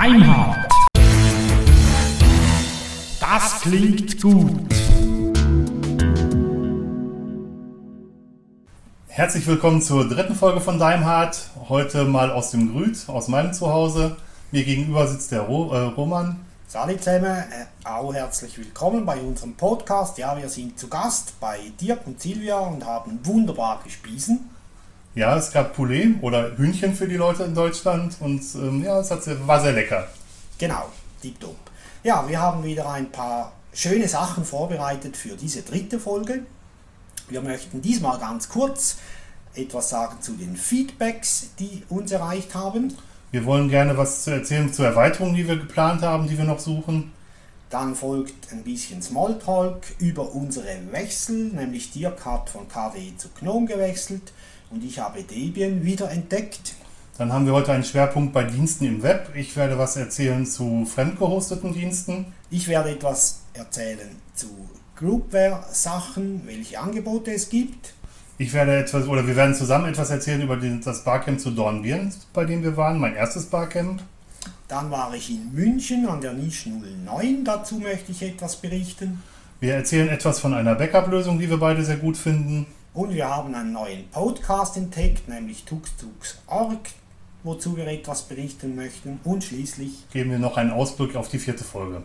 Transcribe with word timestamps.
Beinhardt. 0.00 0.68
Das 3.18 3.60
klingt 3.62 4.22
gut. 4.22 4.72
Herzlich 9.08 9.44
willkommen 9.48 9.82
zur 9.82 10.08
dritten 10.08 10.36
Folge 10.36 10.60
von 10.60 10.78
Daimhardt. 10.78 11.50
Heute 11.68 12.04
mal 12.04 12.30
aus 12.30 12.52
dem 12.52 12.70
Grüt, 12.70 13.08
aus 13.08 13.26
meinem 13.26 13.52
Zuhause. 13.52 14.16
Mir 14.52 14.62
gegenüber 14.62 15.08
sitzt 15.08 15.32
der 15.32 15.40
Ro 15.40 15.72
äh, 15.74 15.78
Roman. 15.86 16.46
Salut 16.68 17.02
zusammen, 17.02 17.24
äh, 17.24 17.66
auch 17.84 18.14
herzlich 18.14 18.56
willkommen 18.56 19.04
bei 19.04 19.18
unserem 19.18 19.56
Podcast. 19.56 20.16
Ja, 20.16 20.36
wir 20.36 20.48
sind 20.48 20.78
zu 20.78 20.86
Gast 20.86 21.40
bei 21.40 21.58
Dirk 21.80 22.06
und 22.06 22.22
Silvia 22.22 22.60
und 22.60 22.86
haben 22.86 23.18
wunderbar 23.24 23.80
gespiesen. 23.82 24.48
Ja, 25.18 25.36
es 25.36 25.50
gab 25.50 25.74
Poulet 25.74 26.14
oder 26.22 26.56
Hühnchen 26.56 26.94
für 26.94 27.08
die 27.08 27.16
Leute 27.16 27.42
in 27.42 27.52
Deutschland 27.52 28.16
und 28.20 28.40
ähm, 28.54 28.84
ja, 28.84 29.00
es 29.00 29.10
hat, 29.10 29.22
war 29.48 29.60
sehr 29.60 29.72
lecker. 29.72 30.06
Genau, 30.58 30.90
tipptopp. 31.20 31.56
Ja, 32.04 32.24
wir 32.28 32.40
haben 32.40 32.62
wieder 32.62 32.88
ein 32.88 33.10
paar 33.10 33.50
schöne 33.72 34.06
Sachen 34.06 34.44
vorbereitet 34.44 35.16
für 35.16 35.34
diese 35.34 35.62
dritte 35.62 35.98
Folge. 35.98 36.44
Wir 37.28 37.40
möchten 37.40 37.82
diesmal 37.82 38.20
ganz 38.20 38.48
kurz 38.48 38.98
etwas 39.56 39.90
sagen 39.90 40.22
zu 40.22 40.34
den 40.34 40.56
Feedbacks, 40.56 41.50
die 41.58 41.82
uns 41.88 42.12
erreicht 42.12 42.54
haben. 42.54 42.94
Wir 43.32 43.44
wollen 43.44 43.68
gerne 43.68 43.96
was 43.96 44.22
zu 44.22 44.30
erzählen 44.30 44.72
zur 44.72 44.86
Erweiterung, 44.86 45.34
die 45.34 45.48
wir 45.48 45.56
geplant 45.56 46.02
haben, 46.02 46.28
die 46.28 46.38
wir 46.38 46.44
noch 46.44 46.60
suchen. 46.60 47.10
Dann 47.70 47.96
folgt 47.96 48.52
ein 48.52 48.62
bisschen 48.62 49.02
Smalltalk 49.02 49.82
über 49.98 50.32
unsere 50.32 50.78
Wechsel, 50.92 51.46
nämlich 51.46 51.90
Dirk 51.90 52.24
hat 52.24 52.50
von 52.50 52.68
KDE 52.68 53.16
zu 53.16 53.30
GNOME 53.30 53.66
gewechselt 53.66 54.32
und 54.70 54.84
ich 54.84 54.98
habe 54.98 55.22
Debian 55.22 55.84
wieder 55.84 56.10
entdeckt. 56.10 56.74
Dann 57.16 57.32
haben 57.32 57.46
wir 57.46 57.52
heute 57.52 57.72
einen 57.72 57.84
Schwerpunkt 57.84 58.32
bei 58.32 58.44
Diensten 58.44 58.84
im 58.84 59.02
Web. 59.02 59.32
Ich 59.34 59.56
werde 59.56 59.76
was 59.76 59.96
erzählen 59.96 60.46
zu 60.46 60.84
fremdgehosteten 60.84 61.72
Diensten. 61.72 62.26
Ich 62.50 62.68
werde 62.68 62.90
etwas 62.90 63.40
erzählen 63.54 64.08
zu 64.34 64.46
Groupware-Sachen, 64.96 66.42
welche 66.46 66.78
Angebote 66.78 67.32
es 67.32 67.48
gibt. 67.48 67.94
Ich 68.38 68.52
werde 68.52 68.76
etwas, 68.76 69.08
oder 69.08 69.26
wir 69.26 69.34
werden 69.34 69.54
zusammen 69.54 69.86
etwas 69.86 70.10
erzählen 70.10 70.42
über 70.42 70.56
das 70.56 71.02
Barcamp 71.02 71.40
zu 71.40 71.50
Dornbirn, 71.50 72.12
bei 72.32 72.44
dem 72.44 72.62
wir 72.62 72.76
waren, 72.76 73.00
mein 73.00 73.16
erstes 73.16 73.46
Barcamp. 73.46 74.00
Dann 74.68 74.90
war 74.90 75.12
ich 75.12 75.30
in 75.30 75.52
München 75.52 76.06
an 76.06 76.20
der 76.20 76.34
Niche 76.34 76.70
09, 76.70 77.44
dazu 77.44 77.76
möchte 77.76 78.12
ich 78.12 78.22
etwas 78.22 78.56
berichten. 78.56 79.22
Wir 79.58 79.74
erzählen 79.74 80.08
etwas 80.08 80.38
von 80.38 80.54
einer 80.54 80.76
Backup-Lösung, 80.76 81.40
die 81.40 81.50
wir 81.50 81.56
beide 81.56 81.84
sehr 81.84 81.96
gut 81.96 82.16
finden. 82.16 82.66
Und 82.98 83.14
wir 83.14 83.28
haben 83.28 83.54
einen 83.54 83.74
neuen 83.74 84.08
Podcast 84.08 84.76
entdeckt, 84.76 85.28
nämlich 85.28 85.62
TuxTux.org, 85.62 86.80
wozu 87.44 87.76
wir 87.76 87.86
etwas 87.86 88.22
berichten 88.22 88.74
möchten. 88.74 89.20
Und 89.22 89.44
schließlich 89.44 90.10
geben 90.10 90.32
wir 90.32 90.40
noch 90.40 90.56
einen 90.56 90.72
Ausblick 90.72 91.14
auf 91.14 91.28
die 91.28 91.38
vierte 91.38 91.62
Folge. 91.62 92.02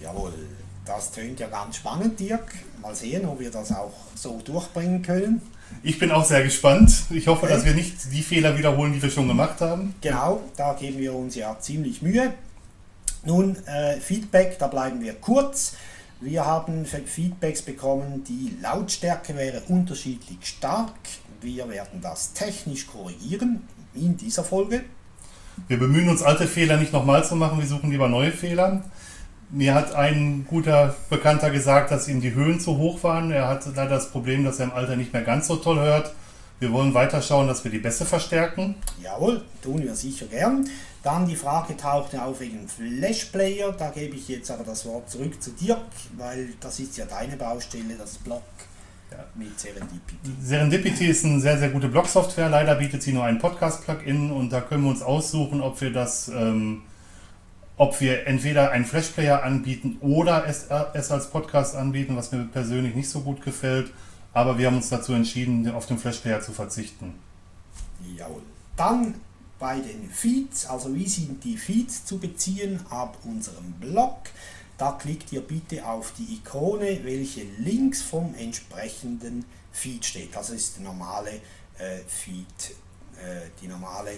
Jawohl, 0.00 0.32
das 0.86 1.12
tönt 1.12 1.40
ja 1.40 1.48
ganz 1.48 1.76
spannend, 1.76 2.18
Dirk. 2.18 2.54
Mal 2.80 2.94
sehen, 2.94 3.26
ob 3.26 3.38
wir 3.38 3.50
das 3.50 3.70
auch 3.70 3.92
so 4.14 4.40
durchbringen 4.42 5.02
können. 5.02 5.42
Ich 5.82 5.98
bin 5.98 6.10
auch 6.10 6.24
sehr 6.24 6.42
gespannt. 6.42 6.90
Ich 7.10 7.26
hoffe, 7.26 7.44
okay. 7.44 7.52
dass 7.52 7.66
wir 7.66 7.74
nicht 7.74 8.10
die 8.10 8.22
Fehler 8.22 8.56
wiederholen, 8.56 8.94
die 8.94 9.02
wir 9.02 9.10
schon 9.10 9.28
gemacht 9.28 9.60
haben. 9.60 9.94
Genau, 10.00 10.40
da 10.56 10.72
geben 10.72 10.96
wir 10.96 11.14
uns 11.14 11.34
ja 11.34 11.54
ziemlich 11.60 12.00
Mühe. 12.00 12.32
Nun, 13.26 13.56
äh, 13.66 14.00
Feedback, 14.00 14.58
da 14.58 14.68
bleiben 14.68 15.02
wir 15.02 15.12
kurz. 15.16 15.74
Wir 16.22 16.44
haben 16.44 16.84
Feedbacks 16.84 17.62
bekommen, 17.62 18.24
die 18.24 18.54
Lautstärke 18.60 19.34
wäre 19.36 19.62
unterschiedlich 19.68 20.36
stark. 20.42 20.92
Wir 21.40 21.66
werden 21.70 22.02
das 22.02 22.34
technisch 22.34 22.86
korrigieren 22.86 23.62
in 23.94 24.18
dieser 24.18 24.44
Folge. 24.44 24.84
Wir 25.66 25.78
bemühen 25.78 26.10
uns, 26.10 26.22
alte 26.22 26.46
Fehler 26.46 26.76
nicht 26.76 26.92
nochmal 26.92 27.24
zu 27.24 27.36
machen, 27.36 27.58
wir 27.58 27.66
suchen 27.66 27.90
lieber 27.90 28.08
neue 28.08 28.32
Fehler. 28.32 28.84
Mir 29.48 29.74
hat 29.74 29.94
ein 29.94 30.44
guter 30.46 30.94
Bekannter 31.08 31.50
gesagt, 31.50 31.90
dass 31.90 32.06
ihm 32.06 32.20
die 32.20 32.34
Höhen 32.34 32.60
zu 32.60 32.76
hoch 32.76 33.02
waren. 33.02 33.30
Er 33.30 33.48
hat 33.48 33.64
leider 33.74 33.88
das 33.88 34.10
Problem, 34.10 34.44
dass 34.44 34.58
er 34.58 34.66
im 34.66 34.72
Alter 34.72 34.96
nicht 34.96 35.14
mehr 35.14 35.22
ganz 35.22 35.46
so 35.46 35.56
toll 35.56 35.78
hört. 35.78 36.12
Wir 36.58 36.70
wollen 36.70 36.92
weiter 36.92 37.22
schauen, 37.22 37.48
dass 37.48 37.64
wir 37.64 37.70
die 37.70 37.78
Bässe 37.78 38.04
verstärken. 38.04 38.74
Jawohl, 39.02 39.42
tun 39.62 39.82
wir 39.82 39.94
sicher 39.94 40.26
gern. 40.26 40.68
Dann 41.02 41.26
die 41.26 41.36
Frage 41.36 41.76
tauchte 41.76 42.22
auf 42.22 42.40
wegen 42.40 42.68
Flash 42.68 43.26
Player. 43.26 43.72
Da 43.72 43.90
gebe 43.90 44.16
ich 44.16 44.28
jetzt 44.28 44.50
aber 44.50 44.64
das 44.64 44.84
Wort 44.84 45.08
zurück 45.08 45.42
zu 45.42 45.50
Dirk, 45.52 45.78
weil 46.16 46.50
das 46.60 46.78
ist 46.78 46.96
ja 46.98 47.06
deine 47.06 47.36
Baustelle, 47.36 47.94
das 47.96 48.18
Blog 48.18 48.42
ja. 49.10 49.24
mit 49.34 49.58
Serendipity. 49.58 50.30
Serendipity 50.42 51.06
ist 51.06 51.24
eine 51.24 51.40
sehr, 51.40 51.58
sehr 51.58 51.70
gute 51.70 51.88
Blog-Software. 51.88 52.50
Leider 52.50 52.74
bietet 52.74 53.02
sie 53.02 53.12
nur 53.12 53.24
ein 53.24 53.38
Podcast-Plugin 53.38 54.30
und 54.30 54.52
da 54.52 54.60
können 54.60 54.84
wir 54.84 54.90
uns 54.90 55.00
aussuchen, 55.00 55.62
ob 55.62 55.80
wir 55.80 55.92
das 55.92 56.28
ähm, 56.28 56.82
ob 57.80 57.98
wir 58.02 58.26
entweder 58.26 58.72
einen 58.72 58.84
Flashplayer 58.84 59.42
anbieten 59.42 59.96
oder 60.02 60.46
es, 60.46 60.64
äh, 60.64 60.84
es 60.92 61.10
als 61.10 61.30
Podcast 61.30 61.74
anbieten, 61.74 62.14
was 62.14 62.30
mir 62.30 62.44
persönlich 62.44 62.94
nicht 62.94 63.08
so 63.08 63.20
gut 63.22 63.42
gefällt. 63.42 63.90
Aber 64.34 64.58
wir 64.58 64.66
haben 64.66 64.76
uns 64.76 64.90
dazu 64.90 65.14
entschieden, 65.14 65.66
auf 65.70 65.86
den 65.86 65.96
Flashplayer 65.96 66.42
zu 66.42 66.52
verzichten. 66.52 67.14
Jawohl. 68.18 68.42
Dann 68.76 69.14
bei 69.60 69.78
den 69.78 70.10
Feeds, 70.10 70.66
also 70.66 70.92
wie 70.94 71.06
sind 71.06 71.44
die 71.44 71.56
Feeds 71.56 72.04
zu 72.04 72.18
beziehen 72.18 72.80
ab 72.90 73.18
unserem 73.24 73.72
Blog. 73.72 74.18
Da 74.78 74.92
klickt 74.92 75.32
ihr 75.32 75.42
bitte 75.42 75.86
auf 75.86 76.12
die 76.18 76.34
Ikone, 76.34 77.04
welche 77.04 77.42
links 77.58 78.02
vom 78.02 78.34
entsprechenden 78.34 79.44
Feed 79.70 80.04
steht. 80.04 80.34
Das 80.34 80.50
ist 80.50 80.78
die 80.78 80.82
normale 80.82 81.30
äh, 81.78 81.98
Feed, 82.08 82.46
äh, 83.16 83.50
die 83.62 83.68
normale 83.68 84.16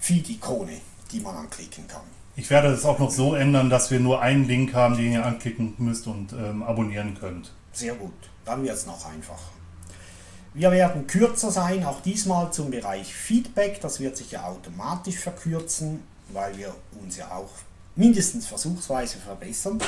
Feed-Ikone 0.00 0.80
die 1.14 1.20
man 1.20 1.36
anklicken 1.36 1.86
kann. 1.86 2.02
Ich 2.36 2.50
werde 2.50 2.70
das 2.70 2.84
auch 2.84 2.98
noch 2.98 3.10
so 3.10 3.34
ändern, 3.34 3.70
dass 3.70 3.90
wir 3.90 4.00
nur 4.00 4.20
einen 4.20 4.46
Link 4.48 4.74
haben, 4.74 4.96
den 4.96 5.12
ihr 5.12 5.24
anklicken 5.24 5.74
müsst 5.78 6.06
und 6.06 6.32
ähm, 6.32 6.62
abonnieren 6.62 7.16
könnt. 7.18 7.52
Sehr 7.72 7.94
gut, 7.94 8.12
dann 8.44 8.64
wird 8.64 8.74
es 8.74 8.86
noch 8.86 9.06
einfacher. 9.06 9.53
Wir 10.54 10.70
werden 10.70 11.08
kürzer 11.08 11.50
sein, 11.50 11.84
auch 11.84 12.00
diesmal 12.00 12.52
zum 12.52 12.70
Bereich 12.70 13.12
Feedback. 13.12 13.80
Das 13.80 13.98
wird 13.98 14.16
sich 14.16 14.30
ja 14.30 14.44
automatisch 14.44 15.18
verkürzen, 15.18 16.00
weil 16.32 16.56
wir 16.56 16.72
uns 17.02 17.16
ja 17.16 17.28
auch 17.32 17.50
mindestens 17.96 18.46
versuchsweise 18.46 19.18
verbessern. 19.18 19.80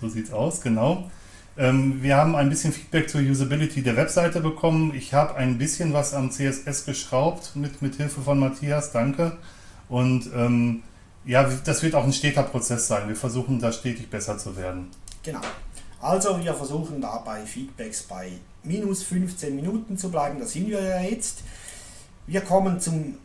So 0.00 0.08
sieht 0.08 0.26
es 0.26 0.32
aus, 0.32 0.60
genau. 0.60 1.08
Ähm, 1.56 2.02
wir 2.02 2.16
haben 2.16 2.34
ein 2.34 2.48
bisschen 2.48 2.72
Feedback 2.72 3.08
zur 3.08 3.20
Usability 3.20 3.82
der 3.82 3.96
Webseite 3.96 4.40
bekommen. 4.40 4.92
Ich 4.96 5.14
habe 5.14 5.36
ein 5.36 5.58
bisschen 5.58 5.92
was 5.92 6.12
am 6.12 6.32
CSS 6.32 6.86
geschraubt 6.86 7.54
mit, 7.54 7.80
mit 7.80 7.94
Hilfe 7.94 8.20
von 8.20 8.40
Matthias, 8.40 8.90
danke. 8.90 9.36
Und 9.88 10.28
ähm, 10.34 10.82
ja, 11.24 11.48
das 11.64 11.82
wird 11.84 11.94
auch 11.94 12.04
ein 12.04 12.12
steter 12.12 12.42
Prozess 12.42 12.88
sein. 12.88 13.06
Wir 13.06 13.16
versuchen 13.16 13.60
da 13.60 13.70
stetig 13.70 14.10
besser 14.10 14.38
zu 14.38 14.56
werden. 14.56 14.88
Genau. 15.22 15.40
Also 16.00 16.42
wir 16.42 16.54
versuchen 16.54 17.00
da 17.00 17.18
bei 17.18 17.44
Feedbacks 17.44 18.04
bei 18.04 18.32
minus 18.62 19.02
15 19.02 19.54
Minuten 19.54 19.98
zu 19.98 20.10
bleiben. 20.10 20.38
Da 20.38 20.46
sind 20.46 20.68
wir 20.68 20.82
ja 20.82 21.00
jetzt. 21.00 21.40
Wir 22.26 22.40
kommen 22.40 22.80
zum 22.80 23.18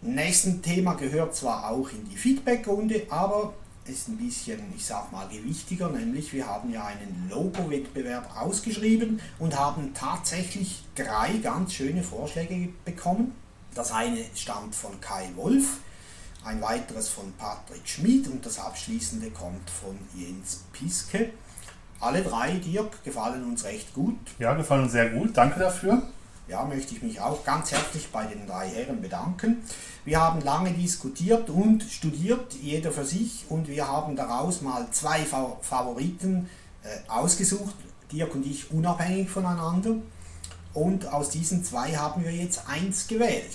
nächsten 0.00 0.62
Thema, 0.62 0.94
gehört 0.94 1.34
zwar 1.34 1.70
auch 1.70 1.90
in 1.90 2.08
die 2.08 2.16
Feedback-Runde, 2.16 3.02
aber 3.10 3.52
ist 3.84 4.08
ein 4.08 4.16
bisschen, 4.16 4.60
ich 4.76 4.84
sag 4.84 5.10
mal, 5.10 5.28
gewichtiger, 5.28 5.88
nämlich 5.88 6.32
wir 6.32 6.46
haben 6.46 6.72
ja 6.72 6.86
einen 6.86 7.28
Logo-Wettbewerb 7.30 8.40
ausgeschrieben 8.40 9.20
und 9.38 9.58
haben 9.58 9.92
tatsächlich 9.92 10.84
drei 10.94 11.32
ganz 11.42 11.74
schöne 11.74 12.02
Vorschläge 12.02 12.68
bekommen. 12.84 13.34
Das 13.74 13.90
eine 13.90 14.18
stammt 14.34 14.74
von 14.74 15.00
Kai 15.00 15.30
Wolf, 15.34 15.80
ein 16.44 16.60
weiteres 16.62 17.08
von 17.08 17.32
Patrick 17.38 17.86
Schmid 17.88 18.28
und 18.28 18.46
das 18.46 18.58
abschließende 18.58 19.30
kommt 19.30 19.68
von 19.68 19.98
Jens 20.14 20.64
Piske. 20.72 21.30
Alle 22.02 22.22
drei, 22.22 22.54
Dirk, 22.54 23.04
gefallen 23.04 23.44
uns 23.44 23.62
recht 23.62 23.94
gut. 23.94 24.16
Ja, 24.40 24.54
gefallen 24.54 24.82
uns 24.82 24.92
sehr 24.92 25.10
gut. 25.10 25.36
Danke 25.36 25.60
dafür. 25.60 26.02
Ja, 26.48 26.64
möchte 26.64 26.96
ich 26.96 27.02
mich 27.02 27.20
auch 27.20 27.44
ganz 27.44 27.70
herzlich 27.70 28.08
bei 28.10 28.24
den 28.26 28.44
drei 28.44 28.68
Herren 28.68 29.00
bedanken. 29.00 29.62
Wir 30.04 30.20
haben 30.20 30.40
lange 30.40 30.72
diskutiert 30.72 31.48
und 31.48 31.84
studiert, 31.84 32.54
jeder 32.60 32.90
für 32.90 33.04
sich, 33.04 33.44
und 33.48 33.68
wir 33.68 33.86
haben 33.86 34.16
daraus 34.16 34.62
mal 34.62 34.88
zwei 34.90 35.20
Favoriten 35.20 36.50
äh, 36.82 36.88
ausgesucht, 37.08 37.76
Dirk 38.10 38.34
und 38.34 38.44
ich 38.44 38.72
unabhängig 38.72 39.30
voneinander. 39.30 39.94
Und 40.74 41.06
aus 41.06 41.30
diesen 41.30 41.62
zwei 41.62 41.94
haben 41.94 42.24
wir 42.24 42.32
jetzt 42.32 42.68
eins 42.68 43.06
gewählt. 43.06 43.46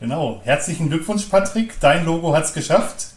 Genau. 0.00 0.40
Herzlichen 0.44 0.88
Glückwunsch, 0.88 1.26
Patrick. 1.26 1.78
Dein 1.80 2.06
Logo 2.06 2.34
hat 2.34 2.44
es 2.44 2.54
geschafft. 2.54 3.15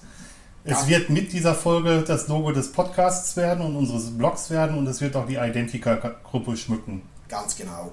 Es 0.64 0.82
ja. 0.82 0.88
wird 0.88 1.10
mit 1.10 1.32
dieser 1.32 1.56
Folge 1.56 2.04
das 2.06 2.28
Logo 2.28 2.52
des 2.52 2.72
Podcasts 2.72 3.36
werden 3.38 3.66
und 3.66 3.76
unseres 3.76 4.10
Blogs 4.18 4.50
werden 4.50 4.78
und 4.78 4.88
es 4.88 5.00
wird 5.00 5.16
auch 5.16 5.26
die 5.26 5.38
Identica-Gruppe 5.38 6.58
schmücken. 6.58 7.02
Ganz 7.30 7.56
genau. 7.56 7.92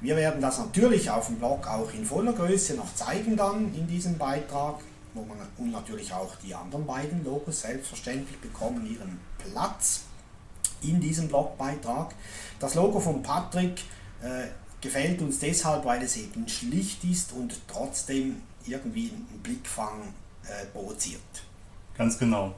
Wir 0.00 0.16
werden 0.16 0.40
das 0.40 0.58
natürlich 0.58 1.10
auf 1.10 1.26
dem 1.26 1.36
Blog 1.36 1.68
auch 1.68 1.92
in 1.92 2.04
voller 2.04 2.32
Größe 2.32 2.74
noch 2.74 2.92
zeigen 2.94 3.36
dann 3.36 3.72
in 3.74 3.86
diesem 3.86 4.18
Beitrag, 4.18 4.80
wo 5.14 5.22
man 5.22 5.38
und 5.58 5.70
natürlich 5.70 6.12
auch 6.12 6.34
die 6.36 6.54
anderen 6.54 6.86
beiden 6.86 7.24
Logos 7.24 7.60
selbstverständlich 7.60 8.38
bekommen 8.38 8.86
ihren 8.90 9.20
Platz 9.38 10.02
in 10.82 11.00
diesem 11.00 11.28
Blogbeitrag. 11.28 12.14
Das 12.58 12.74
Logo 12.74 12.98
von 12.98 13.22
Patrick 13.22 13.82
äh, 14.22 14.46
gefällt 14.80 15.20
uns 15.20 15.38
deshalb, 15.38 15.84
weil 15.84 16.02
es 16.02 16.16
eben 16.16 16.48
schlicht 16.48 17.04
ist 17.04 17.32
und 17.32 17.60
trotzdem 17.68 18.42
irgendwie 18.66 19.10
einen 19.10 19.40
Blickfang 19.42 20.14
äh, 20.44 20.66
provoziert. 20.66 21.20
Ganz 22.00 22.18
genau. 22.18 22.54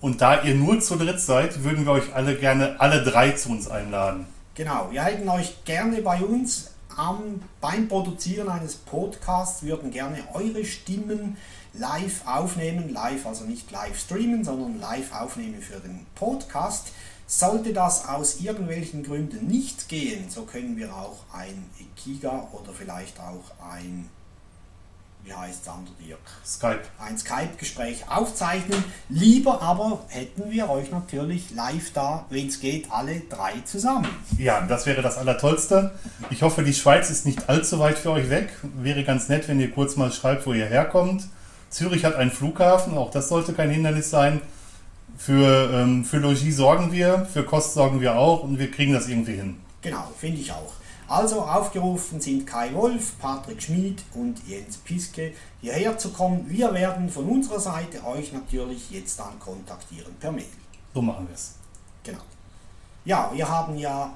Und 0.00 0.20
da 0.20 0.42
ihr 0.42 0.56
nur 0.56 0.80
zu 0.80 0.96
dritt 0.96 1.20
seid, 1.20 1.62
würden 1.62 1.84
wir 1.84 1.92
euch 1.92 2.12
alle 2.12 2.36
gerne 2.36 2.74
alle 2.80 3.04
drei 3.04 3.30
zu 3.30 3.50
uns 3.50 3.68
einladen. 3.68 4.26
Genau, 4.56 4.88
wir 4.90 5.04
hätten 5.04 5.28
euch 5.28 5.64
gerne 5.64 6.02
bei 6.02 6.20
uns 6.20 6.72
am, 6.96 7.40
beim 7.60 7.86
Produzieren 7.86 8.48
eines 8.48 8.74
Podcasts, 8.74 9.62
würden 9.62 9.92
gerne 9.92 10.18
eure 10.32 10.64
Stimmen 10.64 11.36
live 11.72 12.26
aufnehmen, 12.26 12.92
live, 12.92 13.24
also 13.26 13.44
nicht 13.44 13.70
live 13.70 13.96
streamen, 13.96 14.42
sondern 14.42 14.80
live 14.80 15.14
aufnehmen 15.14 15.62
für 15.62 15.78
den 15.78 16.04
Podcast. 16.16 16.88
Sollte 17.28 17.72
das 17.72 18.08
aus 18.08 18.40
irgendwelchen 18.40 19.04
Gründen 19.04 19.46
nicht 19.46 19.88
gehen, 19.88 20.28
so 20.30 20.42
können 20.42 20.76
wir 20.76 20.92
auch 20.96 21.18
ein 21.32 21.70
Kiga 21.94 22.48
oder 22.50 22.72
vielleicht 22.72 23.20
auch 23.20 23.70
ein, 23.70 24.10
wie 25.24 25.32
heißt 25.32 25.62
es 25.62 25.68
andere 25.68 25.94
Dirk? 26.06 26.20
Skype. 26.44 26.82
ein 26.98 27.16
Skype-Gespräch 27.16 28.04
aufzeichnen. 28.08 28.84
Lieber 29.08 29.62
aber 29.62 30.04
hätten 30.08 30.50
wir 30.50 30.68
euch 30.68 30.90
natürlich 30.90 31.50
live 31.50 31.92
da, 31.94 32.26
wenn 32.28 32.48
es 32.48 32.60
geht, 32.60 32.92
alle 32.92 33.20
drei 33.20 33.54
zusammen. 33.64 34.08
Ja, 34.38 34.60
das 34.60 34.84
wäre 34.84 35.00
das 35.00 35.16
Allertollste. 35.16 35.92
Ich 36.28 36.42
hoffe, 36.42 36.62
die 36.62 36.74
Schweiz 36.74 37.08
ist 37.08 37.24
nicht 37.24 37.48
allzu 37.48 37.78
weit 37.78 37.98
für 37.98 38.10
euch 38.10 38.28
weg. 38.28 38.50
Wäre 38.76 39.02
ganz 39.04 39.28
nett, 39.28 39.48
wenn 39.48 39.58
ihr 39.60 39.70
kurz 39.70 39.96
mal 39.96 40.12
schreibt, 40.12 40.46
wo 40.46 40.52
ihr 40.52 40.66
herkommt. 40.66 41.26
Zürich 41.70 42.04
hat 42.04 42.14
einen 42.16 42.30
Flughafen, 42.30 42.96
auch 42.96 43.10
das 43.10 43.28
sollte 43.28 43.54
kein 43.54 43.70
Hindernis 43.70 44.10
sein. 44.10 44.42
Für, 45.16 45.70
ähm, 45.72 46.04
für 46.04 46.18
Logis 46.18 46.56
sorgen 46.56 46.92
wir, 46.92 47.26
für 47.32 47.44
Kost 47.44 47.74
sorgen 47.74 48.00
wir 48.00 48.16
auch 48.16 48.42
und 48.42 48.58
wir 48.58 48.70
kriegen 48.70 48.92
das 48.92 49.08
irgendwie 49.08 49.34
hin. 49.34 49.56
Genau, 49.80 50.10
finde 50.18 50.40
ich 50.40 50.52
auch. 50.52 50.72
Also 51.14 51.42
aufgerufen 51.42 52.20
sind 52.20 52.44
Kai 52.44 52.74
Wolf, 52.74 53.16
Patrick 53.20 53.62
Schmid 53.62 54.02
und 54.14 54.48
Jens 54.48 54.78
Piske 54.78 55.32
hierher 55.60 55.96
zu 55.96 56.10
kommen. 56.10 56.44
Wir 56.48 56.74
werden 56.74 57.08
von 57.08 57.26
unserer 57.26 57.60
Seite 57.60 58.04
euch 58.04 58.32
natürlich 58.32 58.90
jetzt 58.90 59.20
dann 59.20 59.38
kontaktieren 59.38 60.12
per 60.18 60.32
Mail. 60.32 60.44
So 60.92 61.00
machen 61.00 61.28
wir 61.28 61.34
es. 61.36 61.52
Genau. 62.02 62.18
Ja, 63.04 63.30
wir 63.32 63.48
haben 63.48 63.78
ja 63.78 64.12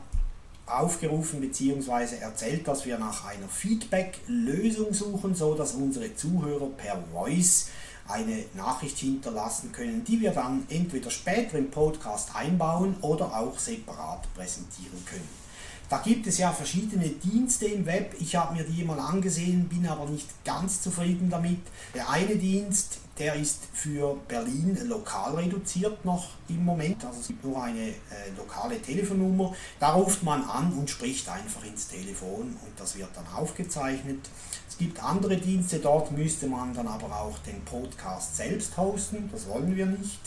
aufgerufen 0.66 1.40
bzw. 1.40 2.16
erzählt, 2.16 2.66
dass 2.66 2.84
wir 2.84 2.98
nach 2.98 3.26
einer 3.26 3.46
Feedback-Lösung 3.46 4.92
suchen, 4.92 5.36
so 5.36 5.54
dass 5.54 5.74
unsere 5.74 6.16
Zuhörer 6.16 6.66
per 6.66 7.00
Voice 7.12 7.68
eine 8.08 8.44
Nachricht 8.54 8.98
hinterlassen 8.98 9.70
können, 9.70 10.02
die 10.02 10.20
wir 10.20 10.32
dann 10.32 10.66
entweder 10.68 11.12
später 11.12 11.58
im 11.58 11.70
Podcast 11.70 12.34
einbauen 12.34 12.96
oder 13.02 13.26
auch 13.38 13.56
separat 13.56 14.26
präsentieren 14.34 15.04
können. 15.06 15.47
Da 15.88 15.98
gibt 15.98 16.26
es 16.26 16.36
ja 16.36 16.52
verschiedene 16.52 17.08
Dienste 17.08 17.64
im 17.64 17.86
Web. 17.86 18.14
Ich 18.20 18.36
habe 18.36 18.54
mir 18.54 18.64
die 18.64 18.84
mal 18.84 18.98
angesehen, 18.98 19.68
bin 19.68 19.86
aber 19.86 20.04
nicht 20.04 20.28
ganz 20.44 20.82
zufrieden 20.82 21.30
damit. 21.30 21.60
Der 21.94 22.10
eine 22.10 22.36
Dienst, 22.36 22.98
der 23.18 23.34
ist 23.34 23.60
für 23.72 24.16
Berlin 24.28 24.78
lokal 24.86 25.34
reduziert 25.36 26.04
noch 26.04 26.28
im 26.48 26.62
Moment. 26.62 27.02
Also 27.06 27.20
es 27.20 27.28
gibt 27.28 27.42
nur 27.42 27.62
eine 27.62 27.88
äh, 27.88 27.94
lokale 28.36 28.82
Telefonnummer. 28.82 29.54
Da 29.80 29.92
ruft 29.92 30.22
man 30.22 30.44
an 30.44 30.72
und 30.74 30.90
spricht 30.90 31.26
einfach 31.28 31.64
ins 31.64 31.88
Telefon 31.88 32.42
und 32.42 32.72
das 32.76 32.96
wird 32.98 33.08
dann 33.14 33.26
aufgezeichnet. 33.34 34.28
Es 34.68 34.76
gibt 34.76 35.02
andere 35.02 35.38
Dienste, 35.38 35.78
dort 35.78 36.12
müsste 36.12 36.48
man 36.48 36.74
dann 36.74 36.86
aber 36.86 37.06
auch 37.18 37.38
den 37.38 37.64
Podcast 37.64 38.36
selbst 38.36 38.76
hosten. 38.76 39.30
Das 39.32 39.48
wollen 39.48 39.74
wir 39.74 39.86
nicht. 39.86 40.20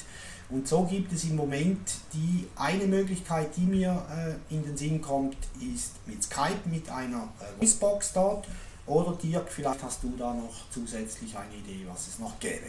Und 0.51 0.67
so 0.67 0.83
gibt 0.83 1.13
es 1.13 1.23
im 1.23 1.37
Moment 1.37 1.79
die 2.13 2.47
eine 2.57 2.85
Möglichkeit, 2.85 3.55
die 3.55 3.61
mir 3.61 4.03
äh, 4.11 4.53
in 4.53 4.63
den 4.63 4.75
Sinn 4.75 5.01
kommt, 5.01 5.37
ist 5.75 5.93
mit 6.05 6.21
Skype 6.21 6.69
mit 6.69 6.89
einer 6.89 7.29
äh, 7.39 7.59
Voicebox 7.59 8.11
dort. 8.13 8.47
Oder 8.85 9.17
Dirk, 9.23 9.49
vielleicht 9.49 9.81
hast 9.81 10.03
du 10.03 10.13
da 10.17 10.33
noch 10.33 10.69
zusätzlich 10.69 11.35
eine 11.37 11.55
Idee, 11.55 11.85
was 11.89 12.07
es 12.07 12.19
noch 12.19 12.37
gäbe. 12.39 12.67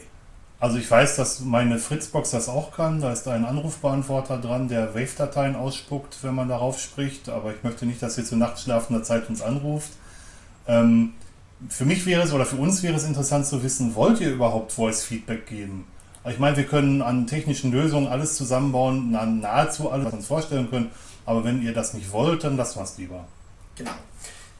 Also 0.60 0.78
ich 0.78 0.88
weiß, 0.88 1.16
dass 1.16 1.40
meine 1.40 1.76
Fritzbox 1.80 2.30
das 2.30 2.48
auch 2.48 2.70
kann. 2.70 3.00
Da 3.00 3.12
ist 3.12 3.26
ein 3.26 3.44
Anrufbeantworter 3.44 4.38
dran, 4.38 4.68
der 4.68 4.94
Wave-Dateien 4.94 5.56
ausspuckt, 5.56 6.18
wenn 6.22 6.36
man 6.36 6.48
darauf 6.48 6.78
spricht. 6.78 7.28
Aber 7.28 7.52
ich 7.52 7.64
möchte 7.64 7.84
nicht, 7.84 8.00
dass 8.00 8.16
ihr 8.16 8.24
zu 8.24 8.36
nachtschlafender 8.36 9.02
Zeit 9.02 9.28
uns 9.28 9.42
anruft. 9.42 9.90
Ähm, 10.68 11.14
für 11.68 11.84
mich 11.84 12.06
wäre 12.06 12.22
es 12.22 12.32
oder 12.32 12.46
für 12.46 12.56
uns 12.56 12.84
wäre 12.84 12.94
es 12.94 13.02
interessant 13.02 13.46
zu 13.46 13.64
wissen, 13.64 13.96
wollt 13.96 14.20
ihr 14.20 14.30
überhaupt 14.30 14.70
Voice-Feedback 14.70 15.46
geben? 15.46 15.86
Ich 16.24 16.38
meine, 16.38 16.56
wir 16.56 16.66
können 16.66 17.02
an 17.02 17.26
technischen 17.26 17.72
Lösungen 17.72 18.06
alles 18.06 18.36
zusammenbauen, 18.36 19.10
nahezu 19.10 19.90
alles, 19.90 20.06
was 20.06 20.12
wir 20.12 20.18
uns 20.18 20.26
vorstellen 20.26 20.70
können. 20.70 20.90
Aber 21.26 21.44
wenn 21.44 21.62
ihr 21.62 21.74
das 21.74 21.94
nicht 21.94 22.12
wollt, 22.12 22.44
dann 22.44 22.56
lassen 22.56 22.78
wir 22.78 22.84
es 22.84 22.98
lieber. 22.98 23.24
Genau. 23.76 23.90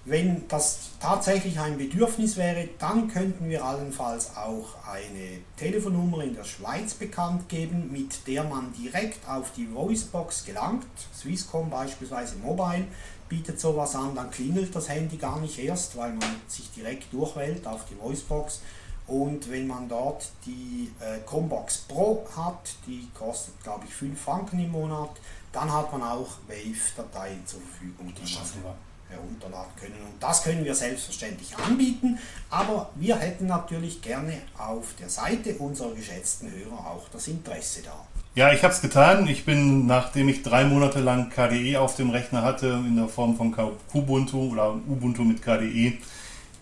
Wenn 0.04 0.48
das 0.48 0.90
tatsächlich 0.98 1.60
ein 1.60 1.78
Bedürfnis 1.78 2.36
wäre, 2.36 2.68
dann 2.80 3.06
könnten 3.06 3.48
wir 3.48 3.64
allenfalls 3.64 4.36
auch 4.36 4.74
eine 4.84 5.38
Telefonnummer 5.56 6.24
in 6.24 6.34
der 6.34 6.42
Schweiz 6.42 6.94
bekannt 6.94 7.48
geben, 7.48 7.90
mit 7.92 8.26
der 8.26 8.42
man 8.42 8.72
direkt 8.72 9.28
auf 9.28 9.52
die 9.52 9.72
Voicebox 9.72 10.44
gelangt. 10.44 10.86
Swisscom 11.16 11.70
beispielsweise 11.70 12.34
Mobile 12.36 12.86
bietet 13.28 13.60
sowas 13.60 13.94
an, 13.94 14.16
dann 14.16 14.32
klingelt 14.32 14.74
das 14.74 14.88
Handy 14.88 15.16
gar 15.16 15.40
nicht 15.40 15.56
erst, 15.60 15.96
weil 15.96 16.14
man 16.14 16.30
sich 16.48 16.68
direkt 16.72 17.12
durchwählt 17.12 17.64
auf 17.68 17.84
die 17.84 17.96
Voicebox. 17.96 18.60
Und 19.06 19.50
wenn 19.50 19.66
man 19.66 19.88
dort 19.88 20.30
die 20.46 20.90
äh, 21.00 21.18
Combox 21.26 21.78
Pro 21.88 22.26
hat, 22.36 22.74
die 22.86 23.08
kostet 23.14 23.60
glaube 23.62 23.84
ich 23.86 23.94
5 23.94 24.20
Franken 24.20 24.60
im 24.60 24.70
Monat, 24.70 25.10
dann 25.52 25.72
hat 25.72 25.92
man 25.92 26.02
auch 26.02 26.38
Wave-Dateien 26.48 27.46
zur 27.46 27.60
Verfügung, 27.60 28.12
die 28.14 28.34
man 28.34 28.74
herunterladen 29.12 29.72
können. 29.78 30.00
Und 30.04 30.22
das 30.22 30.42
können 30.42 30.64
wir 30.64 30.74
selbstverständlich 30.74 31.56
anbieten, 31.58 32.18
aber 32.50 32.90
wir 32.94 33.16
hätten 33.16 33.46
natürlich 33.46 34.00
gerne 34.00 34.38
auf 34.56 34.94
der 34.98 35.08
Seite 35.08 35.54
unserer 35.56 35.94
geschätzten 35.94 36.50
Hörer 36.50 36.78
auch 36.78 37.08
das 37.12 37.28
Interesse 37.28 37.82
da. 37.82 38.06
Ja, 38.34 38.50
ich 38.50 38.62
habe 38.62 38.72
es 38.72 38.80
getan. 38.80 39.26
Ich 39.26 39.44
bin, 39.44 39.86
nachdem 39.86 40.30
ich 40.30 40.42
drei 40.42 40.64
Monate 40.64 41.00
lang 41.00 41.28
KDE 41.28 41.76
auf 41.76 41.96
dem 41.96 42.08
Rechner 42.08 42.42
hatte, 42.42 42.68
in 42.68 42.96
der 42.96 43.08
Form 43.08 43.36
von 43.36 43.54
Kubuntu 43.90 44.52
oder 44.52 44.72
Ubuntu 44.88 45.22
mit 45.22 45.42
KDE, 45.42 45.98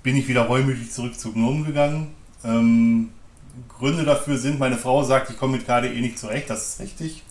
bin 0.02 0.16
ich 0.16 0.26
wieder 0.26 0.46
reumütig 0.46 0.90
zurück 0.90 1.16
zu 1.18 1.32
GNOME 1.32 1.66
gegangen. 1.66 2.19
Ähm, 2.44 3.10
Gründe 3.68 4.04
dafür 4.04 4.38
sind, 4.38 4.58
meine 4.58 4.76
Frau 4.76 5.02
sagt, 5.02 5.30
ich 5.30 5.36
komme 5.36 5.56
mit 5.56 5.66
KDE 5.66 6.00
nicht 6.00 6.18
zurecht, 6.18 6.48
das 6.50 6.68
ist 6.68 6.80
richtig. 6.80 7.22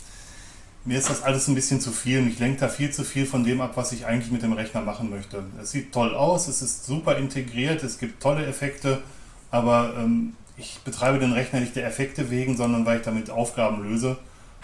Mir 0.86 0.98
ist 0.98 1.10
das 1.10 1.24
alles 1.24 1.48
ein 1.48 1.56
bisschen 1.56 1.82
zu 1.82 1.92
viel. 1.92 2.22
Mich 2.22 2.40
lenkt 2.40 2.62
da 2.62 2.68
viel 2.68 2.92
zu 2.92 3.04
viel 3.04 3.26
von 3.26 3.44
dem 3.44 3.62
ab, 3.62 3.74
was 3.76 3.92
ich 3.92 4.06
eigentlich 4.06 4.32
mit 4.32 4.42
dem 4.44 4.54
Rechner 4.54 4.82
machen 4.82 5.10
möchte. 5.10 5.44
Es 5.62 5.72
sieht 5.72 5.92
toll 5.92 6.16
aus, 6.16 6.48
es 6.48 6.62
ist 6.62 6.86
super 6.86 7.18
integriert, 7.18 7.84
es 7.84 8.00
gibt 8.00 8.22
tolle 8.22 8.46
Effekte, 8.46 9.02
aber 9.52 9.94
ähm, 9.98 10.36
ich 10.58 10.80
betreibe 10.84 11.20
den 11.20 11.34
Rechner 11.34 11.60
nicht 11.60 11.76
der 11.76 11.86
Effekte 11.86 12.32
wegen, 12.32 12.58
sondern 12.58 12.86
weil 12.86 12.98
ich 12.98 13.04
damit 13.04 13.30
Aufgaben 13.30 13.84
löse, 13.84 14.18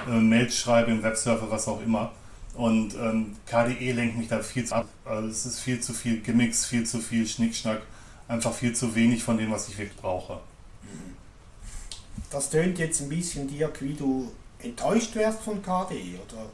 äh, 0.08 0.20
Mails 0.20 0.58
schreibe 0.58 0.92
im 0.92 1.04
Webserver, 1.04 1.50
was 1.52 1.68
auch 1.68 1.82
immer. 1.82 2.12
Und 2.56 2.96
ähm, 2.96 3.36
KDE 3.46 3.92
lenkt 3.92 4.18
mich 4.18 4.30
da 4.30 4.40
viel 4.40 4.66
zu 4.66 4.76
ab. 4.76 4.88
Also 5.04 5.28
es 5.28 5.46
ist 5.46 5.60
viel 5.60 5.82
zu 5.82 5.94
viel 5.94 6.22
Gimmicks, 6.22 6.66
viel 6.66 6.86
zu 6.86 7.00
viel 7.00 7.28
Schnickschnack, 7.28 7.82
einfach 8.28 8.54
viel 8.54 8.74
zu 8.74 8.96
wenig 8.96 9.24
von 9.24 9.38
dem, 9.38 9.52
was 9.52 9.68
ich 9.70 9.78
wirklich 9.78 9.98
brauche. 9.98 10.40
Das 12.32 12.50
tönt 12.50 12.80
jetzt 12.80 13.02
ein 13.02 13.10
bisschen, 13.10 13.48
Dirk, 13.48 13.82
wie 13.82 13.94
du 13.94 14.32
enttäuscht 14.60 15.16
wärst 15.16 15.42
von 15.42 15.62
KDE, 15.62 16.20
oder 16.28 16.46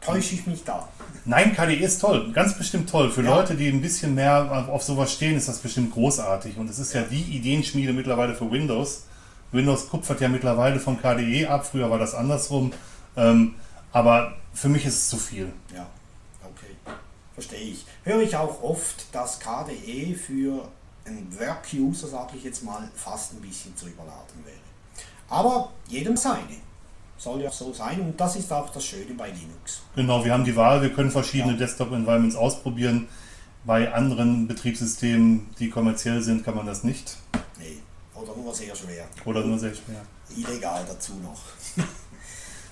täusche 0.00 0.34
ich 0.34 0.46
mich 0.46 0.62
da? 0.64 0.88
Nein, 1.24 1.54
KDE 1.54 1.76
ist 1.76 2.00
toll, 2.00 2.30
ganz 2.32 2.56
bestimmt 2.58 2.90
toll. 2.90 3.10
Für 3.10 3.22
Ja. 3.22 3.36
Leute, 3.36 3.54
die 3.54 3.68
ein 3.68 3.80
bisschen 3.80 4.14
mehr 4.14 4.68
auf 4.70 4.82
sowas 4.82 5.12
stehen, 5.12 5.36
ist 5.36 5.48
das 5.48 5.58
bestimmt 5.60 5.92
großartig. 5.94 6.58
Und 6.58 6.68
es 6.68 6.78
ist 6.78 6.92
ja, 6.92 7.02
die 7.02 7.22
Ideenschmiede 7.22 7.92
mittlerweile 7.92 8.34
für 8.34 8.50
Windows. 8.50 9.04
Windows 9.52 9.88
kupfert 9.88 10.20
ja 10.20 10.28
mittlerweile 10.28 10.78
von 10.80 11.00
KDE 11.00 11.46
ab, 11.48 11.64
früher 11.64 11.88
war 11.90 11.98
das 11.98 12.14
andersrum. 12.14 12.72
Ähm, 13.16 13.54
aber 13.92 14.34
für 14.52 14.68
mich 14.68 14.84
ist 14.84 14.94
es 14.98 15.08
zu 15.08 15.16
viel. 15.16 15.52
Ja, 15.74 15.86
okay, 16.42 16.74
verstehe 17.34 17.60
ich. 17.60 17.86
Höre 18.02 18.20
ich 18.20 18.36
auch 18.36 18.62
oft, 18.62 19.06
dass 19.12 19.38
KDE 19.40 20.14
für 20.14 20.68
einen 21.04 21.28
Work-User, 21.38 22.08
sage 22.08 22.36
ich 22.36 22.44
jetzt 22.44 22.62
mal, 22.64 22.88
fast 22.94 23.32
ein 23.34 23.40
bisschen 23.40 23.76
zu 23.76 23.86
überladen 23.86 24.44
wäre. 24.44 24.56
Aber 25.28 25.70
jedem 25.88 26.16
seine. 26.16 26.56
Soll 27.16 27.42
ja 27.42 27.50
so 27.50 27.72
sein 27.72 28.00
und 28.00 28.20
das 28.20 28.36
ist 28.36 28.52
auch 28.52 28.70
das 28.70 28.84
Schöne 28.84 29.14
bei 29.16 29.28
Linux. 29.28 29.82
Genau, 29.94 30.24
wir 30.24 30.32
haben 30.32 30.44
die 30.44 30.56
Wahl, 30.56 30.82
wir 30.82 30.92
können 30.92 31.10
verschiedene 31.10 31.52
Ja. 31.52 31.58
Desktop-Environments 31.58 32.36
ausprobieren. 32.36 33.08
Bei 33.64 33.92
anderen 33.94 34.46
Betriebssystemen, 34.46 35.48
die 35.58 35.70
kommerziell 35.70 36.20
sind, 36.22 36.44
kann 36.44 36.56
man 36.56 36.66
das 36.66 36.84
nicht. 36.84 37.16
Nee, 37.58 37.78
oder 38.14 38.34
nur 38.36 38.52
sehr 38.54 38.74
schwer. 38.76 39.06
Oder 39.24 39.42
nur 39.44 39.58
sehr 39.58 39.72
schwer. 39.74 40.02
Illegal 40.36 40.84
dazu 40.86 41.12
noch. 41.22 41.40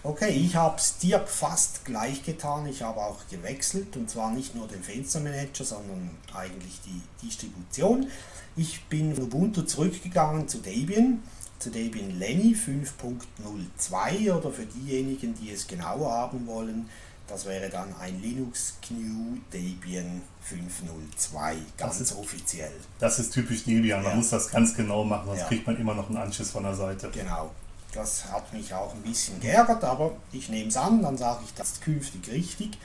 Okay, 0.04 0.30
ich 0.30 0.56
habe 0.56 0.76
es 0.78 0.98
Dirk 0.98 1.28
fast 1.28 1.84
gleich 1.84 2.24
getan. 2.24 2.66
Ich 2.66 2.82
habe 2.82 2.98
auch 3.00 3.18
gewechselt 3.30 3.96
und 3.96 4.10
zwar 4.10 4.32
nicht 4.32 4.54
nur 4.54 4.66
den 4.66 4.82
Fenstermanager, 4.82 5.64
sondern 5.64 6.10
eigentlich 6.34 6.80
die 6.84 7.00
Distribution. 7.24 8.08
Ich 8.56 8.84
bin 8.86 9.14
von 9.14 9.24
Ubuntu 9.24 9.62
zurückgegangen 9.62 10.48
zu 10.48 10.58
Debian, 10.58 11.22
zu 11.60 11.70
Debian 11.70 12.18
Lenny 12.18 12.54
5.02 12.56 14.32
oder 14.34 14.50
für 14.50 14.66
diejenigen, 14.66 15.34
die 15.34 15.52
es 15.52 15.68
genauer 15.68 16.10
haben 16.10 16.46
wollen, 16.48 16.88
das 17.28 17.46
wäre 17.46 17.70
dann 17.70 17.94
ein 18.00 18.20
Linux 18.20 18.74
GNU 18.86 19.38
Debian 19.52 20.22
5.02, 20.44 21.54
ganz 21.78 22.00
ist- 22.00 22.16
offiziell. 22.16 22.72
Das 22.98 23.20
ist 23.20 23.32
typisch 23.32 23.62
Debian, 23.64 24.02
man 24.02 24.10
Ja. 24.10 24.16
muss 24.16 24.30
das 24.30 24.50
ganz 24.50 24.74
genau 24.74 25.04
machen, 25.04 25.26
sonst 25.28 25.40
Ja. 25.42 25.46
kriegt 25.46 25.64
man 25.66 25.76
immer 25.78 25.94
noch 25.94 26.08
einen 26.08 26.18
Anschiss 26.18 26.50
von 26.50 26.64
der 26.64 26.74
Seite. 26.74 27.08
Genau. 27.14 27.52
Das 27.94 28.24
hat 28.32 28.52
mich 28.54 28.72
auch 28.72 28.94
ein 28.94 29.02
bisschen 29.02 29.38
geärgert, 29.38 29.84
aber 29.84 30.12
ich 30.32 30.48
nehme 30.48 30.68
es 30.68 30.76
an, 30.76 31.02
dann 31.02 31.18
sage 31.18 31.40
ich 31.44 31.52
das 31.52 31.80
künftig 31.80 32.30
richtig. 32.32 32.78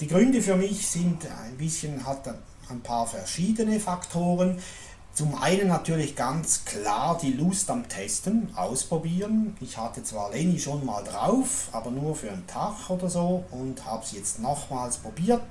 Die 0.00 0.06
Gründe 0.06 0.40
für 0.40 0.56
mich 0.56 0.86
sind 0.86 1.26
ein 1.44 1.56
bisschen, 1.58 2.06
hat 2.06 2.26
ein 2.68 2.80
paar 2.80 3.06
verschiedene 3.06 3.78
Faktoren. 3.78 4.58
Zum 5.12 5.34
einen 5.34 5.68
natürlich 5.68 6.16
ganz 6.16 6.64
klar 6.64 7.18
die 7.20 7.34
Lust 7.34 7.70
am 7.70 7.86
Testen, 7.86 8.48
ausprobieren. 8.56 9.54
Ich 9.60 9.76
hatte 9.76 10.02
zwar 10.02 10.30
Lenny 10.30 10.58
schon 10.58 10.86
mal 10.86 11.04
drauf, 11.04 11.68
aber 11.72 11.90
nur 11.90 12.16
für 12.16 12.30
einen 12.30 12.46
Tag 12.46 12.88
oder 12.88 13.10
so 13.10 13.44
und 13.50 13.84
habe 13.84 14.02
es 14.02 14.12
jetzt 14.12 14.38
nochmals 14.38 14.96
probiert. 14.96 15.42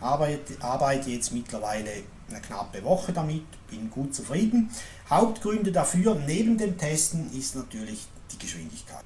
Arbeite 0.00 1.10
jetzt 1.10 1.32
mittlerweile 1.32 1.90
eine 2.30 2.40
knappe 2.40 2.84
Woche 2.84 3.12
damit, 3.12 3.44
bin 3.68 3.90
gut 3.90 4.14
zufrieden. 4.14 4.70
Hauptgründe 5.10 5.72
dafür 5.72 6.14
neben 6.14 6.56
dem 6.56 6.78
Testen 6.78 7.36
ist 7.36 7.56
natürlich 7.56 8.06
die 8.32 8.38
Geschwindigkeit. 8.38 9.04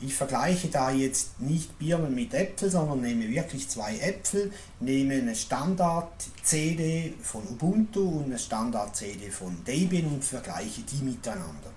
Ich 0.00 0.14
vergleiche 0.14 0.68
da 0.68 0.92
jetzt 0.92 1.40
nicht 1.40 1.76
Birnen 1.76 2.14
mit 2.14 2.32
Äpfel, 2.32 2.70
sondern 2.70 3.00
nehme 3.00 3.28
wirklich 3.28 3.68
zwei 3.68 3.98
Äpfel, 3.98 4.52
nehme 4.78 5.14
eine 5.14 5.34
Standard-CD 5.34 7.14
von 7.20 7.42
Ubuntu 7.48 8.18
und 8.18 8.26
eine 8.26 8.38
Standard-CD 8.38 9.28
von 9.30 9.64
Debian 9.64 10.06
und 10.06 10.24
vergleiche 10.24 10.82
die 10.82 11.02
miteinander. 11.02 11.72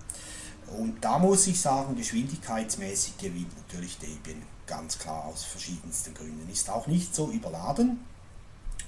Und 0.77 1.03
da 1.03 1.17
muss 1.17 1.47
ich 1.47 1.59
sagen, 1.59 1.95
geschwindigkeitsmäßig 1.95 3.17
gewinnt 3.17 3.57
natürlich 3.57 3.97
Debian, 3.97 4.43
ganz 4.67 4.99
klar 4.99 5.25
aus 5.25 5.43
verschiedensten 5.43 6.13
Gründen. 6.13 6.47
Ist 6.51 6.69
auch 6.69 6.85
nicht 6.85 7.15
so 7.15 7.31
überladen 7.31 8.01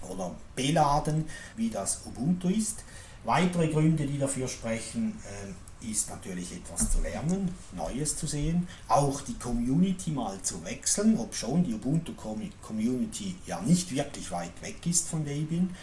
oder 0.09 0.35
beladen, 0.55 1.25
wie 1.55 1.71
das 1.71 2.01
Ubuntu 2.05 2.49
ist. 2.49 2.83
Weitere 3.23 3.69
Gründe, 3.69 4.05
die 4.05 4.19
dafür 4.19 4.47
sprechen, 4.47 5.17
äh, 5.25 5.53
ist 5.89 6.09
natürlich 6.09 6.53
etwas 6.53 6.91
zu 6.91 7.01
lernen, 7.01 7.53
Neues 7.73 8.17
zu 8.17 8.27
sehen, 8.27 8.67
auch 8.87 9.21
die 9.21 9.37
Community 9.37 10.11
mal 10.11 10.41
zu 10.41 10.63
wechseln, 10.63 11.17
ob 11.17 11.35
schon 11.35 11.63
die 11.63 11.73
Ubuntu 11.73 12.13
Community 12.61 13.35
ja 13.45 13.61
nicht 13.61 13.93
wirklich 13.93 14.31
weit 14.31 14.61
weg 14.61 14.85
ist 14.85 15.07
von 15.07 15.25
Debian. 15.25 15.75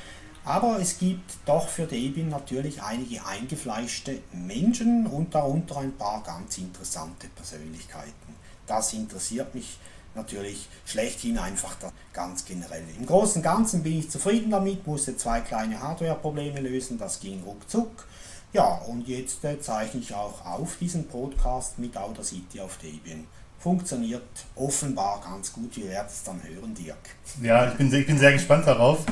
Aber 0.45 0.81
es 0.81 0.99
gibt 0.99 1.33
doch 1.45 1.69
für 1.69 1.87
Debian 1.87 2.31
natürlich 2.31 2.83
einige 2.83 3.25
eingefleischte 3.27 4.21
Menschen 4.33 5.07
und 5.07 5.35
darunter 5.35 5.79
ein 5.79 5.97
paar 5.97 6.23
ganz 6.23 6.57
interessante 6.59 7.29
Persönlichkeiten. 7.29 8.35
Das 8.67 8.93
interessiert 8.95 9.55
mich 9.55 9.79
natürlich 10.15 10.69
schlechthin 10.87 11.39
einfach 11.39 11.77
ganz 12.13 12.45
generell. 12.45 12.85
Im 12.99 13.07
Großen 13.07 13.37
und 13.37 13.43
Ganzen 13.43 13.83
bin 13.83 13.99
ich 13.99 14.11
zufrieden 14.11 14.51
damit, 14.51 14.87
musste 14.87 15.17
zwei 15.17 15.41
kleine 15.41 15.81
Hardware-Probleme 15.81 16.61
lösen, 16.61 16.99
das 16.99 17.21
ging 17.21 17.43
ruckzuck. 17.43 18.07
Ja, 18.53 18.75
und 18.89 19.07
jetzt 19.07 19.45
äh, 19.45 19.61
zeichne 19.61 20.01
ich 20.01 20.13
auch 20.13 20.45
auf 20.45 20.77
diesen 20.81 21.07
Podcast 21.07 21.79
mit 21.79 21.97
Audacity 21.97 22.61
auf 22.61 22.79
Debian. 22.79 23.25
Funktioniert 23.61 24.23
offenbar 24.57 25.21
ganz 25.23 25.53
gut. 25.53 25.77
Wir 25.77 25.91
werden 25.91 26.09
es 26.09 26.25
dann 26.25 26.41
hören, 26.43 26.75
Dirk. 26.75 26.97
Ja, 27.43 27.69
ich 27.69 27.75
bin, 27.75 27.93
ich 27.93 28.07
bin 28.07 28.19
sehr 28.19 28.33
gespannt 28.33 28.67
darauf. 28.67 29.05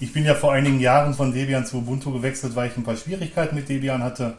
Ich 0.00 0.12
bin 0.12 0.24
ja 0.24 0.34
vor 0.34 0.52
einigen 0.52 0.80
Jahren 0.80 1.12
von 1.12 1.32
Debian 1.34 1.66
zu 1.66 1.78
Ubuntu 1.78 2.12
gewechselt, 2.12 2.54
weil 2.54 2.70
ich 2.70 2.76
ein 2.76 2.84
paar 2.84 2.96
Schwierigkeiten 2.96 3.56
mit 3.56 3.68
Debian 3.68 4.02
hatte. 4.02 4.36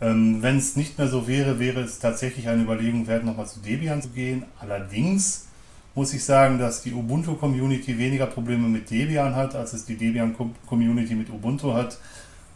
Ähm, 0.00 0.42
Wenn 0.42 0.56
es 0.56 0.74
nicht 0.74 0.98
mehr 0.98 1.06
so 1.06 1.28
wäre, 1.28 1.60
wäre 1.60 1.82
es 1.82 2.00
tatsächlich 2.00 2.48
eine 2.48 2.62
Überlegung 2.62 3.06
wert, 3.06 3.24
nochmal 3.24 3.46
zu 3.46 3.60
Debian 3.60 4.02
zu 4.02 4.08
gehen. 4.08 4.44
Allerdings 4.58 5.46
muss 5.94 6.12
ich 6.12 6.24
sagen, 6.24 6.58
dass 6.58 6.82
die 6.82 6.92
Ubuntu-Community 6.92 7.96
weniger 7.96 8.26
Probleme 8.26 8.66
mit 8.66 8.90
Debian 8.90 9.36
hat, 9.36 9.54
als 9.54 9.72
es 9.74 9.84
die 9.84 9.96
Debian-Community 9.96 11.14
mit 11.14 11.30
Ubuntu 11.30 11.74
hat. 11.74 11.98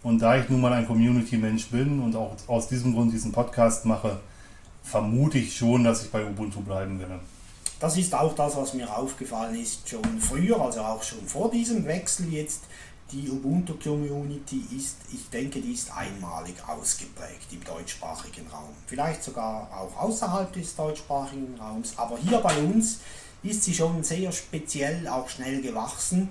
Und 0.03 0.21
da 0.21 0.37
ich 0.37 0.49
nun 0.49 0.61
mal 0.61 0.73
ein 0.73 0.87
Community-Mensch 0.87 1.69
bin 1.69 2.01
und 2.01 2.15
auch 2.15 2.37
aus 2.47 2.69
diesem 2.69 2.95
Grund 2.95 3.13
diesen 3.13 3.33
Podcast 3.33 3.85
mache, 3.85 4.21
vermute 4.83 5.39
ich 5.39 5.57
schon, 5.57 5.85
dass 5.85 6.05
ich 6.05 6.11
bei 6.11 6.25
Ubuntu 6.25 6.61
bleiben 6.61 6.99
werde. 6.99 7.19
Das 7.81 7.97
ist 7.97 8.15
auch 8.15 8.35
das, 8.35 8.57
was 8.57 8.75
mir 8.75 8.97
aufgefallen 8.97 9.55
ist, 9.61 9.89
schon 9.89 10.03
früher, 10.21 10.61
also 10.61 10.81
auch 10.81 11.03
schon 11.03 11.25
vor 11.27 11.51
diesem 11.51 11.85
Wechsel 11.87 12.33
jetzt. 12.33 12.63
Die 13.13 13.31
Ubuntu-Community 13.31 14.65
ist, 14.77 14.97
ich 15.13 15.31
denke, 15.31 15.61
die 15.61 15.73
ist 15.73 15.91
einmalig 15.97 16.57
ausgeprägt 16.67 17.47
im 17.53 17.65
deutschsprachigen 17.65 18.47
Raum. 18.49 18.75
Vielleicht 18.87 19.25
sogar 19.25 19.69
auch 19.73 19.97
außerhalb 19.97 20.53
des 20.53 20.77
deutschsprachigen 20.77 21.55
Raums, 21.59 21.95
aber 21.97 22.19
hier 22.19 22.39
bei 22.39 22.57
uns 22.59 22.99
ist 23.43 23.65
sie 23.65 23.73
schon 23.73 24.03
sehr 24.03 24.31
speziell, 24.33 25.09
auch 25.09 25.29
schnell 25.29 25.63
gewachsen 25.63 26.29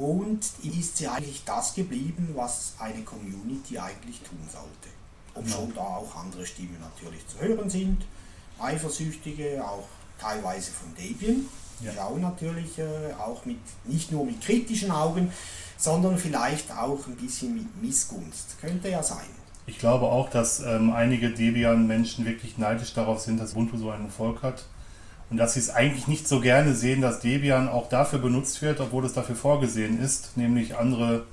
und 0.00 0.40
ist 0.62 0.96
sie 0.96 1.06
eigentlich 1.06 1.42
das 1.44 1.74
geblieben, 1.74 2.30
was 2.34 2.72
eine 2.78 3.02
Community 3.02 3.78
eigentlich 3.78 4.20
tun 4.20 4.38
sollte. 4.50 4.88
Ob 5.34 5.46
ja. 5.46 5.54
schon 5.54 5.74
da 5.74 5.82
auch 5.82 6.16
andere 6.16 6.46
Stimmen 6.46 6.78
natürlich 6.80 7.26
zu 7.28 7.38
hören 7.38 7.68
sind, 7.68 8.02
Eifersüchtige, 8.58 9.62
auch 9.62 9.86
teilweise 10.18 10.70
von 10.70 10.94
Debian, 10.94 11.46
ja. 11.82 11.92
schauen 11.92 12.22
natürlich 12.22 12.78
äh, 12.78 13.12
auch 13.18 13.44
mit, 13.44 13.58
nicht 13.84 14.10
nur 14.10 14.24
mit 14.24 14.40
kritischen 14.40 14.90
Augen, 14.90 15.30
sondern 15.76 16.16
vielleicht 16.16 16.72
auch 16.72 17.06
ein 17.06 17.16
bisschen 17.16 17.54
mit 17.54 17.82
Missgunst. 17.82 18.56
Könnte 18.58 18.88
ja 18.88 19.02
sein. 19.02 19.28
Ich 19.66 19.78
glaube 19.78 20.06
auch, 20.06 20.30
dass 20.30 20.60
ähm, 20.60 20.92
einige 20.92 21.30
Debian-Menschen 21.30 22.24
wirklich 22.24 22.56
neidisch 22.56 22.94
darauf 22.94 23.20
sind, 23.20 23.38
dass 23.38 23.52
Ubuntu 23.52 23.76
so 23.76 23.90
einen 23.90 24.06
Erfolg 24.06 24.42
hat 24.42 24.64
und 25.30 25.36
dass 25.36 25.54
sie 25.54 25.60
es 25.60 25.70
eigentlich 25.70 26.08
nicht 26.08 26.26
so 26.26 26.40
gerne 26.40 26.74
sehen, 26.74 27.00
dass 27.00 27.20
Debian 27.20 27.68
auch 27.68 27.88
dafür 27.88 28.18
benutzt 28.18 28.60
wird, 28.62 28.80
obwohl 28.80 29.04
es 29.04 29.12
dafür 29.12 29.36
vorgesehen 29.36 30.02
ist, 30.02 30.36
nämlich 30.36 30.76
andere, 30.76 31.24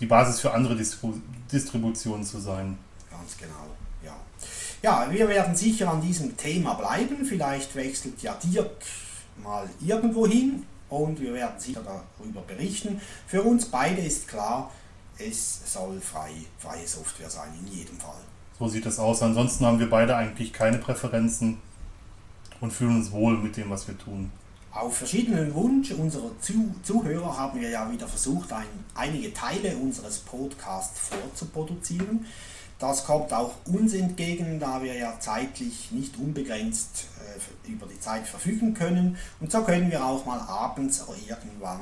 die 0.00 0.06
Basis 0.06 0.40
für 0.40 0.52
andere 0.52 0.76
Distribu 0.76 1.14
Distributionen 1.50 2.24
zu 2.24 2.38
sein. 2.38 2.76
Ganz 3.10 3.36
genau, 3.38 3.66
ja. 4.04 4.14
Ja, 4.82 5.10
wir 5.10 5.28
werden 5.28 5.56
sicher 5.56 5.90
an 5.90 6.02
diesem 6.02 6.36
Thema 6.36 6.74
bleiben. 6.74 7.24
Vielleicht 7.24 7.74
wechselt 7.74 8.20
ja 8.20 8.34
Dirk 8.34 8.70
mal 9.42 9.66
irgendwo 9.80 10.26
hin 10.26 10.64
und 10.90 11.18
wir 11.18 11.32
werden 11.32 11.58
sicher 11.58 11.80
darüber 11.82 12.42
berichten. 12.42 13.00
Für 13.26 13.42
uns 13.42 13.64
beide 13.64 14.02
ist 14.02 14.28
klar, 14.28 14.70
es 15.18 15.72
soll 15.72 15.98
frei, 16.02 16.32
freie 16.58 16.86
Software 16.86 17.30
sein, 17.30 17.48
in 17.64 17.78
jedem 17.78 17.98
Fall. 17.98 18.20
So 18.58 18.68
sieht 18.68 18.84
es 18.84 18.98
aus. 18.98 19.22
Ansonsten 19.22 19.64
haben 19.64 19.78
wir 19.78 19.88
beide 19.88 20.16
eigentlich 20.16 20.52
keine 20.52 20.76
Präferenzen 20.76 21.58
und 22.60 22.72
fühlen 22.72 22.96
uns 22.96 23.12
wohl 23.12 23.36
mit 23.38 23.56
dem, 23.56 23.70
was 23.70 23.86
wir 23.86 23.96
tun. 23.98 24.30
Auf 24.72 24.98
verschiedenen 24.98 25.54
Wunsch 25.54 25.90
unserer 25.92 26.30
Zuhörer 26.82 27.36
haben 27.36 27.60
wir 27.60 27.70
ja 27.70 27.90
wieder 27.90 28.06
versucht, 28.06 28.52
ein, 28.52 28.66
einige 28.94 29.32
Teile 29.32 29.76
unseres 29.76 30.18
Podcasts 30.18 31.00
vorzuproduzieren. 31.00 32.26
Das 32.78 33.04
kommt 33.04 33.32
auch 33.32 33.54
uns 33.64 33.92
entgegen, 33.92 34.60
da 34.60 34.80
wir 34.82 34.94
ja 34.94 35.18
zeitlich 35.18 35.90
nicht 35.90 36.16
unbegrenzt 36.16 37.06
äh, 37.66 37.70
über 37.72 37.86
die 37.86 37.98
Zeit 37.98 38.26
verfügen 38.26 38.72
können. 38.72 39.16
Und 39.40 39.50
so 39.50 39.62
können 39.62 39.90
wir 39.90 40.04
auch 40.04 40.24
mal 40.24 40.38
abends 40.40 41.02
oder 41.08 41.18
irgendwann 41.28 41.80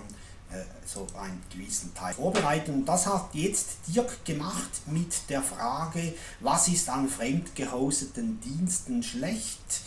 äh, 0.51 0.63
so 0.87 1.07
einen 1.21 1.43
gewissen 1.53 1.93
Teil 1.93 2.15
vorbereiten. 2.15 2.73
Und 2.73 2.87
das 2.87 3.07
hat 3.07 3.35
jetzt 3.35 3.79
Dirk 3.89 4.25
gemacht 4.25 4.71
mit 4.87 5.29
der 5.29 5.43
Frage, 5.43 6.15
was 6.41 6.69
ist 6.69 6.89
an 6.89 7.09
fremd 7.09 7.55
gehosteten 7.55 8.41
Diensten 8.41 9.03
schlecht? 9.03 9.83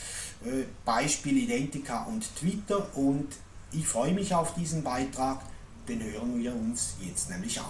Äh, 0.46 0.63
Beispiel 0.86 1.38
Identica 1.38 2.03
und 2.03 2.24
Twitter 2.38 2.96
und 2.96 3.27
ich 3.74 3.86
freue 3.86 4.13
mich 4.13 4.34
auf 4.34 4.53
diesen 4.53 4.84
Beitrag, 4.84 5.41
den 5.89 6.01
hören 6.01 6.39
wir 6.39 6.55
uns 6.55 6.96
jetzt 7.05 7.29
nämlich 7.29 7.60
an. 7.60 7.65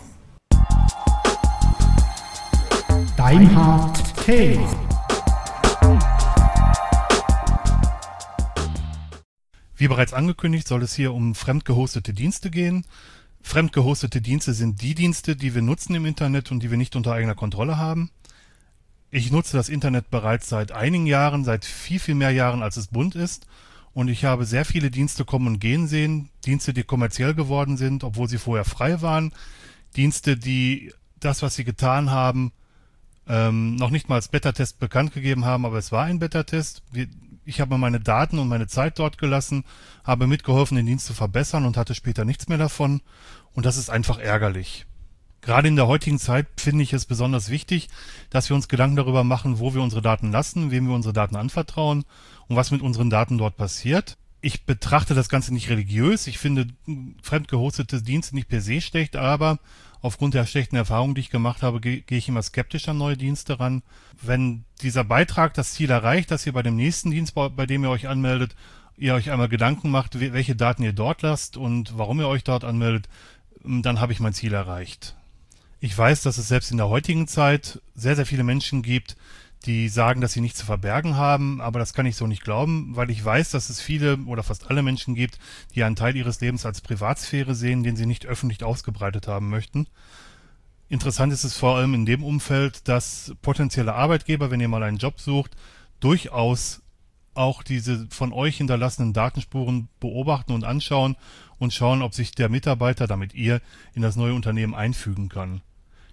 Dein 3.18 3.50
Thema. 3.50 3.92
Wie 9.76 9.88
bereits 9.88 10.14
angekündigt, 10.14 10.68
soll 10.68 10.84
es 10.84 10.94
hier 10.94 11.16
um 11.16 11.34
fremdgehostete 11.34 12.14
Dienste 12.14 12.52
gehen. 12.52 12.86
Fremdgehostete 13.42 14.22
Dienste 14.22 14.54
sind 14.54 14.84
die 14.84 14.94
Dienste, 14.94 15.36
die 15.36 15.56
wir 15.56 15.64
nutzen 15.64 15.96
im 15.96 16.06
Internet 16.06 16.52
und 16.52 16.62
die 16.62 16.70
wir 16.70 16.78
nicht 16.78 16.96
unter 16.96 17.14
eigener 17.14 17.34
Kontrolle 17.34 17.78
haben. 17.78 18.12
Ich 19.12 19.32
nutze 19.32 19.58
das 19.58 19.70
Internet 19.70 20.12
bereits 20.12 20.50
seit 20.50 20.72
einigen 20.72 21.08
Jahren, 21.08 21.44
seit 21.44 21.66
viel, 21.66 22.00
viel 22.00 22.16
mehr 22.16 22.32
Jahren, 22.32 22.62
als 22.62 22.78
es 22.78 22.88
bunt 22.88 23.16
ist. 23.16 23.48
Und 23.94 24.08
ich 24.08 24.24
habe 24.24 24.46
sehr 24.46 24.66
viele 24.66 24.92
Dienste 24.92 25.26
kommen 25.26 25.48
und 25.48 25.60
gehen 25.60 25.88
sehen. 25.88 26.30
Dienste, 26.46 26.74
die 26.74 26.84
kommerziell 26.84 27.34
geworden 27.34 27.76
sind, 27.76 28.04
obwohl 28.04 28.30
sie 28.30 28.38
vorher 28.38 28.66
frei 28.66 29.02
waren. 29.02 29.34
Dienste, 29.96 30.38
die 30.38 30.94
das, 31.20 31.42
was 31.42 31.56
sie 31.56 31.64
getan 31.64 32.12
haben, 32.12 32.52
ähm, 33.28 33.76
noch 33.76 33.90
nicht 33.90 34.10
mal 34.10 34.16
als 34.16 34.28
Beta-Test 34.28 34.80
bekannt 34.80 35.14
gegeben 35.14 35.46
haben, 35.46 35.66
aber 35.66 35.78
es 35.78 35.92
war 35.92 36.06
ein 36.06 36.20
Beta-Test. 36.20 36.84
Ich 37.46 37.62
habe 37.62 37.78
meine 37.78 38.00
Daten 38.00 38.38
und 38.38 38.48
meine 38.48 38.68
Zeit 38.68 39.00
dort 39.00 39.18
gelassen, 39.18 39.66
habe 40.04 40.28
mitgeholfen, 40.28 40.78
den 40.78 40.86
Dienst 40.86 41.08
zu 41.08 41.14
verbessern 41.14 41.66
und 41.66 41.78
hatte 41.78 41.96
später 41.96 42.26
nichts 42.26 42.48
mehr 42.48 42.60
davon. 42.60 43.02
Und 43.54 43.66
das 43.66 43.78
ist 43.78 43.90
einfach 43.90 44.20
ärgerlich. 44.20 44.86
Gerade 45.50 45.68
in 45.68 45.76
der 45.76 45.88
heutigen 45.88 46.20
Zeit 46.20 46.46
finde 46.58 46.84
ich 46.84 46.94
es 46.94 47.08
besonders 47.08 47.50
wichtig, 47.50 47.90
dass 48.30 48.50
wir 48.50 48.56
uns 48.56 48.68
Gedanken 48.68 48.98
darüber 48.98 49.24
machen, 49.24 49.58
wo 49.58 49.74
wir 49.74 49.82
unsere 49.82 50.04
Daten 50.04 50.32
lassen, 50.32 50.70
wem 50.70 50.88
wir 50.88 50.94
unsere 50.94 51.12
Daten 51.12 51.36
anvertrauen 51.36 52.06
und 52.48 52.56
was 52.56 52.70
mit 52.70 52.84
unseren 52.84 53.10
Daten 53.10 53.40
dort 53.40 53.58
passiert. 53.58 54.16
Ich 54.42 54.68
betrachte 54.68 55.16
das 55.16 55.28
Ganze 55.28 55.52
nicht 55.52 55.72
religiös. 55.72 56.28
Ich 56.28 56.38
finde 56.38 56.68
fremd 57.24 57.48
gehostete 57.48 58.04
Dienste 58.04 58.36
nicht 58.36 58.48
per 58.48 58.62
se 58.62 58.80
schlecht, 58.80 59.16
aber 59.16 59.58
aufgrund 60.02 60.36
der 60.36 60.46
schlechten 60.46 60.76
Erfahrungen, 60.76 61.16
die 61.16 61.22
ich 61.22 61.32
gemacht 61.32 61.64
habe, 61.64 61.82
gehe 61.82 62.02
geh 62.02 62.18
ich 62.18 62.30
immer 62.30 62.44
skeptisch 62.44 62.88
an 62.88 63.00
neue 63.00 63.18
Dienste 63.18 63.60
ran. 63.60 63.82
Wenn 64.22 64.66
dieser 64.84 65.04
Beitrag 65.04 65.56
das 65.56 65.74
Ziel 65.74 65.90
erreicht, 65.90 66.30
dass 66.30 66.46
ihr 66.46 66.54
bei 66.54 66.62
dem 66.62 66.76
nächsten 66.76 67.10
Dienst, 67.10 67.34
bei 67.34 67.66
dem 67.66 67.84
ihr 67.84 67.90
euch 67.90 68.08
anmeldet, 68.08 68.56
ihr 68.98 69.16
euch 69.16 69.32
einmal 69.32 69.50
Gedanken 69.50 69.90
macht, 69.90 70.20
welche 70.20 70.56
Daten 70.56 70.84
ihr 70.84 70.94
dort 70.94 71.24
lasst 71.24 71.58
und 71.58 71.98
warum 71.98 72.20
ihr 72.20 72.28
euch 72.28 72.44
dort 72.44 72.64
anmeldet, 72.64 73.10
dann 73.64 74.00
habe 74.00 74.14
ich 74.14 74.20
mein 74.20 74.36
Ziel 74.36 74.54
erreicht. 74.54 75.16
Ich 75.82 75.98
weiß, 75.98 76.22
dass 76.24 76.38
es 76.38 76.50
selbst 76.50 76.72
in 76.72 76.78
der 76.78 76.90
heutigen 76.90 77.28
Zeit 77.28 77.82
sehr, 77.96 78.18
sehr 78.18 78.26
viele 78.26 78.44
Menschen 78.44 78.82
gibt, 78.82 79.16
die 79.66 79.88
sagen, 79.88 80.20
dass 80.20 80.34
sie 80.34 80.42
nichts 80.42 80.60
zu 80.60 80.66
verbergen 80.66 81.16
haben, 81.16 81.62
aber 81.62 81.80
das 81.80 81.94
kann 81.94 82.06
ich 82.06 82.16
so 82.16 82.28
nicht 82.28 82.44
glauben, 82.44 82.96
weil 82.96 83.10
ich 83.10 83.24
weiß, 83.24 83.52
dass 83.52 83.70
es 83.70 83.82
viele 83.82 84.18
oder 84.26 84.44
fast 84.44 84.70
alle 84.70 84.84
Menschen 84.84 85.16
gibt, 85.16 85.40
die 85.76 85.84
einen 85.84 85.96
Teil 85.96 86.16
ihres 86.16 86.42
Lebens 86.42 86.66
als 86.66 86.82
Privatsphäre 86.82 87.56
sehen, 87.56 87.84
den 87.84 87.96
sie 87.96 88.06
nicht 88.06 88.26
öffentlich 88.26 88.64
ausgebreitet 88.64 89.28
haben 89.28 89.50
möchten. 89.50 89.88
Interessant 90.90 91.32
ist 91.32 91.44
es 91.44 91.56
vor 91.56 91.78
allem 91.78 91.94
in 91.94 92.06
dem 92.06 92.24
Umfeld, 92.24 92.88
dass 92.88 93.34
potenzielle 93.42 93.94
Arbeitgeber, 93.94 94.50
wenn 94.52 94.62
ihr 94.62 94.68
mal 94.68 94.84
einen 94.84 94.98
Job 94.98 95.20
sucht, 95.20 95.56
durchaus 96.00 96.82
auch 97.36 97.64
diese 97.64 98.08
von 98.10 98.34
euch 98.34 98.58
hinterlassenen 98.58 99.14
Datenspuren 99.14 99.88
beobachten 100.00 100.52
und 100.52 100.64
anschauen 100.64 101.16
und 101.58 101.74
schauen, 101.74 102.02
ob 102.02 102.14
sich 102.14 102.32
der 102.32 102.50
Mitarbeiter, 102.50 103.08
damit 103.08 103.34
ihr, 103.34 103.62
in 103.94 104.02
das 104.02 104.16
neue 104.16 104.34
Unternehmen 104.34 104.74
einfügen 104.74 105.30
kann. 105.30 105.62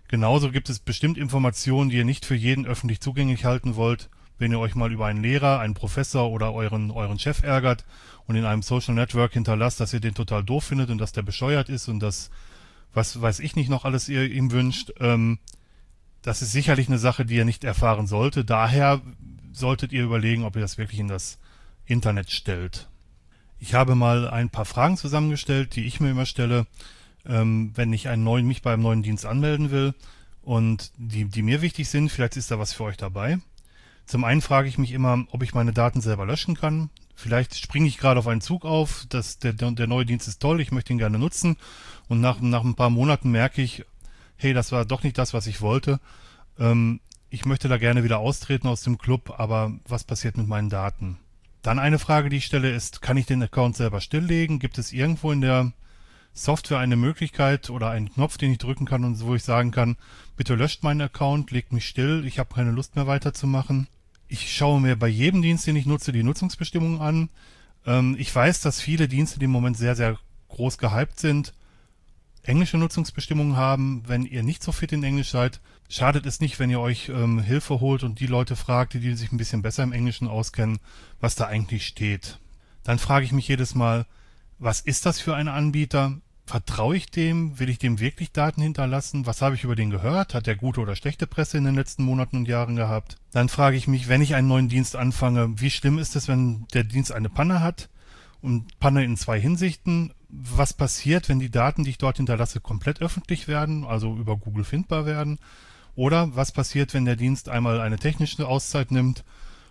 Genauso 0.09 0.51
gibt 0.51 0.69
es 0.71 0.79
bestimmt 0.79 1.19
Informationen, 1.19 1.91
die 1.91 1.97
ihr 1.97 2.05
nicht 2.05 2.25
für 2.25 2.35
jeden 2.35 2.67
öffentlich 2.67 3.01
zugänglich 3.01 3.45
halten 3.45 3.77
wollt, 3.77 4.09
wenn 4.39 4.53
ihr 4.53 4.61
euch 4.61 4.75
mal 4.75 4.93
über 4.93 5.07
einen 5.07 5.23
Lehrer, 5.23 5.61
einen 5.61 5.75
Professor 5.75 6.31
oder 6.31 6.53
euren, 6.53 6.91
euren 6.91 7.19
Chef 7.19 7.43
ärgert 7.43 7.85
und 8.27 8.37
in 8.37 8.45
einem 8.45 8.63
Social 8.63 8.95
Network 8.95 9.33
hinterlasst, 9.33 9.81
dass 9.81 9.93
ihr 9.93 10.01
den 10.01 10.15
total 10.15 10.45
doof 10.45 10.65
findet 10.65 10.91
und 10.91 10.99
dass 10.99 11.13
der 11.13 11.23
bescheuert 11.23 11.69
ist 11.69 11.89
und 11.89 12.01
dass, 12.01 12.31
was 12.93 13.21
weiß 13.21 13.41
ich 13.41 13.57
nicht 13.57 13.71
noch 13.71 13.85
alles 13.85 14.09
ihr 14.09 14.31
ihm 14.31 14.53
wünscht, 14.53 14.93
ähm, 15.01 15.39
das 16.23 16.43
ist 16.43 16.53
sicherlich 16.53 16.89
eine 16.89 16.99
Sache, 16.99 17.25
die 17.25 17.37
ihr 17.37 17.45
nicht 17.45 17.65
erfahren 17.65 18.07
sollte. 18.07 18.45
Daher 18.45 19.01
solltet 19.53 19.93
ihr 19.93 20.03
überlegen, 20.05 20.45
ob 20.45 20.57
ihr 20.57 20.63
das 20.63 20.77
wirklich 20.77 21.01
in 21.01 21.09
das 21.09 21.39
Internet 21.87 22.31
stellt. 22.31 22.89
Ich 23.59 23.75
habe 23.75 23.95
mal 23.95 24.29
ein 24.29 24.51
paar 24.51 24.65
Fragen 24.65 24.97
zusammengestellt, 24.97 25.77
die 25.77 25.85
ich 25.85 26.01
mir 26.01 26.11
immer 26.11 26.27
stelle, 26.27 26.67
ähm, 27.29 27.73
wenn 27.75 27.93
ich 27.93 28.09
einen 28.09 28.25
neuen, 28.25 28.47
mich 28.47 28.63
beim 28.63 28.81
neuen 28.81 29.03
Dienst 29.03 29.27
anmelden 29.27 29.71
will 29.71 29.95
und 30.43 30.93
die, 30.97 31.25
die 31.25 31.43
mir 31.43 31.63
wichtig 31.63 31.89
sind, 31.89 32.11
vielleicht 32.11 32.37
ist 32.37 32.51
da 32.51 32.59
was 32.59 32.73
für 32.73 32.85
euch 32.85 32.97
dabei. 32.97 33.39
Zum 34.07 34.25
einen 34.25 34.41
frage 34.41 34.69
ich 34.69 34.79
mich 34.79 34.93
immer, 34.93 35.25
ob 35.31 35.43
ich 35.43 35.55
meine 35.55 35.73
Daten 35.73 36.01
selber 36.01 36.27
löschen 36.27 36.55
kann. 36.55 36.91
Vielleicht 37.17 37.57
springe 37.57 37.89
ich 37.89 37.99
gerade 37.99 38.21
auf 38.21 38.29
einen 38.29 38.41
Zug 38.41 38.65
auf, 38.65 39.07
dass 39.09 39.39
der, 39.39 39.55
der 39.55 39.87
neue 39.87 40.07
Dienst 40.07 40.29
ist 40.29 40.41
toll, 40.41 40.61
ich 40.61 40.71
möchte 40.71 40.93
ihn 40.93 40.99
gerne 40.99 41.19
nutzen 41.19 41.57
und 42.09 42.21
nach, 42.21 42.41
nach 42.41 42.63
ein 42.63 42.75
paar 42.75 42.91
Monaten 42.91 43.31
merke 43.31 43.63
ich, 43.63 43.85
hey, 44.37 44.53
das 44.53 44.71
war 44.71 44.85
doch 44.85 45.03
nicht 45.03 45.19
das, 45.19 45.35
was 45.35 45.47
ich 45.47 45.61
wollte. 45.61 45.99
Ähm, 46.59 47.01
ich 47.31 47.45
möchte 47.45 47.69
da 47.69 47.79
gerne 47.79 48.05
wieder 48.05 48.19
austreten 48.19 48.69
aus 48.69 48.83
dem 48.83 48.99
Club, 48.99 49.35
aber 49.39 49.73
was 49.89 50.05
passiert 50.05 50.37
mit 50.37 50.47
meinen 50.47 50.71
Daten? 50.71 51.19
Dann 51.63 51.79
eine 51.79 51.99
Frage, 51.99 52.29
die 52.29 52.37
ich 52.37 52.45
stelle, 52.45 52.71
ist, 52.71 53.03
kann 53.03 53.17
ich 53.17 53.27
den 53.27 53.43
Account 53.43 53.77
selber 53.77 54.01
stilllegen? 54.01 54.61
Gibt 54.61 54.79
es 54.79 54.93
irgendwo 54.93 55.33
in 55.33 55.41
der 55.41 55.73
Software 56.37 56.79
eine 56.79 56.97
Möglichkeit 56.97 57.71
oder 57.71 57.89
einen 57.89 58.13
Knopf, 58.13 58.37
den 58.37 58.53
ich 58.53 58.59
drücken 58.59 58.85
kann 58.85 59.05
und 59.05 59.19
wo 59.25 59.35
ich 59.35 59.43
sagen 59.43 59.71
kann, 59.71 59.97
bitte 60.37 60.55
löscht 60.55 60.83
meinen 60.83 61.01
Account, 61.01 61.51
legt 61.51 61.73
mich 61.73 61.89
still, 61.89 62.25
ich 62.27 62.39
habe 62.39 62.55
keine 62.55 62.73
Lust 62.73 62.95
mehr 62.95 63.07
weiterzumachen. 63.07 63.89
Ich 64.29 64.55
schaue 64.55 64.81
mir 64.81 64.97
bei 64.97 65.09
jedem 65.09 65.41
Dienst, 65.41 65.67
den 65.67 65.77
ich 65.77 65.87
nutze, 65.87 66.13
die 66.13 66.23
Nutzungsbestimmungen 66.23 67.01
an. 67.01 67.31
Ähm, 67.87 68.17
ich 68.19 68.35
weiß, 68.35 68.61
dass 68.61 68.83
viele 68.83 69.09
Dienste, 69.09 69.39
die 69.39 69.47
im 69.47 69.51
Moment 69.51 69.79
sehr, 69.79 69.97
sehr 69.97 70.19
groß 70.49 70.77
gehypt 70.77 71.19
sind, 71.19 71.55
englische 72.43 72.77
Nutzungsbestimmungen 72.77 73.57
haben. 73.57 74.03
Wenn 74.07 74.27
ihr 74.27 74.43
nicht 74.43 74.63
so 74.63 74.73
fit 74.73 74.93
in 74.93 75.05
Englisch 75.05 75.31
seid, 75.31 75.61
schadet 75.89 76.27
es 76.27 76.41
nicht, 76.41 76.59
wenn 76.59 76.69
ihr 76.69 76.81
euch 76.81 77.09
ähm, 77.09 77.41
Hilfe 77.41 77.81
holt 77.81 78.03
und 78.03 78.21
die 78.21 78.27
Leute 78.27 78.57
fragt, 78.57 78.93
die, 78.93 79.01
die 79.01 79.15
sich 79.15 79.33
ein 79.33 79.39
bisschen 79.39 79.63
besser 79.63 79.85
im 79.85 79.93
Englischen 79.93 80.29
auskennen, 80.29 80.81
was 81.19 81.35
da 81.35 81.47
eigentlich 81.47 81.87
steht. 81.87 82.39
Dann 82.85 82.99
frage 82.99 83.25
ich 83.25 83.33
mich 83.33 83.49
jedes 83.49 83.75
Mal, 83.75 84.05
was 84.59 84.81
ist 84.81 85.07
das 85.07 85.19
für 85.19 85.35
ein 85.35 85.49
Anbieter? 85.49 86.19
Vertraue 86.47 86.97
ich 86.97 87.11
dem? 87.11 87.59
Will 87.59 87.69
ich 87.69 87.79
dem 87.79 87.99
wirklich 87.99 88.31
Daten 88.31 88.63
hinterlassen? 88.63 89.27
Was 89.27 89.43
habe 89.43 89.57
ich 89.57 89.65
über 89.65 89.75
den 89.75 89.91
gehört? 89.91 90.33
Hat 90.33 90.47
der 90.47 90.55
gute 90.55 90.81
oder 90.81 90.95
schlechte 90.95 91.27
Presse 91.27 91.59
in 91.59 91.65
den 91.65 91.75
letzten 91.75 92.05
Monaten 92.05 92.37
und 92.37 92.49
Jahren 92.49 92.77
gehabt? 92.77 93.17
Dann 93.33 93.49
frage 93.49 93.77
ich 93.77 93.89
mich, 93.89 94.09
wenn 94.09 94.23
ich 94.23 94.37
einen 94.37 94.47
neuen 94.47 94.69
Dienst 94.69 94.95
anfange, 94.95 95.61
wie 95.61 95.71
schlimm 95.71 95.99
ist 95.99 96.15
es, 96.15 96.29
wenn 96.29 96.67
der 96.73 96.85
Dienst 96.85 97.11
eine 97.11 97.29
Panne 97.29 97.61
hat? 97.61 97.89
Und 98.43 98.79
Panne 98.79 99.03
in 99.03 99.17
zwei 99.17 99.41
Hinsichten. 99.41 100.13
Was 100.29 100.73
passiert, 100.73 101.29
wenn 101.29 101.41
die 101.41 101.51
Daten, 101.51 101.83
die 101.83 101.91
ich 101.91 101.99
dort 101.99 102.19
hinterlasse, 102.19 102.61
komplett 102.61 103.03
öffentlich 103.03 103.49
werden, 103.49 103.85
also 103.85 104.15
über 104.15 104.37
Google 104.37 104.65
findbar 104.65 105.05
werden? 105.05 105.41
Oder 105.97 106.37
was 106.37 106.53
passiert, 106.53 106.95
wenn 106.95 107.07
der 107.07 107.17
Dienst 107.17 107.49
einmal 107.49 107.81
eine 107.81 107.99
technische 107.99 108.47
Auszeit 108.47 108.93
nimmt 108.93 109.25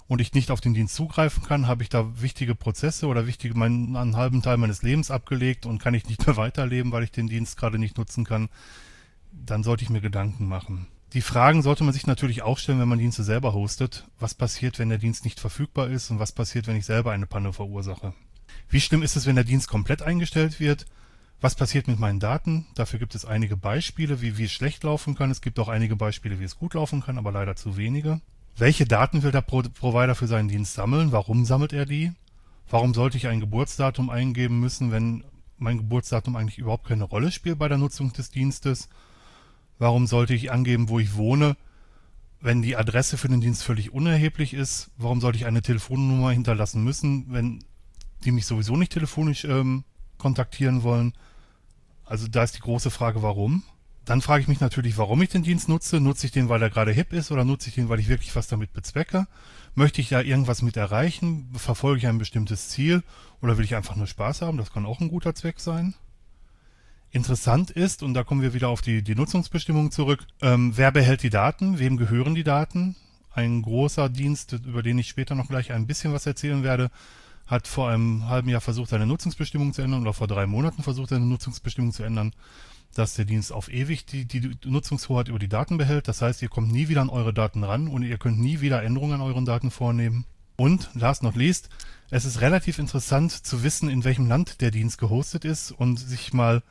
und 0.08 0.22
ich 0.22 0.34
nicht 0.34 0.52
auf 0.52 0.62
den 0.62 0.74
Dienst 0.74 0.96
zugreifen 0.96 1.44
kann, 1.44 1.68
habe 1.68 1.84
ich 1.84 1.90
da 1.90 2.22
wichtige 2.22 2.56
Prozesse 2.56 3.08
oder 3.08 3.28
wichtige, 3.28 3.58
meinen, 3.58 3.96
einen 3.96 4.16
halben 4.16 4.42
Teil 4.42 4.58
meines 4.58 4.84
Lebens 4.84 5.10
abgelegt 5.10 5.66
und 5.66 5.80
kann 5.80 5.94
ich 5.94 6.08
nicht 6.08 6.26
mehr 6.26 6.38
weiterleben, 6.38 6.92
weil 6.92 7.04
ich 7.04 7.12
den 7.12 7.28
Dienst 7.28 7.58
gerade 7.58 7.80
nicht 7.80 7.98
nutzen 7.98 8.24
kann, 8.24 8.50
dann 9.32 9.64
sollte 9.64 9.84
ich 9.84 9.90
mir 9.90 10.02
Gedanken 10.02 10.48
machen. 10.48 10.88
Die 11.14 11.22
Fragen 11.22 11.62
sollte 11.62 11.84
man 11.84 11.94
sich 11.94 12.08
natürlich 12.08 12.42
auch 12.42 12.58
stellen, 12.58 12.80
wenn 12.80 12.90
man 12.90 13.00
Dienste 13.00 13.24
selber 13.24 13.54
hostet. 13.54 14.06
Was 14.20 14.34
passiert, 14.34 14.80
wenn 14.80 14.90
der 14.90 14.98
Dienst 14.98 15.24
nicht 15.24 15.40
verfügbar 15.40 15.88
ist 15.88 16.12
und 16.12 16.20
was 16.20 16.34
passiert, 16.34 16.68
wenn 16.68 16.76
ich 16.76 16.86
selber 16.86 17.12
eine 17.12 17.26
Panne 17.26 17.54
verursache? 17.54 18.14
Wie 18.70 18.82
schlimm 18.82 19.02
ist 19.02 19.16
es, 19.16 19.26
wenn 19.26 19.36
der 19.36 19.46
Dienst 19.46 19.70
komplett 19.70 20.02
eingestellt 20.02 20.60
wird? 20.60 20.86
Was 21.42 21.56
passiert 21.56 21.88
mit 21.88 22.00
meinen 22.00 22.20
Daten? 22.20 22.66
Dafür 22.76 23.00
gibt 23.00 23.16
es 23.16 23.24
einige 23.24 23.56
Beispiele, 23.56 24.22
wie, 24.22 24.38
wie 24.38 24.46
es 24.46 24.52
schlecht 24.52 24.84
laufen 24.84 25.16
kann. 25.16 25.32
Es 25.32 25.42
gibt 25.42 25.60
auch 25.60 25.70
einige 25.70 25.96
Beispiele, 25.96 26.40
wie 26.40 26.44
es 26.44 26.58
gut 26.58 26.74
laufen 26.74 27.02
kann, 27.02 27.18
aber 27.18 27.32
leider 27.32 27.56
zu 27.56 27.78
wenige. 27.78 28.20
Welche 28.58 28.86
Daten 28.86 29.22
will 29.22 29.32
der 29.32 29.42
Pro 29.42 29.64
Provider 29.64 30.16
für 30.16 30.28
seinen 30.28 30.48
Dienst 30.48 30.76
sammeln? 30.76 31.12
Warum 31.12 31.44
sammelt 31.44 31.74
er 31.74 31.86
die? 31.86 32.14
Warum 32.70 32.94
sollte 32.94 33.18
ich 33.18 33.28
ein 33.28 33.42
Geburtsdatum 33.42 34.10
eingeben 34.10 34.62
müssen, 34.62 34.94
wenn 34.94 35.26
mein 35.58 35.78
Geburtsdatum 35.78 36.38
eigentlich 36.38 36.58
überhaupt 36.58 36.88
keine 36.88 37.04
Rolle 37.04 37.32
spielt 37.32 37.60
bei 37.60 37.68
der 37.68 37.78
Nutzung 37.78 38.14
des 38.14 38.30
Dienstes? 38.30 38.88
Warum 39.78 40.08
sollte 40.08 40.34
ich 40.34 40.54
angeben, 40.54 40.88
wo 40.88 41.00
ich 41.00 41.16
wohne, 41.16 41.58
wenn 42.40 42.62
die 42.62 42.78
Adresse 42.78 43.18
für 43.18 43.28
den 43.28 43.42
Dienst 43.42 43.62
völlig 43.62 43.92
unerheblich 43.92 44.54
ist? 44.54 44.90
Warum 44.98 45.20
sollte 45.20 45.38
ich 45.38 45.46
eine 45.46 45.62
Telefonnummer 45.62 46.32
hinterlassen 46.32 46.82
müssen, 46.82 47.26
wenn 47.34 47.62
die 48.24 48.32
mich 48.32 48.46
sowieso 48.46 48.78
nicht 48.78 48.94
telefonisch 48.94 49.44
ähm, 49.44 49.84
kontaktieren 50.18 50.84
wollen? 50.84 51.12
Also 52.06 52.30
da 52.30 52.44
ist 52.44 52.56
die 52.56 52.62
große 52.62 52.90
Frage, 52.90 53.22
warum? 53.22 53.64
Dann 54.06 54.22
frage 54.22 54.44
ich 54.44 54.48
mich 54.48 54.60
natürlich, 54.60 55.00
warum 55.00 55.22
ich 55.24 55.30
den 55.30 55.42
Dienst 55.42 55.68
nutze. 55.68 56.00
Nutze 56.00 56.28
ich 56.28 56.32
den, 56.32 56.48
weil 56.48 56.62
er 56.62 56.70
gerade 56.70 56.92
hip 56.92 57.12
ist 57.12 57.32
oder 57.32 57.44
nutze 57.44 57.70
ich 57.70 57.76
den, 57.76 57.90
weil 57.90 58.00
ich 58.00 58.08
wirklich 58.08 58.36
was 58.36 58.48
damit 58.48 58.72
bezwecke? 58.72 59.28
Möchte 59.74 60.00
ich 60.00 60.10
da 60.10 60.22
irgendwas 60.22 60.62
mit 60.62 60.78
erreichen? 60.78 61.50
Verfolge 61.56 61.98
ich 61.98 62.08
ein 62.08 62.20
bestimmtes 62.20 62.70
Ziel 62.70 63.02
oder 63.42 63.58
will 63.58 63.66
ich 63.66 63.76
einfach 63.76 63.96
nur 63.96 64.06
Spaß 64.06 64.44
haben? 64.44 64.58
Das 64.58 64.72
kann 64.72 64.86
auch 64.86 65.02
ein 65.02 65.10
guter 65.10 65.34
Zweck 65.34 65.60
sein. 65.60 65.96
Interessant 67.10 67.72
ist, 67.72 68.04
und 68.04 68.14
da 68.14 68.24
kommen 68.24 68.42
wir 68.42 68.54
wieder 68.54 68.70
auf 68.70 68.82
die, 68.82 69.02
die 69.02 69.16
Nutzungsbestimmung 69.16 69.90
zurück, 69.90 70.28
ähm, 70.42 70.74
wer 70.76 70.92
behält 70.92 71.24
die 71.24 71.30
Daten? 71.30 71.80
Wem 71.80 71.98
gehören 71.98 72.36
die 72.36 72.44
Daten? 72.44 72.96
Ein 73.32 73.62
großer 73.62 74.10
Dienst, 74.10 74.54
über 74.54 74.84
den 74.84 75.00
ich 75.00 75.08
später 75.08 75.34
noch 75.34 75.48
gleich 75.48 75.72
ein 75.72 75.88
bisschen 75.88 76.14
was 76.14 76.26
erzählen 76.26 76.62
werde, 76.62 76.92
hat 77.48 77.68
vor 77.68 77.90
einem 77.90 78.28
halben 78.28 78.50
Jahr 78.50 78.62
versucht, 78.62 78.90
seine 78.90 79.06
Nutzungsbestimmung 79.06 79.74
zu 79.74 79.82
ändern 79.82 80.02
oder 80.02 80.14
vor 80.14 80.28
drei 80.28 80.46
Monaten 80.46 80.84
versucht, 80.84 81.10
seine 81.10 81.26
Nutzungsbestimmung 81.26 81.92
zu 81.92 82.04
ändern 82.04 82.34
dass 82.96 83.14
der 83.14 83.26
Dienst 83.26 83.52
auf 83.52 83.72
ewig 83.72 84.06
die, 84.06 84.26
die 84.26 84.58
Nutzungshoheit 84.66 85.28
über 85.28 85.38
die 85.38 85.50
Daten 85.50 85.78
behält. 85.78 86.08
Das 86.08 86.22
heißt, 86.22 86.42
ihr 86.42 86.50
kommt 86.50 86.72
nie 86.72 86.88
wieder 86.88 87.02
an 87.02 87.10
eure 87.10 87.34
Daten 87.34 87.64
ran 87.64 87.88
und 87.88 88.04
ihr 88.04 88.18
könnt 88.18 88.40
nie 88.40 88.62
wieder 88.62 88.82
Änderungen 88.82 89.16
an 89.16 89.22
euren 89.22 89.46
Daten 89.46 89.70
vornehmen. 89.70 90.26
Und, 90.56 90.90
last 90.94 91.22
not 91.22 91.36
least, 91.36 91.70
es 92.10 92.24
ist 92.24 92.42
relativ 92.42 92.80
interessant 92.80 93.32
zu 93.32 93.64
wissen, 93.64 93.90
in 93.90 94.04
welchem 94.04 94.28
Land 94.28 94.62
der 94.62 94.72
Dienst 94.72 94.98
gehostet 94.98 95.44
ist 95.44 95.72
und 95.72 96.00
sich 96.00 96.34
mal 96.34 96.64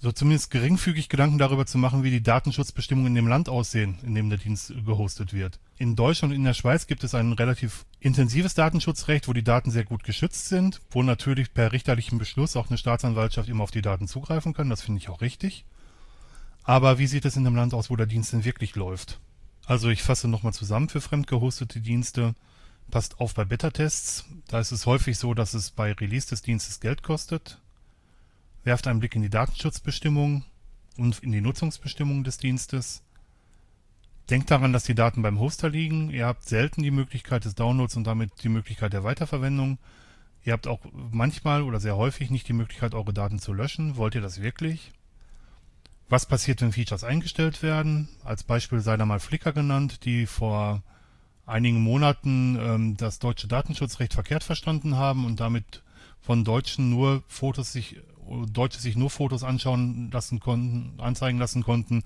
so 0.00 0.12
zumindest 0.12 0.50
geringfügig 0.50 1.10
Gedanken 1.10 1.36
darüber 1.36 1.66
zu 1.66 1.76
machen, 1.76 2.02
wie 2.02 2.10
die 2.10 2.22
Datenschutzbestimmungen 2.22 3.08
in 3.08 3.14
dem 3.16 3.28
Land 3.28 3.50
aussehen, 3.50 3.98
in 4.02 4.14
dem 4.14 4.30
der 4.30 4.38
Dienst 4.38 4.72
gehostet 4.86 5.34
wird. 5.34 5.58
In 5.76 5.94
Deutschland 5.94 6.32
und 6.32 6.38
in 6.38 6.44
der 6.44 6.54
Schweiz 6.54 6.86
gibt 6.86 7.04
es 7.04 7.14
ein 7.14 7.32
relativ 7.34 7.84
intensives 8.00 8.54
Datenschutzrecht, 8.54 9.28
wo 9.28 9.34
die 9.34 9.44
Daten 9.44 9.70
sehr 9.70 9.84
gut 9.84 10.02
geschützt 10.02 10.48
sind, 10.48 10.80
wo 10.90 11.02
natürlich 11.02 11.52
per 11.52 11.72
richterlichem 11.72 12.18
Beschluss 12.18 12.56
auch 12.56 12.68
eine 12.68 12.78
Staatsanwaltschaft 12.78 13.48
immer 13.48 13.64
auf 13.64 13.70
die 13.70 13.82
Daten 13.82 14.08
zugreifen 14.08 14.54
kann. 14.54 14.70
Das 14.70 14.80
finde 14.80 15.00
ich 15.00 15.10
auch 15.10 15.20
richtig. 15.20 15.66
Aber 16.62 16.98
wie 16.98 17.06
sieht 17.06 17.26
es 17.26 17.36
in 17.36 17.44
dem 17.44 17.56
Land 17.56 17.74
aus, 17.74 17.90
wo 17.90 17.96
der 17.96 18.06
Dienst 18.06 18.32
denn 18.32 18.44
wirklich 18.44 18.76
läuft? 18.76 19.20
Also 19.66 19.90
ich 19.90 20.02
fasse 20.02 20.28
nochmal 20.28 20.54
zusammen 20.54 20.88
für 20.88 21.00
fremdgehostete 21.00 21.80
Dienste. 21.80 22.34
Passt 22.90 23.20
auf 23.20 23.34
bei 23.34 23.44
Beta-Tests. 23.44 24.24
Da 24.48 24.60
ist 24.60 24.72
es 24.72 24.86
häufig 24.86 25.18
so, 25.18 25.34
dass 25.34 25.52
es 25.52 25.70
bei 25.70 25.92
Release 25.92 26.28
des 26.28 26.42
Dienstes 26.42 26.80
Geld 26.80 27.02
kostet. 27.02 27.60
Werft 28.64 28.86
einen 28.86 29.00
Blick 29.00 29.14
in 29.14 29.22
die 29.22 29.30
Datenschutzbestimmungen 29.30 30.44
und 30.96 31.20
in 31.20 31.32
die 31.32 31.40
Nutzungsbestimmungen 31.40 32.24
des 32.24 32.38
Dienstes. 32.38 33.02
Denkt 34.28 34.50
daran, 34.50 34.72
dass 34.72 34.84
die 34.84 34.94
Daten 34.94 35.22
beim 35.22 35.40
Hoster 35.40 35.68
liegen. 35.68 36.10
Ihr 36.10 36.26
habt 36.26 36.44
selten 36.44 36.82
die 36.82 36.90
Möglichkeit 36.90 37.44
des 37.44 37.54
Downloads 37.54 37.96
und 37.96 38.04
damit 38.04 38.30
die 38.42 38.48
Möglichkeit 38.48 38.92
der 38.92 39.02
Weiterverwendung. 39.02 39.78
Ihr 40.44 40.52
habt 40.52 40.66
auch 40.66 40.80
manchmal 40.92 41.62
oder 41.62 41.80
sehr 41.80 41.96
häufig 41.96 42.30
nicht 42.30 42.48
die 42.48 42.52
Möglichkeit, 42.52 42.94
eure 42.94 43.12
Daten 43.12 43.38
zu 43.38 43.52
löschen. 43.52 43.96
Wollt 43.96 44.14
ihr 44.14 44.20
das 44.20 44.40
wirklich? 44.40 44.92
Was 46.08 46.26
passiert, 46.26 46.60
wenn 46.60 46.72
Features 46.72 47.04
eingestellt 47.04 47.62
werden? 47.62 48.08
Als 48.24 48.42
Beispiel 48.42 48.80
sei 48.80 48.96
da 48.96 49.06
mal 49.06 49.20
Flickr 49.20 49.52
genannt, 49.52 50.04
die 50.04 50.26
vor 50.26 50.82
einigen 51.46 51.80
Monaten 51.80 52.56
ähm, 52.60 52.96
das 52.96 53.18
deutsche 53.18 53.48
Datenschutzrecht 53.48 54.14
verkehrt 54.14 54.44
verstanden 54.44 54.96
haben 54.96 55.24
und 55.24 55.40
damit 55.40 55.82
von 56.20 56.44
Deutschen 56.44 56.90
nur 56.90 57.22
Fotos 57.28 57.72
sich 57.72 57.96
Deutsche 58.52 58.80
sich 58.80 58.96
nur 58.96 59.10
Fotos 59.10 59.44
anschauen 59.44 60.10
lassen 60.12 60.40
konnten, 60.40 61.00
anzeigen 61.00 61.38
lassen 61.38 61.62
konnten, 61.62 62.02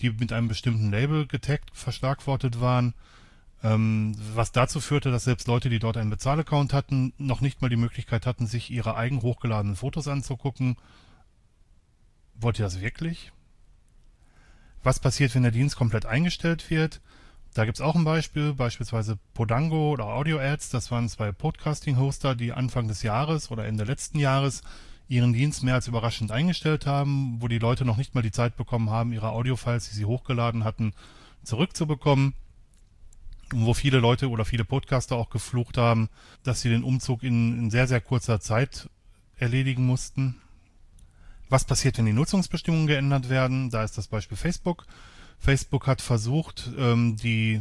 die 0.00 0.10
mit 0.10 0.32
einem 0.32 0.48
bestimmten 0.48 0.90
Label 0.90 1.26
getaggt, 1.26 1.70
verschlagwortet 1.72 2.60
waren, 2.60 2.94
ähm, 3.62 4.14
was 4.34 4.52
dazu 4.52 4.80
führte, 4.80 5.10
dass 5.10 5.24
selbst 5.24 5.48
Leute, 5.48 5.70
die 5.70 5.78
dort 5.78 5.96
einen 5.96 6.10
Bezahlaccount 6.10 6.72
hatten, 6.72 7.12
noch 7.18 7.40
nicht 7.40 7.62
mal 7.62 7.70
die 7.70 7.76
Möglichkeit 7.76 8.26
hatten, 8.26 8.46
sich 8.46 8.70
ihre 8.70 8.96
eigen 8.96 9.22
hochgeladenen 9.22 9.76
Fotos 9.76 10.06
anzugucken. 10.06 10.76
Wollt 12.34 12.58
ihr 12.58 12.64
das 12.64 12.80
wirklich? 12.80 13.32
Was 14.82 15.00
passiert, 15.00 15.34
wenn 15.34 15.44
der 15.44 15.52
Dienst 15.52 15.76
komplett 15.76 16.04
eingestellt 16.04 16.68
wird? 16.68 17.00
Da 17.54 17.64
gibt's 17.64 17.80
auch 17.80 17.94
ein 17.94 18.04
Beispiel, 18.04 18.52
beispielsweise 18.52 19.16
Podango 19.32 19.92
oder 19.92 20.06
Audio 20.06 20.38
Ads. 20.40 20.70
Das 20.70 20.90
waren 20.90 21.08
zwei 21.08 21.32
Podcasting-Hoster, 21.32 22.34
die 22.34 22.52
Anfang 22.52 22.88
des 22.88 23.02
Jahres 23.02 23.50
oder 23.50 23.64
Ende 23.64 23.84
letzten 23.84 24.18
Jahres 24.18 24.62
ihren 25.08 25.32
Dienst 25.32 25.62
mehr 25.62 25.74
als 25.74 25.88
überraschend 25.88 26.32
eingestellt 26.32 26.86
haben, 26.86 27.40
wo 27.40 27.48
die 27.48 27.58
Leute 27.58 27.84
noch 27.84 27.96
nicht 27.96 28.14
mal 28.14 28.22
die 28.22 28.32
Zeit 28.32 28.56
bekommen 28.56 28.90
haben, 28.90 29.12
ihre 29.12 29.30
Audiofiles, 29.30 29.88
die 29.88 29.96
sie 29.96 30.04
hochgeladen 30.04 30.64
hatten, 30.64 30.92
zurückzubekommen. 31.42 32.34
Und 33.52 33.66
wo 33.66 33.74
viele 33.74 33.98
Leute 33.98 34.30
oder 34.30 34.44
viele 34.44 34.64
Podcaster 34.64 35.16
auch 35.16 35.28
geflucht 35.28 35.76
haben, 35.76 36.08
dass 36.42 36.62
sie 36.62 36.70
den 36.70 36.82
Umzug 36.82 37.22
in, 37.22 37.58
in 37.58 37.70
sehr, 37.70 37.86
sehr 37.86 38.00
kurzer 38.00 38.40
Zeit 38.40 38.88
erledigen 39.36 39.86
mussten. 39.86 40.40
Was 41.50 41.66
passiert, 41.66 41.98
wenn 41.98 42.06
die 42.06 42.12
Nutzungsbestimmungen 42.12 42.86
geändert 42.86 43.28
werden? 43.28 43.70
Da 43.70 43.84
ist 43.84 43.98
das 43.98 44.08
Beispiel 44.08 44.36
Facebook. 44.36 44.86
Facebook 45.38 45.86
hat 45.86 46.00
versucht, 46.00 46.70
ähm, 46.78 47.16
die 47.16 47.60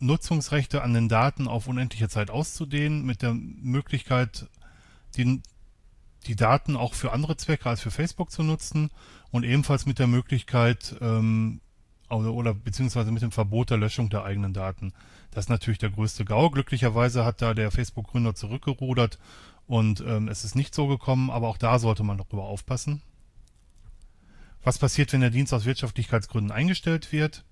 Nutzungsrechte 0.00 0.82
an 0.82 0.92
den 0.92 1.08
Daten 1.08 1.46
auf 1.46 1.68
unendliche 1.68 2.08
Zeit 2.08 2.30
auszudehnen, 2.30 3.06
mit 3.06 3.22
der 3.22 3.32
Möglichkeit, 3.32 4.48
die, 5.16 5.40
die 6.26 6.36
Daten 6.36 6.76
auch 6.76 6.94
für 6.94 7.12
andere 7.12 7.36
Zwecke 7.36 7.68
als 7.68 7.80
für 7.80 7.90
Facebook 7.90 8.30
zu 8.30 8.42
nutzen 8.42 8.90
und 9.30 9.44
ebenfalls 9.44 9.86
mit 9.86 9.98
der 9.98 10.06
Möglichkeit 10.06 10.96
ähm, 11.00 11.60
oder, 12.08 12.32
oder 12.32 12.54
beziehungsweise 12.54 13.10
mit 13.10 13.22
dem 13.22 13.32
Verbot 13.32 13.70
der 13.70 13.78
Löschung 13.78 14.10
der 14.10 14.24
eigenen 14.24 14.52
Daten. 14.52 14.92
Das 15.30 15.46
ist 15.46 15.50
natürlich 15.50 15.78
der 15.78 15.90
größte 15.90 16.24
GAU. 16.24 16.50
Glücklicherweise 16.50 17.24
hat 17.24 17.42
da 17.42 17.54
der 17.54 17.70
Facebook-Gründer 17.70 18.34
zurückgerudert 18.34 19.18
und 19.66 20.00
ähm, 20.06 20.28
es 20.28 20.44
ist 20.44 20.54
nicht 20.54 20.74
so 20.74 20.86
gekommen, 20.86 21.30
aber 21.30 21.48
auch 21.48 21.58
da 21.58 21.78
sollte 21.78 22.02
man 22.02 22.18
darüber 22.18 22.44
aufpassen. 22.44 23.02
Was 24.62 24.78
passiert, 24.78 25.12
wenn 25.12 25.20
der 25.20 25.30
Dienst 25.30 25.52
aus 25.52 25.64
Wirtschaftlichkeitsgründen 25.66 26.52
eingestellt 26.52 27.12
wird? 27.12 27.44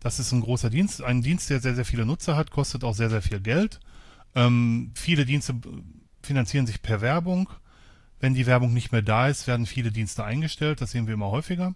Das 0.00 0.18
ist 0.18 0.32
ein 0.32 0.42
großer 0.42 0.70
Dienst, 0.70 1.02
ein 1.02 1.22
Dienst, 1.22 1.50
der 1.50 1.60
sehr, 1.60 1.74
sehr 1.74 1.84
viele 1.84 2.04
Nutzer 2.04 2.36
hat, 2.36 2.50
kostet 2.50 2.84
auch 2.84 2.94
sehr, 2.94 3.10
sehr 3.10 3.22
viel 3.22 3.40
Geld. 3.40 3.80
Ähm, 4.34 4.92
viele 4.94 5.24
Dienste 5.24 5.54
finanzieren 6.22 6.66
sich 6.66 6.82
per 6.82 7.00
Werbung. 7.00 7.48
Wenn 8.24 8.32
die 8.32 8.46
Werbung 8.46 8.72
nicht 8.72 8.90
mehr 8.90 9.02
da 9.02 9.28
ist, 9.28 9.46
werden 9.46 9.66
viele 9.66 9.92
Dienste 9.92 10.24
eingestellt. 10.24 10.80
Das 10.80 10.92
sehen 10.92 11.06
wir 11.06 11.12
immer 11.12 11.30
häufiger. 11.30 11.74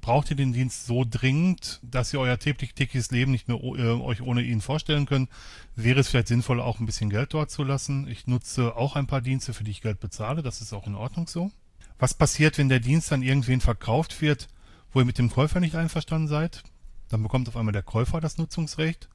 Braucht 0.00 0.30
ihr 0.30 0.36
den 0.36 0.54
Dienst 0.54 0.86
so 0.86 1.04
dringend, 1.04 1.80
dass 1.82 2.14
ihr 2.14 2.20
euer 2.20 2.38
tägliches 2.38 3.10
Leben 3.10 3.30
nicht 3.30 3.46
mehr 3.46 3.58
äh, 3.62 4.00
euch 4.00 4.22
ohne 4.22 4.40
ihn 4.40 4.62
vorstellen 4.62 5.04
könnt, 5.04 5.28
wäre 5.76 6.00
es 6.00 6.08
vielleicht 6.08 6.28
sinnvoll, 6.28 6.62
auch 6.62 6.80
ein 6.80 6.86
bisschen 6.86 7.10
Geld 7.10 7.34
dort 7.34 7.50
zu 7.50 7.62
lassen. 7.62 8.08
Ich 8.08 8.26
nutze 8.26 8.74
auch 8.74 8.96
ein 8.96 9.06
paar 9.06 9.20
Dienste, 9.20 9.52
für 9.52 9.64
die 9.64 9.72
ich 9.72 9.82
Geld 9.82 10.00
bezahle. 10.00 10.40
Das 10.40 10.62
ist 10.62 10.72
auch 10.72 10.86
in 10.86 10.94
Ordnung 10.94 11.26
so. 11.26 11.50
Was 11.98 12.14
passiert, 12.14 12.56
wenn 12.56 12.70
der 12.70 12.80
Dienst 12.80 13.12
dann 13.12 13.22
irgendwen 13.22 13.60
verkauft 13.60 14.22
wird, 14.22 14.48
wo 14.94 15.00
ihr 15.00 15.04
mit 15.04 15.18
dem 15.18 15.28
Käufer 15.28 15.60
nicht 15.60 15.74
einverstanden 15.74 16.28
seid? 16.28 16.62
Dann 17.10 17.22
bekommt 17.22 17.48
auf 17.48 17.56
einmal 17.58 17.74
der 17.74 17.82
Käufer 17.82 18.22
das 18.22 18.38
Nutzungsrecht. 18.38 19.10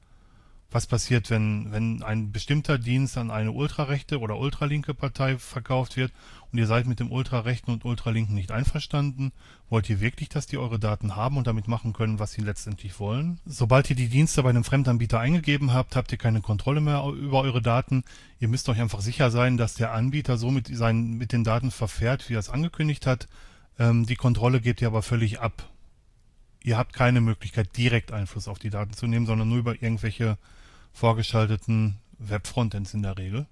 Was 0.70 0.86
passiert, 0.86 1.30
wenn, 1.30 1.70
wenn 1.70 2.02
ein 2.02 2.32
bestimmter 2.32 2.76
Dienst 2.76 3.16
an 3.16 3.30
eine 3.30 3.52
ultrarechte 3.52 4.18
oder 4.18 4.36
ultralinke 4.36 4.94
Partei 4.94 5.38
verkauft 5.38 5.96
wird 5.96 6.12
und 6.50 6.58
ihr 6.58 6.66
seid 6.66 6.86
mit 6.86 6.98
dem 6.98 7.12
ultrarechten 7.12 7.72
und 7.72 7.84
ultralinken 7.84 8.34
nicht 8.34 8.50
einverstanden? 8.50 9.32
Wollt 9.70 9.88
ihr 9.88 10.00
wirklich, 10.00 10.28
dass 10.28 10.48
die 10.48 10.58
eure 10.58 10.80
Daten 10.80 11.14
haben 11.14 11.36
und 11.36 11.46
damit 11.46 11.68
machen 11.68 11.92
können, 11.92 12.18
was 12.18 12.32
sie 12.32 12.42
letztendlich 12.42 12.98
wollen? 12.98 13.38
Sobald 13.46 13.88
ihr 13.90 13.96
die 13.96 14.08
Dienste 14.08 14.42
bei 14.42 14.50
einem 14.50 14.64
Fremdanbieter 14.64 15.20
eingegeben 15.20 15.72
habt, 15.72 15.94
habt 15.94 16.10
ihr 16.10 16.18
keine 16.18 16.40
Kontrolle 16.40 16.80
mehr 16.80 17.04
über 17.04 17.42
eure 17.42 17.62
Daten. 17.62 18.02
Ihr 18.40 18.48
müsst 18.48 18.68
euch 18.68 18.80
einfach 18.80 19.00
sicher 19.00 19.30
sein, 19.30 19.56
dass 19.56 19.74
der 19.74 19.92
Anbieter 19.92 20.36
so 20.36 20.50
mit, 20.50 20.66
seinen, 20.66 21.16
mit 21.16 21.32
den 21.32 21.44
Daten 21.44 21.70
verfährt, 21.70 22.28
wie 22.28 22.34
er 22.34 22.40
es 22.40 22.50
angekündigt 22.50 23.06
hat. 23.06 23.28
Ähm, 23.78 24.04
die 24.04 24.16
Kontrolle 24.16 24.60
gebt 24.60 24.82
ihr 24.82 24.88
aber 24.88 25.02
völlig 25.02 25.40
ab 25.40 25.70
ihr 26.66 26.76
habt 26.76 26.92
keine 26.92 27.20
Möglichkeit, 27.20 27.76
direkt 27.76 28.10
Einfluss 28.10 28.48
auf 28.48 28.58
die 28.58 28.70
Daten 28.70 28.92
zu 28.92 29.06
nehmen, 29.06 29.24
sondern 29.24 29.48
nur 29.48 29.58
über 29.58 29.74
irgendwelche 29.74 30.36
vorgeschalteten 30.96 31.98
Webfrontends 32.18 32.94
in 32.94 33.02
der 33.02 33.18
Regel. 33.18 33.46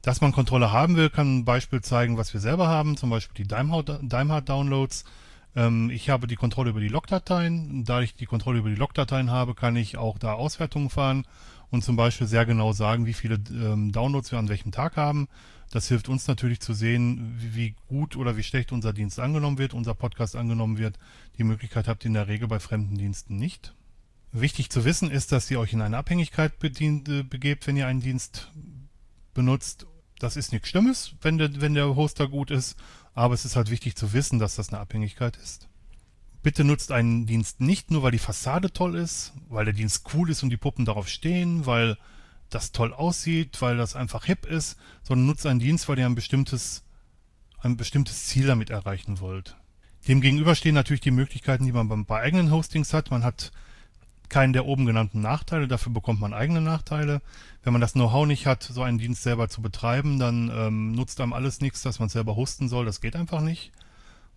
Dass 0.00 0.20
man 0.20 0.32
Kontrolle 0.32 0.72
haben 0.72 0.96
will, 0.96 1.10
kann 1.10 1.38
ein 1.38 1.44
Beispiel 1.44 1.82
zeigen, 1.82 2.16
was 2.16 2.32
wir 2.32 2.40
selber 2.40 2.66
haben, 2.66 2.96
zum 2.96 3.10
Beispiel 3.10 3.44
die 3.44 3.48
Daimhard-Downloads. 3.48 5.04
Ähm, 5.54 5.90
ich 5.90 6.08
habe 6.08 6.26
die 6.26 6.36
Kontrolle 6.36 6.70
über 6.70 6.80
die 6.80 6.88
Logdateien. 6.88 7.84
Da 7.84 8.00
ich 8.00 8.14
die 8.14 8.24
Kontrolle 8.24 8.60
über 8.60 8.70
die 8.70 8.76
Logdateien 8.76 9.30
habe, 9.30 9.54
kann 9.54 9.76
ich 9.76 9.98
auch 9.98 10.18
da 10.18 10.32
Auswertungen 10.32 10.88
fahren 10.88 11.26
und 11.70 11.84
zum 11.84 11.96
Beispiel 11.96 12.26
sehr 12.26 12.46
genau 12.46 12.72
sagen, 12.72 13.04
wie 13.04 13.12
viele 13.12 13.34
ähm, 13.50 13.92
Downloads 13.92 14.32
wir 14.32 14.38
an 14.38 14.48
welchem 14.48 14.72
Tag 14.72 14.96
haben. 14.96 15.28
Das 15.70 15.88
hilft 15.88 16.08
uns 16.08 16.26
natürlich 16.26 16.60
zu 16.60 16.72
sehen, 16.72 17.36
wie, 17.38 17.74
gut 17.88 18.16
oder 18.16 18.38
wie 18.38 18.42
schlecht 18.42 18.72
unser 18.72 18.94
Dienst 18.94 19.20
angenommen 19.20 19.58
wird, 19.58 19.74
unser 19.74 19.92
Podcast 19.92 20.36
angenommen 20.36 20.78
wird. 20.78 20.98
Die 21.36 21.44
Möglichkeit 21.44 21.86
habt 21.86 22.04
ihr 22.04 22.08
in 22.08 22.14
der 22.14 22.28
Regel 22.28 22.48
bei 22.48 22.58
fremden 22.58 22.96
Diensten 22.96 23.36
nicht. 23.36 23.74
Wichtig 24.32 24.70
zu 24.70 24.84
wissen 24.84 25.10
ist, 25.10 25.32
dass 25.32 25.50
ihr 25.50 25.58
euch 25.58 25.72
in 25.72 25.80
eine 25.80 25.96
Abhängigkeit 25.96 26.58
bedient, 26.58 27.08
äh, 27.08 27.22
begebt, 27.22 27.66
wenn 27.66 27.76
ihr 27.76 27.86
einen 27.86 28.00
Dienst 28.00 28.52
benutzt. 29.32 29.86
Das 30.18 30.36
ist 30.36 30.52
nichts 30.52 30.68
Schlimmes, 30.68 31.14
wenn 31.22 31.38
der, 31.38 31.60
wenn 31.60 31.74
der 31.74 31.96
Hoster 31.96 32.28
gut 32.28 32.50
ist, 32.50 32.76
aber 33.14 33.34
es 33.34 33.44
ist 33.44 33.56
halt 33.56 33.70
wichtig 33.70 33.96
zu 33.96 34.12
wissen, 34.12 34.38
dass 34.38 34.56
das 34.56 34.68
eine 34.68 34.80
Abhängigkeit 34.80 35.36
ist. 35.36 35.68
Bitte 36.42 36.64
nutzt 36.64 36.92
einen 36.92 37.26
Dienst 37.26 37.60
nicht 37.60 37.90
nur, 37.90 38.02
weil 38.02 38.12
die 38.12 38.18
Fassade 38.18 38.72
toll 38.72 38.96
ist, 38.96 39.32
weil 39.48 39.64
der 39.64 39.74
Dienst 39.74 40.04
cool 40.14 40.30
ist 40.30 40.42
und 40.42 40.50
die 40.50 40.56
Puppen 40.56 40.84
darauf 40.84 41.08
stehen, 41.08 41.66
weil 41.66 41.96
das 42.50 42.72
toll 42.72 42.92
aussieht, 42.92 43.60
weil 43.60 43.76
das 43.76 43.96
einfach 43.96 44.24
hip 44.24 44.46
ist, 44.46 44.76
sondern 45.02 45.26
nutzt 45.26 45.46
einen 45.46 45.60
Dienst, 45.60 45.88
weil 45.88 45.98
ihr 45.98 46.06
ein 46.06 46.14
bestimmtes, 46.14 46.84
ein 47.58 47.76
bestimmtes 47.76 48.26
Ziel 48.26 48.46
damit 48.46 48.70
erreichen 48.70 49.20
wollt. 49.20 49.56
Demgegenüber 50.06 50.54
stehen 50.54 50.74
natürlich 50.74 51.00
die 51.00 51.10
Möglichkeiten, 51.10 51.64
die 51.64 51.72
man 51.72 52.04
bei 52.06 52.20
eigenen 52.20 52.50
Hostings 52.50 52.94
hat. 52.94 53.10
Man 53.10 53.24
hat 53.24 53.52
keinen 54.28 54.52
der 54.52 54.66
oben 54.66 54.86
genannten 54.86 55.20
Nachteile, 55.20 55.68
dafür 55.68 55.92
bekommt 55.92 56.20
man 56.20 56.34
eigene 56.34 56.60
Nachteile. 56.60 57.20
Wenn 57.62 57.72
man 57.72 57.80
das 57.80 57.92
Know-how 57.92 58.26
nicht 58.26 58.46
hat, 58.46 58.62
so 58.62 58.82
einen 58.82 58.98
Dienst 58.98 59.22
selber 59.22 59.48
zu 59.48 59.62
betreiben, 59.62 60.18
dann 60.18 60.50
ähm, 60.54 60.92
nutzt 60.92 61.20
einem 61.20 61.32
alles 61.32 61.60
nichts, 61.60 61.82
dass 61.82 61.98
man 61.98 62.08
selber 62.08 62.36
hosten 62.36 62.68
soll. 62.68 62.84
Das 62.84 63.00
geht 63.00 63.16
einfach 63.16 63.40
nicht. 63.40 63.72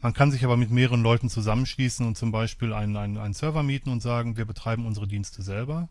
Man 0.01 0.13
kann 0.13 0.31
sich 0.31 0.43
aber 0.43 0.57
mit 0.57 0.71
mehreren 0.71 1.03
Leuten 1.03 1.29
zusammenschließen 1.29 2.05
und 2.05 2.17
zum 2.17 2.31
Beispiel 2.31 2.73
einen, 2.73 2.97
einen, 2.97 3.17
einen 3.17 3.33
Server 3.33 3.61
mieten 3.61 3.91
und 3.91 4.01
sagen, 4.01 4.35
wir 4.35 4.45
betreiben 4.45 4.85
unsere 4.85 5.07
Dienste 5.07 5.43
selber. 5.43 5.89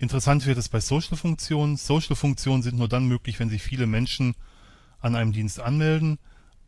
Interessant 0.00 0.46
wird 0.46 0.58
es 0.58 0.68
bei 0.68 0.80
Social-Funktionen. 0.80 1.76
Social-Funktionen 1.76 2.62
sind 2.62 2.76
nur 2.76 2.88
dann 2.88 3.06
möglich, 3.06 3.38
wenn 3.38 3.50
sich 3.50 3.62
viele 3.62 3.86
Menschen 3.86 4.34
an 5.00 5.14
einem 5.14 5.32
Dienst 5.32 5.60
anmelden. 5.60 6.18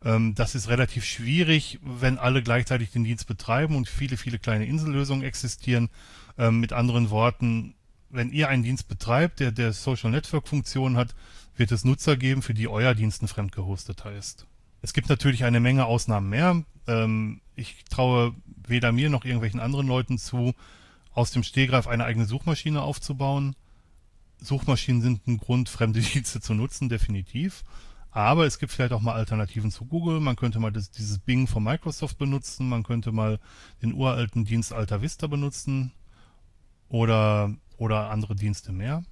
Ähm, 0.05 0.35
das 0.35 0.55
ist 0.55 0.69
relativ 0.69 1.03
schwierig, 1.03 1.79
wenn 1.83 2.17
alle 2.17 2.41
gleichzeitig 2.41 2.91
den 2.91 3.03
Dienst 3.03 3.27
betreiben 3.27 3.75
und 3.75 3.89
viele, 3.89 4.15
viele 4.15 4.39
kleine 4.39 4.65
Insellösungen 4.65 5.25
existieren. 5.25 5.89
Ähm, 6.37 6.59
mit 6.59 6.73
anderen 6.73 7.09
Worten, 7.09 7.75
wenn 8.09 8.31
ihr 8.31 8.49
einen 8.49 8.63
Dienst 8.63 8.87
betreibt, 8.87 9.39
der, 9.39 9.51
der 9.51 9.73
Social 9.73 10.11
Network 10.11 10.47
Funktion 10.47 10.97
hat, 10.97 11.15
wird 11.55 11.71
es 11.71 11.85
Nutzer 11.85 12.17
geben, 12.17 12.41
für 12.41 12.53
die 12.53 12.67
euer 12.67 12.93
Dienst 12.93 13.21
ein 13.21 13.27
fremd 13.27 13.51
gehosteter 13.51 14.11
ist. 14.11 14.45
Es 14.81 14.93
gibt 14.93 15.09
natürlich 15.09 15.45
eine 15.45 15.59
Menge 15.59 15.85
Ausnahmen 15.85 16.29
mehr. 16.29 16.63
Ähm, 16.87 17.41
ich 17.55 17.83
traue 17.89 18.35
weder 18.67 18.91
mir 18.91 19.09
noch 19.09 19.25
irgendwelchen 19.25 19.59
anderen 19.59 19.87
Leuten 19.87 20.17
zu, 20.17 20.53
aus 21.13 21.31
dem 21.31 21.43
Stehgreif 21.43 21.87
eine 21.87 22.05
eigene 22.05 22.25
Suchmaschine 22.25 22.81
aufzubauen. 22.81 23.55
Suchmaschinen 24.41 25.01
sind 25.01 25.27
ein 25.27 25.37
Grund, 25.37 25.69
fremde 25.69 25.99
Dienste 26.13 26.41
zu 26.41 26.53
nutzen, 26.53 26.89
definitiv. 26.89 27.63
Aber 28.11 28.45
es 28.45 28.59
gibt 28.59 28.71
vielleicht 28.71 28.93
auch 28.93 29.01
mal 29.01 29.13
Alternativen 29.13 29.71
zu 29.71 29.85
Google. 29.85 30.21
Man 30.21 30.37
könnte 30.37 30.59
mal 30.59 30.71
das, 30.71 30.89
dieses 30.89 31.19
Bing 31.19 31.47
von 31.47 31.63
Microsoft 31.63 32.17
benutzen. 32.17 32.69
Man 32.69 32.83
könnte 32.83 33.11
mal 33.11 33.39
den 33.81 33.93
uralten 33.93 34.45
Dienst 34.45 34.71
Alta 34.71 35.01
Vista 35.01 35.27
benutzen. 35.27 35.91
Oder, 36.95 37.53
oder 37.75 38.09
andere 38.09 38.35
Dienste 38.35 38.71
mehr. 38.71 39.03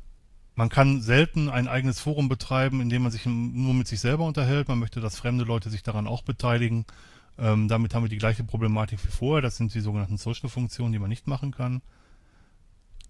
Man 0.55 0.69
kann 0.69 1.01
selten 1.01 1.49
ein 1.49 1.67
eigenes 1.67 1.99
Forum 1.99 2.29
betreiben, 2.29 2.79
in 2.79 2.89
dem 2.89 3.01
man 3.03 3.11
sich 3.11 3.25
nur 3.25 3.73
mit 3.73 3.89
sich 3.89 3.99
selber 3.99 4.23
unterhält. 4.23 4.69
Man 4.69 4.79
möchte, 4.79 5.01
dass 5.01 5.17
fremde 5.17 5.43
Leute 5.43 5.69
sich 5.69 5.83
daran 5.83 6.07
auch 6.07 6.21
beteiligen. 6.21 6.85
Ähm, 7.37 7.67
damit 7.67 7.93
haben 7.93 8.03
wir 8.03 8.09
die 8.09 8.19
gleiche 8.19 8.45
Problematik 8.45 9.03
wie 9.03 9.11
vorher. 9.11 9.41
Das 9.41 9.57
sind 9.57 9.73
die 9.73 9.81
sogenannten 9.81 10.15
Social-Funktionen, 10.15 10.93
die 10.93 10.99
man 10.99 11.09
nicht 11.09 11.27
machen 11.27 11.51
kann. 11.51 11.81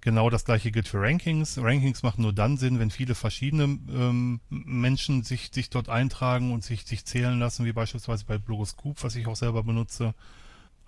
Genau 0.02 0.32
das 0.32 0.44
gleiche 0.44 0.72
gilt 0.72 0.88
für 0.88 1.02
Rankings. 1.02 1.60
Rankings 1.62 2.02
machen 2.02 2.24
nur 2.24 2.34
dann 2.34 2.58
Sinn, 2.58 2.80
wenn 2.80 2.90
viele 2.90 3.14
verschiedene 3.14 3.66
ähm, 3.66 4.40
Menschen 4.50 5.22
sich, 5.22 5.52
sich 5.54 5.70
dort 5.70 5.88
eintragen 5.88 6.52
und 6.52 6.64
sich, 6.64 6.86
sich 6.86 7.06
zählen 7.06 7.38
lassen, 7.38 7.66
wie 7.66 7.74
beispielsweise 7.74 8.26
bei 8.26 8.40
Blogoscoop, 8.40 9.04
was 9.04 9.16
ich 9.16 9.28
auch 9.28 9.36
selber 9.36 9.62
benutze. 9.62 10.16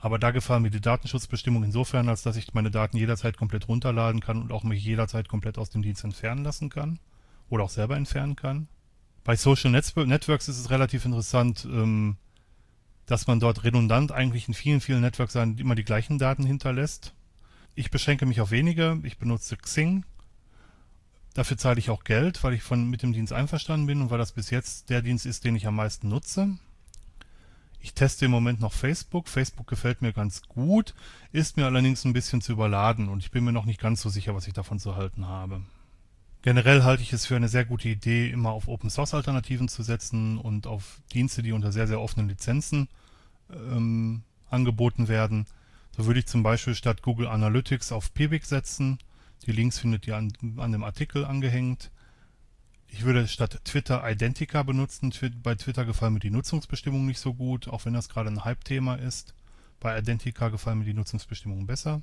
Aber 0.06 0.20
da 0.20 0.30
gefallen 0.30 0.62
mir 0.62 0.70
die 0.70 0.82
Datenschutzbestimmungen 0.82 1.70
insofern, 1.70 2.10
als 2.10 2.22
dass 2.22 2.36
ich 2.36 2.54
meine 2.54 2.70
Daten 2.70 2.96
jederzeit 2.96 3.38
komplett 3.38 3.68
runterladen 3.68 4.22
kann 4.22 4.40
und 4.40 4.52
auch 4.52 4.64
mich 4.64 4.86
jederzeit 4.86 5.28
komplett 5.28 5.58
aus 5.58 5.72
dem 5.72 5.82
Dienst 5.82 6.04
entfernen 6.04 6.44
lassen 6.44 6.70
kann. 6.70 7.00
Oder 7.50 7.64
auch 7.64 7.72
selber 7.72 7.98
entfernen 7.98 8.36
kann. 8.36 8.68
Bei 9.24 9.36
Social 9.36 9.72
Networks 9.72 10.48
ist 10.48 10.60
es 10.60 10.70
relativ 10.70 11.06
interessant, 11.06 11.66
ähm, 11.66 12.18
dass 13.08 13.26
man 13.26 13.40
dort 13.40 13.64
redundant 13.64 14.12
eigentlich 14.12 14.48
in 14.48 14.54
vielen, 14.54 14.80
vielen 14.80 15.02
Networks 15.02 15.34
immer 15.34 15.74
die 15.74 15.84
gleichen 15.84 16.20
Daten 16.20 16.46
hinterlässt. 16.46 17.16
Ich 17.74 17.90
beschränke 17.90 18.28
mich 18.28 18.42
auf 18.42 18.52
wenige. 18.52 19.00
Ich 19.02 19.18
benutze 19.18 19.58
Xing. 19.58 20.06
Dafür 21.34 21.58
zahle 21.58 21.80
ich 21.80 21.90
auch 21.90 22.04
Geld, 22.04 22.44
weil 22.44 22.54
ich 22.54 22.62
von, 22.62 22.92
mit 22.92 23.02
dem 23.02 23.12
Dienst 23.12 23.34
einverstanden 23.34 23.88
bin 23.88 24.02
und 24.02 24.12
weil 24.12 24.20
das 24.20 24.34
bis 24.34 24.52
jetzt 24.52 24.92
der 24.92 25.02
Dienst 25.02 25.26
ist, 25.26 25.46
den 25.46 25.56
ich 25.56 25.66
am 25.66 25.76
meisten 25.76 26.10
nutze. 26.10 26.60
Ich 27.86 27.94
teste 27.94 28.26
im 28.26 28.32
Moment 28.32 28.62
noch 28.62 28.74
Facebook. 28.74 29.28
Facebook 29.28 29.68
gefällt 29.68 30.02
mir 30.02 30.12
ganz 30.12 30.42
gut, 30.48 30.96
ist 31.32 31.56
mir 31.56 31.66
allerdings 31.66 32.04
ein 32.04 32.14
bisschen 32.14 32.42
zu 32.42 32.54
überladen 32.54 33.10
und 33.10 33.20
ich 33.20 33.30
bin 33.30 33.44
mir 33.44 33.52
noch 33.52 33.66
nicht 33.66 33.80
ganz 33.80 34.02
so 34.02 34.10
sicher, 34.10 34.34
was 34.34 34.48
ich 34.48 34.56
davon 34.56 34.80
zu 34.80 34.96
halten 34.96 35.28
habe. 35.28 35.62
Generell 36.42 36.82
halte 36.82 37.04
ich 37.04 37.14
es 37.14 37.28
für 37.28 37.36
eine 37.36 37.48
sehr 37.48 37.64
gute 37.64 37.88
Idee, 37.88 38.32
immer 38.32 38.50
auf 38.50 38.68
Open 38.68 38.90
Source 38.90 39.14
Alternativen 39.14 39.68
zu 39.68 39.84
setzen 39.84 40.40
und 40.40 40.66
auf 40.66 41.00
Dienste, 41.14 41.44
die 41.44 41.52
unter 41.52 41.72
sehr, 41.72 41.86
sehr 41.86 42.02
offenen 42.02 42.28
Lizenzen 42.28 42.88
ähm, 43.54 44.24
angeboten 44.50 45.08
werden. 45.08 45.46
So 45.96 46.08
würde 46.08 46.22
ich 46.22 46.26
zum 46.26 46.42
Beispiel 46.42 46.74
statt 46.74 47.04
Google 47.04 47.28
Analytics 47.28 47.92
auf 47.92 48.16
Pivik 48.16 48.46
setzen. 48.46 48.98
Die 49.46 49.52
Links 49.52 49.78
findet 49.78 50.08
ihr 50.08 50.18
an, 50.18 50.34
an 50.58 50.72
dem 50.72 50.84
Artikel 50.84 51.24
angehängt. 51.24 51.92
Ich 52.98 53.04
würde 53.04 53.28
statt 53.28 53.60
Twitter 53.66 54.10
Identica 54.10 54.64
benutzen. 54.64 55.14
Bei 55.44 55.56
Twitter 55.56 55.84
gefallen 55.84 56.14
mir 56.14 56.22
die 56.22 56.30
Nutzungsbestimmungen 56.30 57.06
nicht 57.06 57.20
so 57.20 57.34
gut, 57.34 57.68
auch 57.68 57.84
wenn 57.84 57.94
das 57.94 58.08
gerade 58.08 58.30
ein 58.30 58.46
Hype-Thema 58.46 58.96
ist. 58.96 59.34
Bei 59.82 60.00
Identica 60.00 60.48
gefallen 60.48 60.80
mir 60.80 60.86
die 60.86 60.94
Nutzungsbestimmungen 60.94 61.68
besser. 61.68 62.02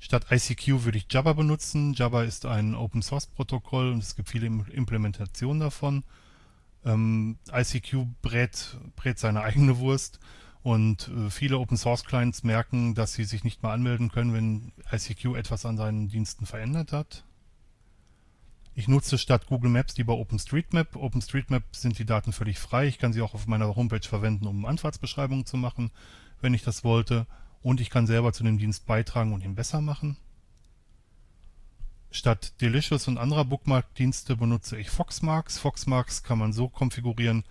Statt 0.00 0.26
ICQ 0.28 0.82
würde 0.84 0.98
ich 0.98 1.06
Jabber 1.08 1.34
benutzen. 1.34 1.94
Jabber 1.94 2.24
ist 2.24 2.46
ein 2.46 2.74
Open-Source-Protokoll 2.74 3.92
und 3.92 4.02
es 4.02 4.16
gibt 4.16 4.28
viele 4.28 4.46
Implementationen 4.46 5.60
davon. 5.60 6.02
Ähm, 6.84 7.38
ICQ 7.52 8.06
brät, 8.22 8.76
brät 8.96 9.20
seine 9.20 9.42
eigene 9.44 9.78
Wurst. 9.78 10.18
Und 10.64 11.12
äh, 11.16 11.30
viele 11.30 11.58
Open 11.60 11.76
Source 11.76 12.04
Clients 12.04 12.42
merken, 12.42 12.96
dass 12.96 13.12
sie 13.12 13.22
sich 13.22 13.44
nicht 13.44 13.62
mehr 13.62 13.70
anmelden 13.70 14.10
können, 14.10 14.34
wenn 14.34 14.72
ICQ 14.90 15.36
etwas 15.36 15.64
an 15.64 15.76
seinen 15.76 16.08
Diensten 16.08 16.44
verändert 16.44 16.90
hat. 16.90 17.25
Ich 18.78 18.88
nutze 18.88 19.16
statt 19.16 19.46
Google 19.46 19.70
Maps 19.70 19.96
lieber 19.96 20.18
OpenStreetMap. 20.18 20.96
OpenStreetMap 20.96 21.62
sind 21.74 21.98
die 21.98 22.04
Daten 22.04 22.34
völlig 22.34 22.58
frei. 22.58 22.86
Ich 22.86 22.98
kann 22.98 23.14
sie 23.14 23.22
auch 23.22 23.32
auf 23.32 23.46
meiner 23.46 23.74
Homepage 23.74 24.06
verwenden, 24.06 24.46
um 24.46 24.66
Anfahrtsbeschreibungen 24.66 25.46
zu 25.46 25.56
machen, 25.56 25.90
wenn 26.42 26.52
ich 26.52 26.62
das 26.62 26.84
wollte. 26.84 27.26
Und 27.62 27.80
ich 27.80 27.88
kann 27.88 28.06
selber 28.06 28.34
zu 28.34 28.44
dem 28.44 28.58
Dienst 28.58 28.84
beitragen 28.84 29.32
und 29.32 29.42
ihn 29.42 29.54
besser 29.54 29.80
machen. 29.80 30.18
Statt 32.10 32.60
Delicious 32.60 33.08
und 33.08 33.16
anderer 33.16 33.46
Bookmark-Dienste 33.46 34.36
benutze 34.36 34.76
ich 34.76 34.90
Foxmarks. 34.90 35.56
Foxmarks 35.56 36.22
kann 36.22 36.38
man 36.38 36.52
so 36.52 36.68
konfigurieren, 36.68 37.44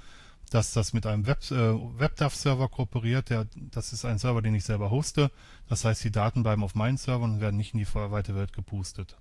dass 0.51 0.73
das 0.73 0.93
mit 0.93 1.07
einem 1.07 1.25
Web, 1.25 1.39
äh, 1.49 1.73
WebDAV-Server 1.73 2.69
kooperiert. 2.69 3.31
Der, 3.31 3.47
das 3.55 3.93
ist 3.93 4.05
ein 4.05 4.19
Server, 4.19 4.43
den 4.43 4.53
ich 4.53 4.63
selber 4.63 4.91
hoste. 4.91 5.31
Das 5.67 5.85
heißt, 5.85 6.03
die 6.03 6.11
Daten 6.11 6.43
bleiben 6.43 6.63
auf 6.63 6.75
meinen 6.75 6.97
Servern 6.97 7.33
und 7.33 7.41
werden 7.41 7.57
nicht 7.57 7.73
in 7.73 7.79
die 7.79 7.95
weite 7.95 8.35
Welt 8.35 8.53
gepustet. 8.53 9.17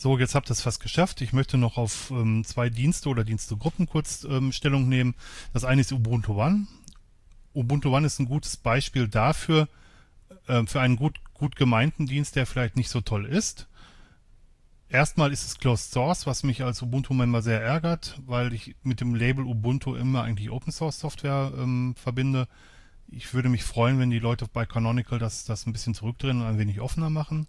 So, 0.00 0.16
jetzt 0.16 0.36
habt 0.36 0.48
ihr 0.48 0.52
es 0.52 0.62
fast 0.62 0.80
geschafft. 0.80 1.20
Ich 1.22 1.32
möchte 1.32 1.58
noch 1.58 1.76
auf 1.76 2.12
ähm, 2.12 2.44
zwei 2.44 2.70
Dienste 2.70 3.08
oder 3.08 3.24
Dienstegruppen 3.24 3.88
kurz 3.88 4.22
ähm, 4.30 4.52
Stellung 4.52 4.88
nehmen. 4.88 5.16
Das 5.52 5.64
eine 5.64 5.80
ist 5.80 5.90
Ubuntu 5.90 6.40
One. 6.40 6.68
Ubuntu 7.52 7.92
One 7.92 8.06
ist 8.06 8.20
ein 8.20 8.26
gutes 8.26 8.56
Beispiel 8.56 9.08
dafür, 9.08 9.68
äh, 10.46 10.64
für 10.66 10.80
einen 10.80 10.94
gut, 10.94 11.18
gut 11.34 11.56
gemeinten 11.56 12.06
Dienst, 12.06 12.36
der 12.36 12.46
vielleicht 12.46 12.76
nicht 12.76 12.90
so 12.90 13.00
toll 13.00 13.26
ist. 13.26 13.66
Erstmal 14.88 15.32
ist 15.32 15.44
es 15.44 15.58
Closed 15.58 15.90
Source, 15.90 16.28
was 16.28 16.44
mich 16.44 16.62
als 16.62 16.80
Ubuntu-Member 16.80 17.42
sehr 17.42 17.60
ärgert, 17.60 18.20
weil 18.24 18.52
ich 18.52 18.76
mit 18.84 19.00
dem 19.00 19.16
Label 19.16 19.44
Ubuntu 19.44 19.96
immer 19.96 20.22
eigentlich 20.22 20.50
Open 20.50 20.72
Source 20.72 21.00
Software 21.00 21.52
ähm, 21.58 21.96
verbinde. 21.96 22.46
Ich 23.08 23.34
würde 23.34 23.48
mich 23.48 23.64
freuen, 23.64 23.98
wenn 23.98 24.10
die 24.10 24.20
Leute 24.20 24.46
bei 24.46 24.64
Canonical 24.64 25.18
das, 25.18 25.44
das 25.44 25.66
ein 25.66 25.72
bisschen 25.72 25.94
zurückdrehen 25.94 26.40
und 26.40 26.46
ein 26.46 26.58
wenig 26.58 26.80
offener 26.80 27.10
machen. 27.10 27.48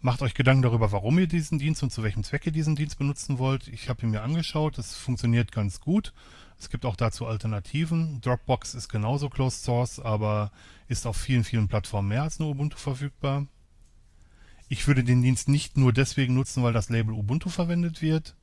Macht 0.00 0.22
euch 0.22 0.34
Gedanken 0.34 0.62
darüber, 0.62 0.92
warum 0.92 1.18
ihr 1.18 1.26
diesen 1.26 1.58
Dienst 1.58 1.82
und 1.82 1.90
zu 1.90 2.04
welchem 2.04 2.22
Zweck 2.22 2.46
ihr 2.46 2.52
diesen 2.52 2.76
Dienst 2.76 2.98
benutzen 2.98 3.38
wollt. 3.38 3.66
Ich 3.66 3.88
habe 3.88 4.02
ihn 4.02 4.10
mir 4.10 4.22
angeschaut, 4.22 4.78
es 4.78 4.94
funktioniert 4.94 5.50
ganz 5.50 5.80
gut. 5.80 6.12
Es 6.56 6.70
gibt 6.70 6.84
auch 6.84 6.94
dazu 6.94 7.26
Alternativen. 7.26 8.20
Dropbox 8.20 8.74
ist 8.74 8.88
genauso 8.88 9.28
Closed 9.28 9.60
Source, 9.60 9.98
aber 9.98 10.52
ist 10.86 11.04
auf 11.04 11.16
vielen, 11.16 11.42
vielen 11.42 11.66
Plattformen 11.66 12.08
mehr 12.08 12.22
als 12.22 12.38
nur 12.38 12.50
Ubuntu 12.50 12.76
verfügbar. 12.78 13.46
Ich 14.68 14.86
würde 14.86 15.02
den 15.02 15.22
Dienst 15.22 15.48
nicht 15.48 15.76
nur 15.76 15.92
deswegen 15.92 16.34
nutzen, 16.34 16.62
weil 16.62 16.72
das 16.72 16.90
Label 16.90 17.14
Ubuntu 17.14 17.48
verwendet 17.48 18.00
wird. 18.00 18.36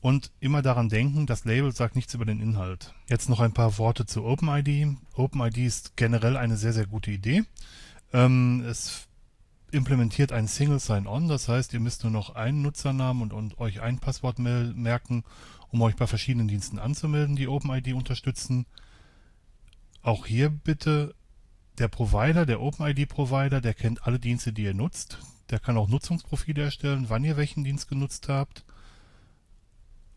Und 0.00 0.30
immer 0.40 0.62
daran 0.62 0.88
denken, 0.88 1.26
das 1.26 1.44
Label 1.44 1.72
sagt 1.72 1.96
nichts 1.96 2.14
über 2.14 2.24
den 2.24 2.40
Inhalt. 2.40 2.94
Jetzt 3.08 3.28
noch 3.28 3.40
ein 3.40 3.52
paar 3.52 3.76
Worte 3.76 4.06
zu 4.06 4.24
OpenID. 4.24 4.96
OpenID 5.14 5.58
ist 5.58 5.96
generell 5.96 6.36
eine 6.36 6.56
sehr, 6.56 6.72
sehr 6.72 6.86
gute 6.86 7.10
Idee. 7.10 7.44
Ähm, 8.12 8.64
es 8.66 9.07
implementiert 9.70 10.32
ein 10.32 10.48
Single 10.48 10.80
Sign-On, 10.80 11.28
das 11.28 11.48
heißt, 11.48 11.72
ihr 11.74 11.80
müsst 11.80 12.02
nur 12.02 12.12
noch 12.12 12.34
einen 12.34 12.62
Nutzernamen 12.62 13.22
und, 13.22 13.32
und 13.32 13.58
euch 13.58 13.80
ein 13.80 13.98
Passwort 13.98 14.38
merken, 14.38 15.24
um 15.70 15.82
euch 15.82 15.96
bei 15.96 16.06
verschiedenen 16.06 16.48
Diensten 16.48 16.78
anzumelden, 16.78 17.36
die 17.36 17.48
OpenID 17.48 17.92
unterstützen. 17.92 18.66
Auch 20.02 20.26
hier 20.26 20.48
bitte 20.48 21.14
der 21.78 21.88
Provider, 21.88 22.46
der 22.46 22.60
OpenID-Provider, 22.60 23.60
der 23.60 23.74
kennt 23.74 24.06
alle 24.06 24.18
Dienste, 24.18 24.52
die 24.52 24.64
ihr 24.64 24.74
nutzt. 24.74 25.18
Der 25.50 25.58
kann 25.58 25.76
auch 25.76 25.88
Nutzungsprofile 25.88 26.62
erstellen, 26.62 27.06
wann 27.08 27.24
ihr 27.24 27.36
welchen 27.36 27.64
Dienst 27.64 27.88
genutzt 27.88 28.28
habt. 28.28 28.64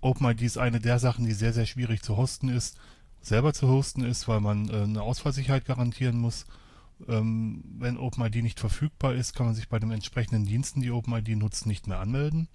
OpenID 0.01 0.41
ist 0.41 0.57
eine 0.57 0.79
der 0.79 0.99
Sachen, 0.99 1.25
die 1.25 1.33
sehr, 1.33 1.53
sehr 1.53 1.65
schwierig 1.65 2.01
zu 2.01 2.17
hosten 2.17 2.49
ist, 2.49 2.77
selber 3.21 3.53
zu 3.53 3.67
hosten 3.67 4.03
ist, 4.03 4.27
weil 4.27 4.41
man 4.41 4.69
äh, 4.69 4.83
eine 4.83 5.01
Ausfallsicherheit 5.03 5.65
garantieren 5.65 6.17
muss. 6.17 6.45
Ähm, 7.07 7.63
wenn 7.77 7.97
OpenID 7.97 8.43
nicht 8.43 8.59
verfügbar 8.59 9.13
ist, 9.13 9.35
kann 9.35 9.45
man 9.45 9.55
sich 9.55 9.69
bei 9.69 9.79
den 9.79 9.91
entsprechenden 9.91 10.45
Diensten, 10.45 10.81
die 10.81 10.91
OpenID 10.91 11.35
nutzen, 11.37 11.67
nicht 11.67 11.87
mehr 11.87 11.99
anmelden. 11.99 12.47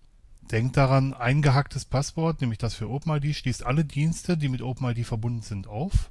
Denkt 0.51 0.77
daran, 0.77 1.13
eingehacktes 1.13 1.85
Passwort, 1.85 2.41
nämlich 2.41 2.59
das 2.59 2.75
für 2.75 2.89
OpenID, 2.89 3.35
schließt 3.35 3.67
alle 3.67 3.85
Dienste, 3.85 4.37
die 4.37 4.49
mit 4.49 4.63
OpenID 4.63 5.05
verbunden 5.05 5.43
sind, 5.43 5.67
auf. 5.67 6.11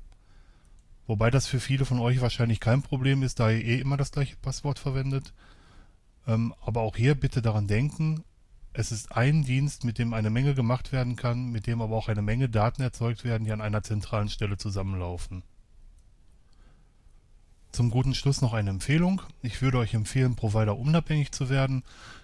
Wobei 1.07 1.29
das 1.31 1.47
für 1.47 1.59
viele 1.59 1.85
von 1.85 1.99
euch 1.99 2.19
wahrscheinlich 2.19 2.59
kein 2.59 2.81
Problem 2.81 3.23
ist, 3.23 3.39
da 3.39 3.49
ihr 3.49 3.63
eh 3.63 3.79
immer 3.79 3.95
das 3.95 4.11
gleiche 4.11 4.35
Passwort 4.37 4.79
verwendet. 4.79 5.33
Ähm, 6.27 6.53
aber 6.65 6.81
auch 6.81 6.97
hier 6.97 7.15
bitte 7.15 7.41
daran 7.41 7.67
denken, 7.67 8.23
es 8.73 8.91
ist 8.91 9.13
ein 9.13 9.43
Dienst, 9.43 9.85
mit 9.85 9.99
dem 9.99 10.13
eine 10.13 10.29
Menge 10.29 10.53
gemacht 10.53 10.91
werden 10.91 11.15
kann, 11.15 11.49
mit 11.49 11.65
dem 11.65 11.81
aber 11.81 11.95
auch 11.95 12.09
eine 12.09 12.21
Menge 12.21 12.49
Daten 12.49 12.81
erzeugt 12.81 13.23
werden, 13.23 13.45
die 13.45 13.51
an 13.53 13.61
einer 13.61 13.83
zentralen 13.83 14.27
Stelle 14.27 14.57
zusammenlaufen. 14.57 15.43
Zum 17.75 17.91
guten 17.91 18.15
Schluss 18.15 18.41
noch 18.41 18.53
eine 18.53 18.69
Empfehlung. 18.69 19.21
Ich 19.41 19.61
würde 19.61 19.79
euch 19.79 19.93
empfehlen, 19.93 20.37
Provider 20.37 20.77
unabhängig 20.77 21.33
zu 21.33 21.49
werden. 21.49 21.83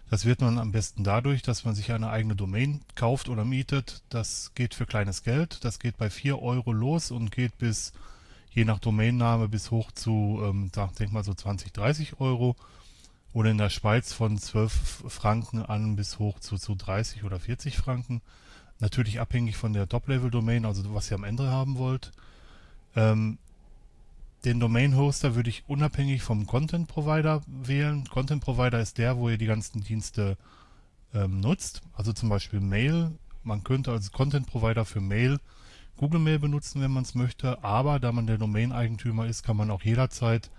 Das 0.09 0.23
wird 0.23 0.39
man 0.39 0.57
am 0.57 0.71
besten 0.71 1.03
dadurch, 1.03 1.41
dass 1.41 1.65
man 1.65 1.75
sich 1.75 1.91
eine 1.91 2.09
eigene 2.09 2.37
Domain 2.37 2.79
kauft 2.95 3.27
oder 3.27 3.43
mietet. 3.43 4.01
Das 4.07 4.53
geht 4.55 4.73
für 4.73 4.85
kleines 4.85 5.23
Geld. 5.23 5.65
Das 5.65 5.79
geht 5.79 5.97
bei 5.97 6.09
4 6.09 6.41
Euro 6.41 6.71
los 6.71 7.11
und 7.11 7.33
geht 7.33 7.57
bis, 7.57 7.91
je 8.51 8.63
nach 8.63 8.79
Domainname, 8.79 9.49
bis 9.49 9.71
hoch 9.71 9.91
zu, 9.91 10.39
ähm, 10.41 10.71
denk 10.97 11.11
mal 11.11 11.25
so 11.25 11.33
20, 11.33 11.73
30 11.73 12.21
Euro 12.21 12.55
oder 13.33 13.51
in 13.51 13.57
der 13.57 13.69
Schweiz 13.69 14.13
von 14.13 14.37
12 14.37 15.03
Franken 15.09 15.65
an 15.65 15.97
bis 15.97 16.17
hoch 16.17 16.39
zu, 16.39 16.55
zu 16.55 16.75
30 16.75 17.25
oder 17.25 17.41
40 17.41 17.75
Franken. 17.75 18.21
Natürlich 18.79 19.19
abhängig 19.19 19.57
von 19.57 19.73
der 19.73 19.89
Top-Level-Domain, 19.89 20.63
also 20.63 20.95
was 20.95 21.11
ihr 21.11 21.15
am 21.15 21.25
Ende 21.25 21.51
haben 21.51 21.77
wollt. 21.77 22.13
Ähm, 22.95 23.37
den 24.45 24.59
Domain-Hoster 24.59 25.35
würde 25.35 25.49
ich 25.49 25.63
unabhängig 25.67 26.23
vom 26.23 26.47
Content-Provider 26.47 27.43
wählen. 27.45 28.05
Content-Provider 28.05 28.79
ist 28.79 28.97
der, 28.97 29.17
wo 29.17 29.29
ihr 29.29 29.37
die 29.37 29.45
ganzen 29.45 29.83
Dienste 29.83 30.37
ähm, 31.13 31.39
nutzt. 31.39 31.81
Also 31.93 32.11
zum 32.13 32.29
Beispiel 32.29 32.59
Mail. 32.59 33.11
Man 33.43 33.63
könnte 33.63 33.91
als 33.91 34.11
Content-Provider 34.11 34.85
für 34.85 35.01
Mail 35.01 35.39
Google 35.97 36.19
Mail 36.19 36.39
benutzen, 36.39 36.81
wenn 36.81 36.91
man 36.91 37.03
es 37.03 37.13
möchte. 37.13 37.63
Aber 37.63 37.99
da 37.99 38.11
man 38.11 38.25
der 38.25 38.39
Domain-Eigentümer 38.39 39.27
ist, 39.27 39.43
kann 39.43 39.57
man 39.57 39.69
auch 39.69 39.83
jederzeit 39.83 40.49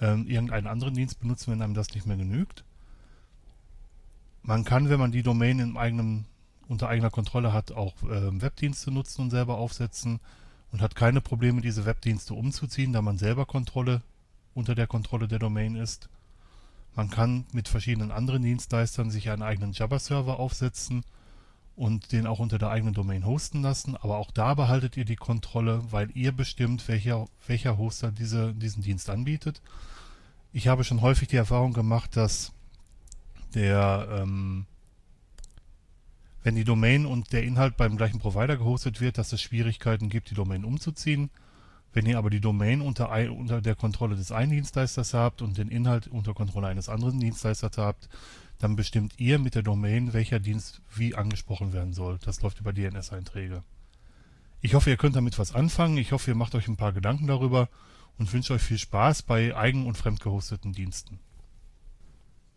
ähm, 0.00 0.26
irgendeinen 0.26 0.66
anderen 0.66 0.94
Dienst 0.94 1.20
benutzen, 1.20 1.52
wenn 1.52 1.62
einem 1.62 1.74
das 1.74 1.94
nicht 1.94 2.06
mehr 2.06 2.16
genügt. 2.16 2.64
Man 4.42 4.64
kann, 4.64 4.88
wenn 4.88 4.98
man 4.98 5.12
die 5.12 5.22
Domain 5.22 5.60
in 5.60 5.76
eigenem, 5.76 6.24
unter 6.66 6.88
eigener 6.88 7.10
Kontrolle 7.10 7.52
hat, 7.52 7.70
auch 7.70 7.94
äh, 8.02 8.40
Webdienste 8.40 8.90
nutzen 8.90 9.22
und 9.22 9.30
selber 9.30 9.58
aufsetzen 9.58 10.18
und 10.74 10.82
hat 10.82 10.96
keine 10.96 11.20
Probleme, 11.20 11.60
diese 11.60 11.86
Webdienste 11.86 12.34
umzuziehen, 12.34 12.92
da 12.92 13.00
man 13.00 13.16
selber 13.16 13.46
Kontrolle 13.46 14.02
unter 14.54 14.74
der 14.74 14.88
Kontrolle 14.88 15.28
der 15.28 15.38
Domain 15.38 15.76
ist. 15.76 16.08
Man 16.96 17.10
kann 17.10 17.46
mit 17.52 17.68
verschiedenen 17.68 18.10
anderen 18.10 18.42
Dienstleistern 18.42 19.08
sich 19.08 19.30
einen 19.30 19.44
eigenen 19.44 19.70
Jabber-Server 19.70 20.40
aufsetzen 20.40 21.04
und 21.76 22.10
den 22.10 22.26
auch 22.26 22.40
unter 22.40 22.58
der 22.58 22.70
eigenen 22.70 22.92
Domain 22.92 23.24
hosten 23.24 23.62
lassen. 23.62 23.96
Aber 23.96 24.16
auch 24.16 24.32
da 24.32 24.54
behaltet 24.54 24.96
ihr 24.96 25.04
die 25.04 25.14
Kontrolle, 25.14 25.80
weil 25.92 26.10
ihr 26.16 26.32
bestimmt, 26.32 26.88
welcher, 26.88 27.28
welcher 27.46 27.78
Hoster 27.78 28.10
diese, 28.10 28.52
diesen 28.52 28.82
Dienst 28.82 29.08
anbietet. 29.10 29.62
Ich 30.52 30.66
habe 30.66 30.82
schon 30.82 31.02
häufig 31.02 31.28
die 31.28 31.36
Erfahrung 31.36 31.72
gemacht, 31.72 32.16
dass 32.16 32.50
der, 33.54 34.08
ähm, 34.10 34.66
wenn 36.44 36.54
die 36.54 36.64
Domain 36.64 37.06
und 37.06 37.32
der 37.32 37.42
Inhalt 37.42 37.76
beim 37.76 37.96
gleichen 37.96 38.20
Provider 38.20 38.56
gehostet 38.58 39.00
wird, 39.00 39.16
dass 39.18 39.32
es 39.32 39.40
Schwierigkeiten 39.40 40.10
gibt, 40.10 40.30
die 40.30 40.34
Domain 40.34 40.64
umzuziehen. 40.64 41.30
Wenn 41.94 42.06
ihr 42.06 42.18
aber 42.18 42.28
die 42.28 42.40
Domain 42.40 42.82
unter, 42.82 43.10
unter 43.32 43.62
der 43.62 43.74
Kontrolle 43.74 44.14
des 44.14 44.30
einen 44.30 44.52
Dienstleisters 44.52 45.14
habt 45.14 45.40
und 45.40 45.56
den 45.56 45.68
Inhalt 45.68 46.06
unter 46.06 46.34
Kontrolle 46.34 46.66
eines 46.66 46.90
anderen 46.90 47.18
Dienstleisters 47.18 47.78
habt, 47.78 48.10
dann 48.58 48.76
bestimmt 48.76 49.14
ihr 49.16 49.38
mit 49.38 49.54
der 49.54 49.62
Domain, 49.62 50.12
welcher 50.12 50.38
Dienst 50.38 50.82
wie 50.94 51.14
angesprochen 51.14 51.72
werden 51.72 51.94
soll. 51.94 52.18
Das 52.22 52.42
läuft 52.42 52.60
über 52.60 52.72
DNS-Einträge. 52.72 53.62
Ich 54.60 54.74
hoffe, 54.74 54.90
ihr 54.90 54.96
könnt 54.98 55.16
damit 55.16 55.38
was 55.38 55.54
anfangen. 55.54 55.96
Ich 55.96 56.12
hoffe, 56.12 56.30
ihr 56.30 56.36
macht 56.36 56.54
euch 56.54 56.68
ein 56.68 56.76
paar 56.76 56.92
Gedanken 56.92 57.26
darüber 57.26 57.68
und 58.18 58.32
wünsche 58.32 58.52
euch 58.52 58.62
viel 58.62 58.78
Spaß 58.78 59.22
bei 59.22 59.56
eigen- 59.56 59.86
und 59.86 59.96
fremdgehosteten 59.96 60.72
Diensten. 60.72 61.20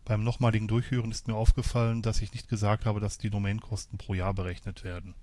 Beim 0.08 0.24
nochmaligen 0.24 0.68
Durchführen 0.68 1.10
ist 1.10 1.28
mir 1.28 1.34
aufgefallen, 1.34 2.00
dass 2.00 2.22
ich 2.22 2.32
nicht 2.32 2.48
gesagt 2.48 2.86
habe, 2.86 2.98
dass 2.98 3.18
die 3.18 3.28
Domainkosten 3.28 3.98
pro 3.98 4.14
Jahr 4.14 4.32
berechnet 4.32 4.82
werden. 4.82 5.14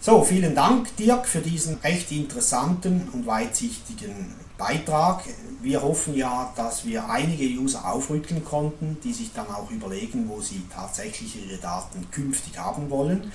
So, 0.00 0.22
vielen 0.22 0.54
Dank, 0.54 0.96
Dirk, 0.96 1.26
für 1.26 1.40
diesen 1.40 1.78
recht 1.78 2.12
interessanten 2.12 3.08
und 3.12 3.26
weitsichtigen 3.26 4.36
Beitrag. 4.56 5.24
Wir 5.62 5.82
hoffen 5.82 6.14
ja, 6.14 6.52
dass 6.54 6.86
wir 6.86 7.10
einige 7.10 7.44
User 7.60 7.92
aufrütteln 7.92 8.44
konnten, 8.44 8.98
die 9.02 9.12
sich 9.12 9.32
dann 9.32 9.48
auch 9.48 9.68
überlegen, 9.72 10.28
wo 10.28 10.40
sie 10.40 10.62
tatsächlich 10.72 11.44
ihre 11.44 11.58
Daten 11.58 12.08
künftig 12.12 12.56
haben 12.56 12.88
wollen. 12.88 13.32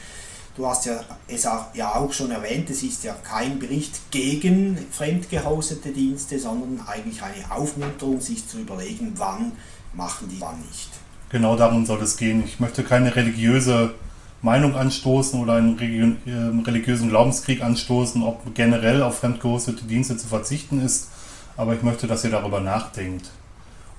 Du 0.56 0.68
hast 0.68 0.86
ja 0.86 1.00
es 1.28 1.48
ja 1.74 1.96
auch 1.96 2.14
schon 2.14 2.30
erwähnt, 2.30 2.70
es 2.70 2.84
ist 2.84 3.04
ja 3.04 3.16
kein 3.24 3.58
Bericht 3.58 4.12
gegen 4.12 4.78
fremdgehostete 4.92 5.90
Dienste, 5.90 6.38
sondern 6.38 6.86
eigentlich 6.86 7.24
eine 7.24 7.50
Aufmunterung, 7.50 8.22
sich 8.22 8.48
zu 8.48 8.60
überlegen, 8.60 9.14
wann 9.16 9.54
machen 9.94 10.30
die, 10.30 10.40
wann 10.40 10.60
nicht. 10.62 10.90
Genau 11.30 11.56
darum 11.56 11.88
soll 11.88 12.02
es 12.04 12.18
gehen. 12.18 12.44
Ich 12.46 12.60
möchte 12.60 12.84
keine 12.84 13.16
religiöse 13.16 13.96
Meinung 14.44 14.76
anstoßen 14.76 15.42
oder 15.42 15.54
einen 15.54 16.20
ähm, 16.28 16.60
religiösen 16.60 17.10
Glaubenskrieg 17.10 17.64
anstoßen, 17.64 18.22
ob 18.22 18.54
generell 18.54 19.02
auf 19.02 19.20
fremdgehostete 19.20 19.86
Dienste 19.86 20.18
zu 20.18 20.28
verzichten 20.28 20.82
ist, 20.86 21.08
aber 21.58 21.74
ich 21.74 21.82
möchte, 21.82 22.06
dass 22.06 22.24
ihr 22.24 22.30
darüber 22.30 22.60
nachdenkt. 22.60 23.32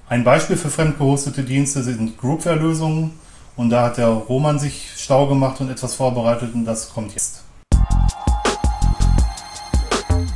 Ein 0.09 0.23
Beispiel 0.23 0.57
für 0.57 0.71
fremdgehostete 0.71 1.43
Dienste 1.43 1.83
sind 1.83 2.19
Groupware-Lösungen 2.19 3.13
und 3.57 3.71
da 3.71 3.85
hat 3.85 3.99
der 3.99 4.09
Roman 4.09 4.59
sich 4.59 4.91
stau 4.97 5.27
gemacht 5.27 5.61
und 5.61 5.71
etwas 5.71 5.95
vorbereitet 5.95 6.55
und 6.55 6.65
das 6.65 6.93
kommt 6.93 7.13
jetzt. 7.13 7.43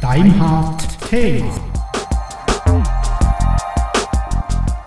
Deimhard 0.00 0.82
Thema. 1.08 1.54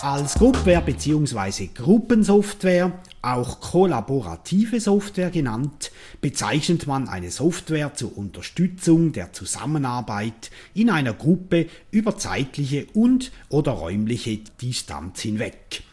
Als 0.02 0.34
Gruppware 0.36 0.82
bzw. 0.82 1.70
Gruppensoftware 1.74 2.92
auch 3.22 3.60
kollaborative 3.60 4.80
Software 4.80 5.30
genannt, 5.30 5.92
bezeichnet 6.22 6.88
man 6.88 7.08
eine 7.08 7.30
Software 7.30 7.94
zur 7.94 8.18
Unterstützung 8.18 9.12
der 9.12 9.32
Zusammenarbeit 9.32 10.50
in 10.74 10.90
einer 10.90 11.14
Gruppe 11.14 11.68
über 11.92 12.18
zeitliche 12.18 12.88
und 12.94 13.32
oder 13.50 13.74
räumliche 13.74 14.40
Distanz 14.60 15.22
hinweg. 15.22 15.84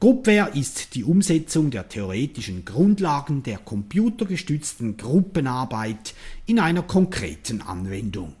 Gruppware 0.00 0.50
ist 0.54 0.94
die 0.94 1.04
Umsetzung 1.04 1.70
der 1.70 1.88
theoretischen 1.88 2.64
Grundlagen 2.64 3.42
der 3.42 3.58
computergestützten 3.58 4.96
Gruppenarbeit 4.96 6.14
in 6.46 6.58
einer 6.58 6.82
konkreten 6.82 7.62
Anwendung. 7.62 8.34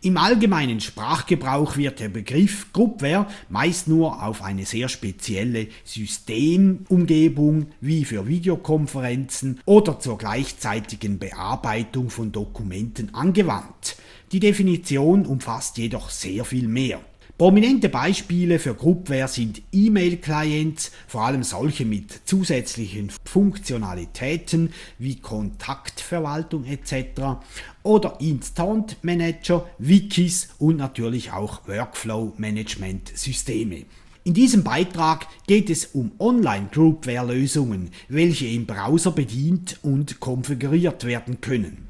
Im 0.00 0.16
allgemeinen 0.16 0.80
Sprachgebrauch 0.80 1.76
wird 1.76 2.00
der 2.00 2.08
Begriff 2.08 2.72
Groupware 2.72 3.26
meist 3.48 3.88
nur 3.88 4.22
auf 4.22 4.42
eine 4.42 4.64
sehr 4.64 4.88
spezielle 4.88 5.68
Systemumgebung 5.84 7.66
wie 7.80 8.04
für 8.04 8.26
Videokonferenzen 8.26 9.60
oder 9.64 9.98
zur 9.98 10.16
gleichzeitigen 10.16 11.18
Bearbeitung 11.18 12.08
von 12.08 12.32
Dokumenten 12.32 13.14
angewandt. 13.14 13.96
Die 14.32 14.40
Definition 14.40 15.26
umfasst 15.26 15.76
jedoch 15.78 16.10
sehr 16.10 16.44
viel 16.44 16.68
mehr. 16.68 17.00
Prominente 17.38 17.88
Beispiele 17.90 18.58
für 18.58 18.74
Groupware 18.74 19.28
sind 19.28 19.60
E-Mail-Clients, 19.70 20.90
vor 21.06 21.26
allem 21.26 21.42
solche 21.42 21.84
mit 21.84 22.22
zusätzlichen 22.24 23.12
Funktionalitäten 23.26 24.72
wie 24.98 25.16
Kontaktverwaltung 25.16 26.64
etc. 26.64 27.36
oder 27.82 28.18
Instant 28.22 28.96
Manager, 29.02 29.68
Wikis 29.76 30.48
und 30.58 30.78
natürlich 30.78 31.32
auch 31.32 31.68
Workflow-Management-Systeme. 31.68 33.84
In 34.24 34.32
diesem 34.32 34.64
Beitrag 34.64 35.26
geht 35.46 35.68
es 35.68 35.84
um 35.84 36.12
Online-Groupware-Lösungen, 36.18 37.90
welche 38.08 38.46
im 38.46 38.64
Browser 38.64 39.10
bedient 39.10 39.78
und 39.82 40.20
konfiguriert 40.20 41.04
werden 41.04 41.42
können. 41.42 41.85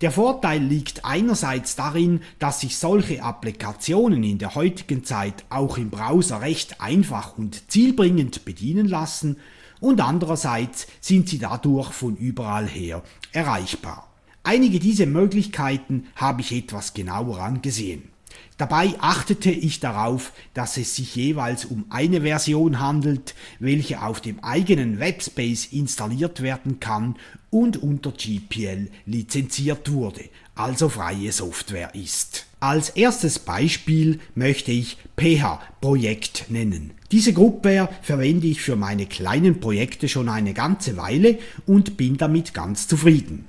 Der 0.00 0.10
Vorteil 0.10 0.62
liegt 0.62 1.04
einerseits 1.04 1.76
darin, 1.76 2.20
dass 2.38 2.60
sich 2.60 2.76
solche 2.76 3.22
Applikationen 3.22 4.22
in 4.22 4.38
der 4.38 4.54
heutigen 4.54 5.04
Zeit 5.04 5.44
auch 5.48 5.78
im 5.78 5.90
Browser 5.90 6.40
recht 6.40 6.80
einfach 6.80 7.38
und 7.38 7.70
zielbringend 7.70 8.44
bedienen 8.44 8.86
lassen 8.86 9.36
und 9.80 10.00
andererseits 10.00 10.86
sind 11.00 11.28
sie 11.28 11.38
dadurch 11.38 11.92
von 11.92 12.16
überall 12.16 12.66
her 12.66 13.02
erreichbar. 13.32 14.08
Einige 14.42 14.78
dieser 14.78 15.06
Möglichkeiten 15.06 16.06
habe 16.14 16.40
ich 16.40 16.52
etwas 16.52 16.94
genauer 16.94 17.40
angesehen. 17.40 18.10
Dabei 18.58 18.94
achtete 19.00 19.50
ich 19.50 19.80
darauf, 19.80 20.32
dass 20.54 20.78
es 20.78 20.96
sich 20.96 21.14
jeweils 21.14 21.66
um 21.66 21.84
eine 21.90 22.22
Version 22.22 22.80
handelt, 22.80 23.34
welche 23.58 24.02
auf 24.02 24.22
dem 24.22 24.42
eigenen 24.42 24.98
Webspace 24.98 25.66
installiert 25.66 26.40
werden 26.40 26.80
kann 26.80 27.16
und 27.50 27.82
unter 27.82 28.12
GPL 28.12 28.88
lizenziert 29.06 29.90
wurde, 29.92 30.24
also 30.54 30.88
freie 30.88 31.32
Software 31.32 31.94
ist. 31.94 32.46
Als 32.60 32.90
erstes 32.90 33.38
Beispiel 33.38 34.18
möchte 34.34 34.72
ich 34.72 34.96
PH 35.16 35.60
Projekt 35.80 36.46
nennen. 36.48 36.92
Diese 37.12 37.32
Gruppe 37.32 37.88
verwende 38.02 38.46
ich 38.46 38.60
für 38.62 38.76
meine 38.76 39.06
kleinen 39.06 39.60
Projekte 39.60 40.08
schon 40.08 40.28
eine 40.28 40.54
ganze 40.54 40.96
Weile 40.96 41.38
und 41.66 41.96
bin 41.96 42.16
damit 42.16 42.54
ganz 42.54 42.88
zufrieden. 42.88 43.46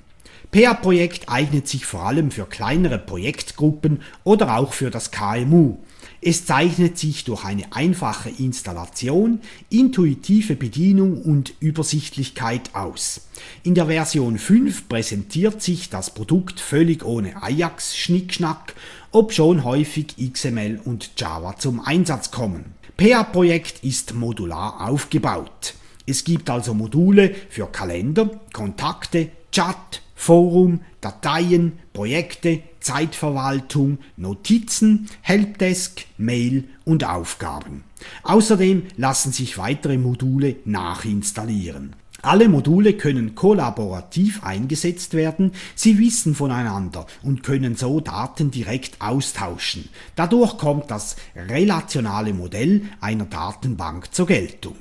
PA-Projekt 0.50 1.28
eignet 1.28 1.68
sich 1.68 1.84
vor 1.84 2.06
allem 2.06 2.30
für 2.30 2.46
kleinere 2.46 2.98
Projektgruppen 2.98 4.00
oder 4.24 4.56
auch 4.56 4.72
für 4.72 4.90
das 4.90 5.10
KMU. 5.10 5.76
Es 6.20 6.46
zeichnet 6.46 6.98
sich 6.98 7.24
durch 7.24 7.44
eine 7.44 7.72
einfache 7.72 8.30
Installation, 8.30 9.40
intuitive 9.70 10.56
Bedienung 10.56 11.22
und 11.22 11.52
Übersichtlichkeit 11.60 12.74
aus. 12.74 13.28
In 13.62 13.74
der 13.74 13.86
Version 13.86 14.38
5 14.38 14.88
präsentiert 14.88 15.62
sich 15.62 15.90
das 15.90 16.12
Produkt 16.12 16.60
völlig 16.60 17.04
ohne 17.04 17.40
Ajax-Schnickschnack, 17.42 18.74
obschon 19.12 19.64
häufig 19.64 20.16
XML 20.16 20.80
und 20.84 21.10
Java 21.16 21.56
zum 21.56 21.80
Einsatz 21.80 22.30
kommen. 22.30 22.64
PA-Projekt 22.96 23.84
ist 23.84 24.14
modular 24.14 24.88
aufgebaut. 24.88 25.74
Es 26.04 26.24
gibt 26.24 26.50
also 26.50 26.74
Module 26.74 27.34
für 27.48 27.66
Kalender, 27.66 28.40
Kontakte, 28.52 29.28
Chat, 29.52 30.02
Forum, 30.20 30.80
Dateien, 31.00 31.78
Projekte, 31.92 32.60
Zeitverwaltung, 32.80 33.98
Notizen, 34.16 35.08
Helpdesk, 35.22 36.06
Mail 36.18 36.64
und 36.84 37.04
Aufgaben. 37.04 37.84
Außerdem 38.24 38.82
lassen 38.96 39.30
sich 39.30 39.58
weitere 39.58 39.96
Module 39.96 40.56
nachinstallieren. 40.64 41.94
Alle 42.20 42.48
Module 42.48 42.94
können 42.94 43.36
kollaborativ 43.36 44.42
eingesetzt 44.42 45.14
werden, 45.14 45.52
sie 45.76 45.98
wissen 45.98 46.34
voneinander 46.34 47.06
und 47.22 47.44
können 47.44 47.76
so 47.76 48.00
Daten 48.00 48.50
direkt 48.50 49.00
austauschen. 49.00 49.88
Dadurch 50.16 50.58
kommt 50.58 50.90
das 50.90 51.14
relationale 51.36 52.34
Modell 52.34 52.82
einer 53.00 53.26
Datenbank 53.26 54.12
zur 54.12 54.26
Geltung. 54.26 54.74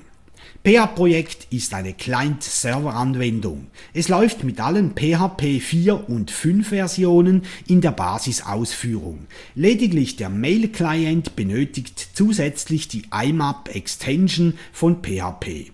PA-Projekt 0.68 1.48
ist 1.50 1.74
eine 1.74 1.94
Client-Server-Anwendung. 1.94 3.68
Es 3.94 4.10
läuft 4.10 4.44
mit 4.44 4.60
allen 4.60 4.96
PHP 4.96 5.62
4 5.62 6.10
und 6.10 6.30
5 6.30 6.68
Versionen 6.68 7.44
in 7.68 7.80
der 7.80 7.92
Basisausführung. 7.92 9.28
Lediglich 9.56 10.18
der 10.18 10.28
Mail-Client 10.28 11.38
benötigt 11.38 12.10
zusätzlich 12.14 12.90
die 12.90 13.04
IMAP-Extension 13.18 14.56
von 14.74 15.02
PHP. 15.02 15.72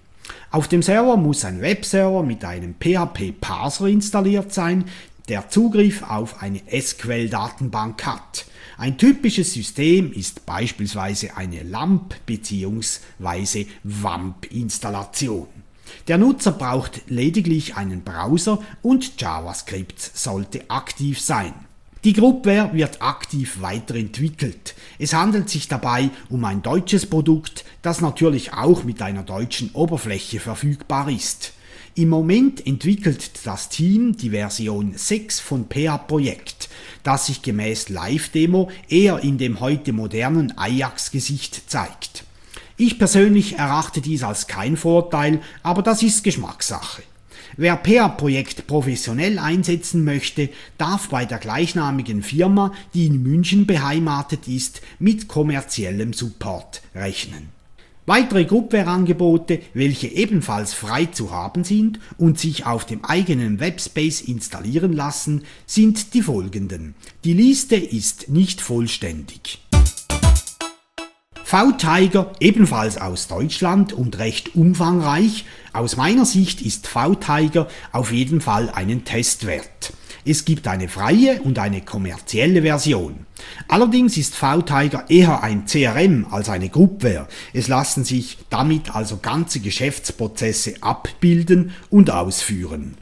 Auf 0.51 0.67
dem 0.67 0.83
Server 0.83 1.17
muss 1.17 1.43
ein 1.43 1.61
Webserver 1.61 2.21
mit 2.21 2.45
einem 2.45 2.75
PHP-Parser 2.79 3.87
installiert 3.87 4.53
sein, 4.53 4.85
der 5.27 5.49
Zugriff 5.49 6.03
auf 6.03 6.39
eine 6.43 6.61
SQL-Datenbank 6.69 8.05
hat. 8.05 8.45
Ein 8.77 8.97
typisches 8.97 9.53
System 9.53 10.11
ist 10.11 10.45
beispielsweise 10.45 11.37
eine 11.37 11.63
LAMP 11.63 12.15
bzw. 12.25 13.67
WAMP-Installation. 13.83 15.47
Der 16.07 16.17
Nutzer 16.17 16.51
braucht 16.51 17.01
lediglich 17.07 17.75
einen 17.75 18.03
Browser 18.03 18.59
und 18.81 19.21
JavaScript 19.21 19.99
sollte 19.99 20.69
aktiv 20.69 21.19
sein. 21.19 21.53
Die 22.03 22.13
Groupware 22.13 22.73
wird 22.73 23.01
aktiv 23.01 23.61
weiterentwickelt. 23.61 24.75
Es 24.99 25.13
handelt 25.13 25.49
sich 25.49 25.69
dabei 25.69 26.09
um 26.29 26.43
ein 26.43 26.61
deutsches 26.61 27.05
Produkt, 27.05 27.63
das 27.81 28.01
natürlich 28.01 28.53
auch 28.53 28.83
mit 28.83 29.01
einer 29.01 29.23
deutschen 29.23 29.71
Oberfläche 29.71 30.41
verfügbar 30.41 31.09
ist. 31.09 31.53
Im 31.95 32.09
Moment 32.09 32.65
entwickelt 32.65 33.29
das 33.43 33.69
Team 33.69 34.17
die 34.17 34.31
Version 34.31 34.93
6 34.95 35.39
von 35.39 35.69
PA 35.69 35.99
Projekt, 35.99 36.67
das 37.03 37.27
sich 37.27 37.43
gemäß 37.43 37.89
Live-Demo 37.89 38.71
eher 38.89 39.19
in 39.19 39.37
dem 39.37 39.59
heute 39.59 39.93
modernen 39.93 40.57
Ajax-Gesicht 40.57 41.69
zeigt. 41.69 42.23
Ich 42.77 42.97
persönlich 42.97 43.59
erachte 43.59 44.01
dies 44.01 44.23
als 44.23 44.47
kein 44.47 44.75
Vorteil, 44.75 45.39
aber 45.61 45.83
das 45.83 46.01
ist 46.01 46.23
Geschmackssache. 46.23 47.03
Wer 47.57 47.75
PA-Projekt 47.75 48.65
professionell 48.65 49.37
einsetzen 49.37 50.03
möchte, 50.03 50.49
darf 50.79 51.09
bei 51.09 51.25
der 51.25 51.37
gleichnamigen 51.37 52.23
Firma, 52.23 52.73
die 52.95 53.05
in 53.05 53.21
München 53.21 53.67
beheimatet 53.67 54.47
ist, 54.47 54.81
mit 54.97 55.27
kommerziellem 55.27 56.13
Support 56.13 56.81
rechnen. 56.95 57.52
Weitere 58.05 58.43
Groupware-Angebote, 58.43 59.61
welche 59.73 60.07
ebenfalls 60.07 60.73
frei 60.73 61.05
zu 61.05 61.31
haben 61.31 61.63
sind 61.63 62.01
und 62.17 62.37
sich 62.37 62.65
auf 62.65 62.85
dem 62.85 63.05
eigenen 63.05 63.61
Webspace 63.61 64.19
installieren 64.19 64.91
lassen, 64.91 65.43
sind 65.65 66.13
die 66.13 66.21
folgenden. 66.21 66.95
Die 67.23 67.33
Liste 67.33 67.77
ist 67.77 68.27
nicht 68.27 68.59
vollständig. 68.59 69.61
V-Tiger, 71.45 72.33
ebenfalls 72.41 72.97
aus 72.97 73.29
Deutschland 73.29 73.93
und 73.93 74.17
recht 74.17 74.55
umfangreich. 74.55 75.45
Aus 75.71 75.95
meiner 75.95 76.25
Sicht 76.25 76.61
ist 76.61 76.87
V-Tiger 76.87 77.69
auf 77.93 78.11
jeden 78.11 78.41
Fall 78.41 78.69
einen 78.69 79.05
Test 79.05 79.45
wert. 79.45 79.93
Es 80.25 80.45
gibt 80.45 80.67
eine 80.67 80.87
freie 80.87 81.41
und 81.41 81.59
eine 81.59 81.81
kommerzielle 81.81 82.61
Version. 82.61 83.25
Allerdings 83.67 84.15
ist 84.15 84.35
V-Tiger 84.35 85.09
eher 85.09 85.43
ein 85.43 85.65
CRM 85.65 86.27
als 86.31 86.49
eine 86.49 86.69
Groupware. 86.69 87.27
Es 87.51 87.67
lassen 87.67 88.05
sich 88.05 88.37
damit 88.49 88.95
also 88.95 89.17
ganze 89.17 89.59
Geschäftsprozesse 89.59 90.75
abbilden 90.81 91.71
und 91.89 92.09
ausführen. 92.09 92.95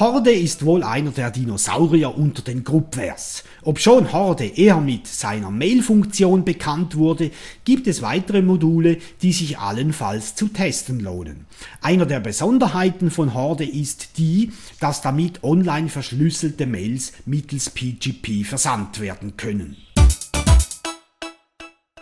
Horde 0.00 0.32
ist 0.32 0.64
wohl 0.64 0.82
einer 0.82 1.10
der 1.10 1.30
Dinosaurier 1.30 2.16
unter 2.16 2.40
den 2.40 2.64
Groupwares. 2.64 3.44
Obschon 3.60 4.14
Horde 4.14 4.46
eher 4.46 4.80
mit 4.80 5.06
seiner 5.06 5.50
Mail-Funktion 5.50 6.42
bekannt 6.42 6.96
wurde, 6.96 7.30
gibt 7.66 7.86
es 7.86 8.00
weitere 8.00 8.40
Module, 8.40 8.96
die 9.20 9.34
sich 9.34 9.58
allenfalls 9.58 10.34
zu 10.34 10.48
testen 10.48 11.00
lohnen. 11.00 11.44
Einer 11.82 12.06
der 12.06 12.20
Besonderheiten 12.20 13.10
von 13.10 13.34
Horde 13.34 13.66
ist 13.66 14.16
die, 14.16 14.52
dass 14.80 15.02
damit 15.02 15.44
online 15.44 15.90
verschlüsselte 15.90 16.64
Mails 16.64 17.12
mittels 17.26 17.68
PGP 17.68 18.46
versandt 18.46 19.00
werden 19.00 19.36
können. 19.36 19.76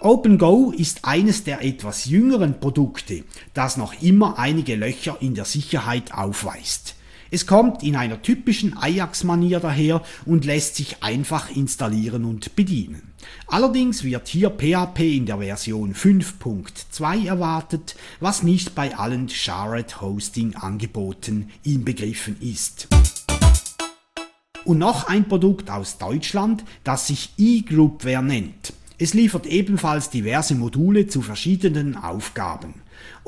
OpenGo 0.01 0.71
ist 0.71 1.05
eines 1.05 1.43
der 1.43 1.65
etwas 1.65 2.05
jüngeren 2.05 2.61
Produkte, 2.61 3.25
das 3.55 3.77
noch 3.77 4.01
immer 4.01 4.39
einige 4.39 4.77
Löcher 4.77 5.17
in 5.19 5.35
der 5.35 5.47
Sicherheit 5.47 6.15
aufweist. 6.15 6.95
Es 7.31 7.47
kommt 7.47 7.83
in 7.83 7.95
einer 7.95 8.23
typischen 8.23 8.77
Ajax-Manier 8.77 9.61
daher 9.61 10.03
und 10.25 10.47
lässt 10.47 10.77
sich 10.77 11.03
einfach 11.03 11.55
installieren 11.55 12.25
und 12.25 12.57
bedienen. 12.57 13.13
Allerdings 13.47 14.03
wird 14.03 14.29
hier 14.29 14.51
PHP 14.51 15.01
in 15.17 15.27
der 15.27 15.39
Version 15.39 15.95
5.2 15.95 17.27
erwartet, 17.27 17.97
was 18.21 18.43
nicht 18.43 18.75
bei 18.75 18.97
allen 18.97 19.29
Shared 19.29 20.01
Hosting 20.01 20.55
Angeboten 20.55 21.51
inbegriffen 21.65 22.37
ist. 22.41 22.89
Und 24.65 24.79
noch 24.79 25.09
ein 25.09 25.29
Produkt 25.29 25.71
aus 25.71 25.99
Deutschland, 25.99 26.65
das 26.85 27.07
sich 27.09 27.33
eGroupware 27.39 28.23
nennt. 28.23 28.73
Es 28.99 29.15
liefert 29.15 29.47
ebenfalls 29.47 30.11
diverse 30.11 30.55
Module 30.55 31.07
zu 31.07 31.23
verschiedenen 31.23 31.97
Aufgaben. 31.97 32.75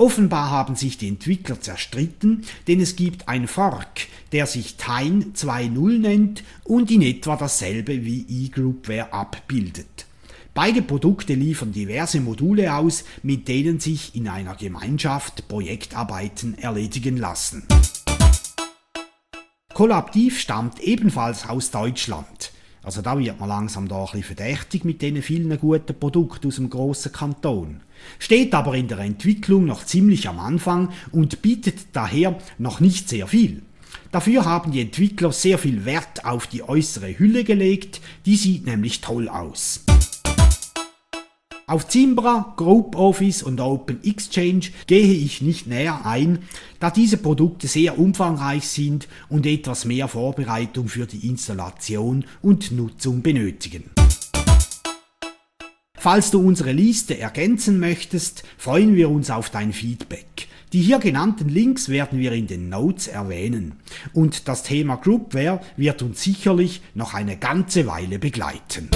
Offenbar 0.01 0.51
haben 0.51 0.77
sich 0.77 0.97
die 0.97 1.09
Entwickler 1.09 1.61
zerstritten, 1.61 2.47
denn 2.67 2.81
es 2.81 2.97
gibt 2.97 3.29
ein 3.29 3.47
Fork, 3.47 4.07
der 4.33 4.47
sich 4.47 4.77
Tyne 4.77 5.27
2.0 5.35 5.99
nennt 5.99 6.43
und 6.65 6.91
in 6.91 7.03
etwa 7.03 7.37
dasselbe 7.37 8.03
wie 8.03 8.25
eGroupware 8.47 9.13
abbildet. 9.13 10.07
Beide 10.55 10.81
Produkte 10.81 11.35
liefern 11.35 11.73
diverse 11.73 12.23
Module 12.23 12.75
aus, 12.75 13.05
mit 13.23 13.47
denen 13.47 13.79
sich 13.79 14.17
in 14.17 14.27
einer 14.27 14.55
Gemeinschaft 14.55 15.47
Projektarbeiten 15.49 16.57
erledigen 16.57 17.19
lassen. 17.19 17.65
Kollabtiv 19.75 20.41
stammt 20.41 20.81
ebenfalls 20.81 21.47
aus 21.47 21.71
Deutschland. 21.71 22.50
Also 22.83 23.03
da 23.03 23.19
wird 23.19 23.39
man 23.39 23.49
langsam 23.49 23.89
da 23.89 23.97
ein 23.97 24.05
bisschen 24.05 24.23
verdächtig 24.23 24.85
mit 24.85 25.03
diesen 25.03 25.23
vielen 25.23 25.59
guten 25.59 25.99
Produkten 25.99 26.49
aus 26.49 26.57
dem 26.57 26.71
grossen 26.71 27.13
Kanton. 27.13 27.81
Steht 28.19 28.55
aber 28.55 28.75
in 28.75 28.89
der 28.89 28.99
Entwicklung 29.01 29.67
noch 29.67 29.85
ziemlich 29.85 30.29
am 30.29 30.39
Anfang 30.39 30.91
und 31.13 31.43
bietet 31.43 31.77
daher 31.93 32.39
noch 32.59 32.81
nicht 32.81 33.09
sehr 33.09 33.27
viel. 33.27 33.63
Dafür 34.13 34.45
haben 34.45 34.73
die 34.73 34.81
Entwickler 34.81 35.31
sehr 35.31 35.59
viel 35.59 35.85
Wert 35.85 36.25
auf 36.25 36.47
die 36.47 36.63
äußere 36.63 37.19
Hülle 37.19 37.45
gelegt, 37.45 38.01
die 38.27 38.37
sieht 38.37 38.67
nämlich 38.67 39.01
toll 39.01 39.29
aus. 39.29 39.85
Auf 41.71 41.87
Zimbra, 41.87 42.53
Group 42.57 42.97
Office 42.97 43.45
und 43.45 43.61
Open 43.61 44.03
Exchange 44.03 44.73
gehe 44.89 45.13
ich 45.13 45.41
nicht 45.41 45.69
näher 45.69 46.05
ein, 46.05 46.41
da 46.81 46.91
diese 46.91 47.17
Produkte 47.17 47.69
sehr 47.69 47.97
umfangreich 47.97 48.67
sind 48.67 49.07
und 49.29 49.47
etwas 49.47 49.85
mehr 49.85 50.09
Vorbereitung 50.09 50.89
für 50.89 51.07
die 51.07 51.29
Installation 51.29 52.25
und 52.43 52.73
Nutzung 52.73 53.23
benötigen. 53.23 53.85
Falls 55.97 56.33
du 56.33 56.45
unsere 56.45 56.73
Liste 56.73 57.17
ergänzen 57.17 57.79
möchtest, 57.79 58.43
freuen 58.59 58.97
wir 58.97 59.09
uns 59.09 59.31
auf 59.31 59.49
dein 59.51 59.73
Feedback. 59.73 60.49
Die 60.73 60.83
hier 60.83 60.99
genannten 60.99 61.49
Links 61.49 61.89
werden 61.89 62.19
wir 62.19 62.33
in 62.33 62.49
den 62.49 62.69
Notes 62.69 63.07
erwähnen. 63.07 63.75
Und 64.13 64.49
das 64.49 64.65
Thema 64.65 64.97
Groupware 64.97 65.61
wird 65.77 66.03
uns 66.03 66.21
sicherlich 66.21 66.83
noch 66.95 67.15
eine 67.15 67.37
ganze 67.37 67.87
Weile 67.87 68.19
begleiten. 68.19 68.89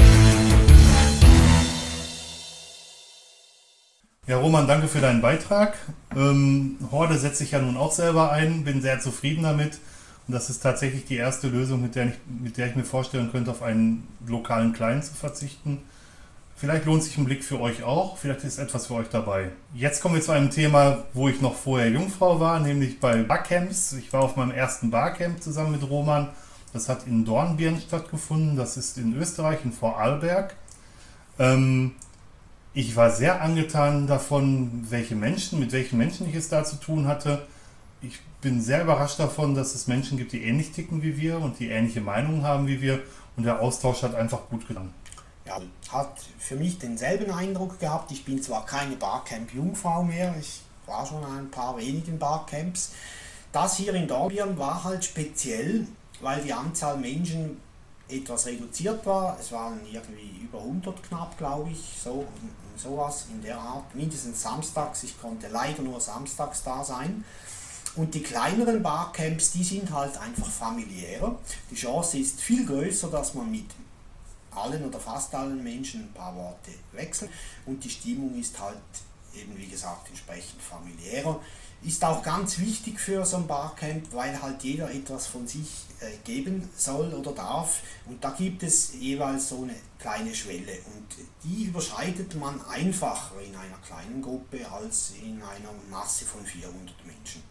Ja, 4.27 4.39
Roman, 4.39 4.67
danke 4.67 4.89
für 4.89 5.03
deinen 5.03 5.21
Beitrag. 5.21 5.77
Ähm, 6.17 6.79
Horde 6.91 7.19
setze 7.19 7.45
ich 7.45 7.51
ja 7.51 7.59
nun 7.59 7.77
auch 7.77 7.93
selber 7.93 8.33
ein, 8.33 8.65
bin 8.65 8.81
sehr 8.81 8.99
zufrieden 8.99 9.43
damit. 9.43 9.81
Und 10.27 10.33
das 10.33 10.49
ist 10.49 10.63
tatsächlich 10.63 11.05
die 11.05 11.17
erste 11.17 11.49
Lösung, 11.49 11.83
mit 11.83 11.95
der 11.95 12.07
ich, 12.07 12.15
mit 12.43 12.57
der 12.57 12.69
ich 12.69 12.75
mir 12.75 12.85
vorstellen 12.85 13.31
könnte, 13.31 13.51
auf 13.51 13.63
einen 13.63 14.09
lokalen 14.27 14.73
Client 14.73 15.05
zu 15.05 15.13
verzichten. 15.13 15.83
Vielleicht 16.57 16.87
lohnt 16.87 17.03
sich 17.03 17.19
ein 17.19 17.27
Blick 17.27 17.45
für 17.45 17.61
euch 17.61 17.83
auch, 17.83 18.17
vielleicht 18.17 18.45
ist 18.45 18.59
etwas 18.59 18.87
für 18.87 18.95
euch 18.95 19.09
dabei. 19.11 19.51
Jetzt 19.75 20.01
kommen 20.01 20.15
wir 20.15 20.23
zu 20.23 20.33
einem 20.33 20.49
Thema, 20.49 21.05
wo 21.13 21.29
ich 21.29 21.43
noch 21.43 21.55
vorher 21.55 21.91
Jungfrau 21.91 22.41
war, 22.41 22.61
nämlich 22.61 23.01
bei 23.01 23.25
Barcamps. 23.25 23.93
Ich 23.93 24.11
war 24.15 24.23
auf 24.23 24.37
meinem 24.37 24.53
ersten 24.53 24.91
Barcamp 24.91 25.43
zusammen 25.43 25.73
mit 25.73 25.91
Roman. 25.91 26.31
Das 26.73 26.89
hat 26.89 27.07
in 27.07 27.27
Dornbirn 27.27 27.79
stattgefunden, 27.79 28.57
das 28.57 28.79
ist 28.79 28.97
in 28.97 29.15
Österreich, 29.17 29.59
in 29.65 29.73
Vorarlberg. 29.73 30.55
Ähm, 31.39 31.93
ich 32.75 32.97
war 32.97 33.11
sehr 33.11 33.41
angetan 33.41 34.09
davon, 34.09 34.85
welche 34.91 35.15
Menschen, 35.15 35.61
mit 35.61 35.71
welchen 35.71 35.97
Menschen 35.97 36.29
ich 36.29 36.35
es 36.35 36.49
da 36.49 36.65
zu 36.65 36.77
tun 36.77 37.07
hatte. 37.07 37.47
Ich 38.03 38.21
bin 38.41 38.61
sehr 38.61 38.83
überrascht 38.83 39.21
davon, 39.21 39.55
dass 39.55 39.75
es 39.75 39.87
Menschen 39.87 40.19
gibt, 40.19 40.33
die 40.33 40.43
ähnlich 40.43 40.73
ticken 40.73 41.03
wie 41.03 41.17
wir 41.17 41.39
und 41.39 41.61
die 41.61 41.69
ähnliche 41.69 42.01
Meinungen 42.01 42.43
haben 42.43 42.67
wie 42.67 42.81
wir. 42.81 43.01
Und 43.37 43.45
der 43.45 43.61
Austausch 43.61 44.03
hat 44.03 44.15
einfach 44.15 44.49
gut 44.51 44.67
getan. 44.67 44.93
Ja, 45.47 45.61
hat 45.91 46.21
für 46.39 46.57
mich 46.57 46.79
denselben 46.79 47.31
Eindruck 47.31 47.79
gehabt. 47.79 48.11
Ich 48.11 48.25
bin 48.25 48.43
zwar 48.43 48.67
keine 48.67 48.97
Barcamp-Jungfrau 48.97 50.03
mehr, 50.03 50.35
ich 50.39 50.63
war 50.87 51.07
schon 51.07 51.25
ein 51.25 51.51
paar 51.51 51.77
wenigen 51.77 52.19
Barcamps. 52.19 52.93
Das 53.53 53.77
hier 53.77 53.95
in 53.95 54.09
Dornbirn 54.09 54.59
war 54.59 54.83
halt 54.83 55.05
speziell, 55.05 55.87
weil 56.21 56.43
die 56.43 56.53
Anzahl 56.53 56.97
Menschen 56.97 57.59
etwas 58.09 58.47
reduziert 58.47 59.05
war. 59.07 59.39
Es 59.39 59.53
waren 59.53 59.81
irgendwie 59.91 60.43
über 60.43 60.59
100 60.59 61.03
knapp, 61.05 61.39
glaube 61.39 61.71
ich, 61.71 62.01
so 62.03 62.27
sowas 62.77 63.27
in 63.31 63.43
der 63.43 63.59
Art. 63.59 63.95
Mindestens 63.95 64.43
samstags. 64.43 65.03
Ich 65.03 65.21
konnte 65.21 65.49
leider 65.49 65.83
nur 65.83 66.01
samstags 66.01 66.63
da 66.63 66.85
sein. 66.85 67.25
Und 67.97 68.15
die 68.15 68.23
kleineren 68.23 68.83
Barcamps, 68.83 69.53
die 69.53 69.63
sind 69.63 69.93
halt 69.93 70.17
einfach 70.19 70.49
familiärer. 70.49 71.37
Die 71.71 71.77
Chance 71.77 72.19
ist 72.19 72.41
viel 72.41 72.67
größer, 72.67 73.09
dass 73.09 73.35
man 73.35 73.51
mit 73.51 73.67
allen 74.57 74.85
oder 74.85 75.01
fast 75.01 75.35
allen 75.35 75.63
Menschen 75.63 76.03
ein 76.03 76.13
paar 76.13 76.35
Worte 76.35 76.71
wechselt 76.93 77.31
und 77.67 77.83
die 77.83 77.91
Stimmung 77.91 78.39
ist 78.39 78.59
halt 78.59 78.79
eben 79.35 79.57
wie 79.57 79.67
gesagt 79.67 80.09
entsprechend 80.09 80.63
familiärer. 80.63 81.41
Ist 81.83 82.03
auch 82.05 82.23
ganz 82.23 82.59
wichtig 82.59 82.99
für 82.99 83.27
so 83.27 83.37
ein 83.37 83.47
Barcamp, 83.47 84.13
weil 84.13 84.41
halt 84.41 84.63
jeder 84.63 84.91
etwas 84.91 85.27
von 85.27 85.47
sich 85.47 85.85
geben 86.25 86.69
soll 86.77 87.13
oder 87.13 87.33
darf. 87.33 87.81
Und 88.07 88.23
da 88.23 88.31
gibt 88.31 88.63
es 88.63 88.95
jeweils 88.99 89.49
so 89.49 89.63
eine 89.63 89.75
kleine 89.99 90.35
Schwelle. 90.35 90.73
Und 90.95 91.07
die 91.43 91.65
überschreitet 91.65 92.39
man 92.39 92.61
einfacher 92.67 93.35
in 93.47 93.55
einer 93.55 93.79
kleinen 93.87 94.23
Gruppe 94.23 94.59
als 94.71 95.15
in 95.23 95.43
einer 95.43 95.73
Masse 95.91 96.25
von 96.25 96.45
400 96.45 96.95
Menschen. 97.07 97.43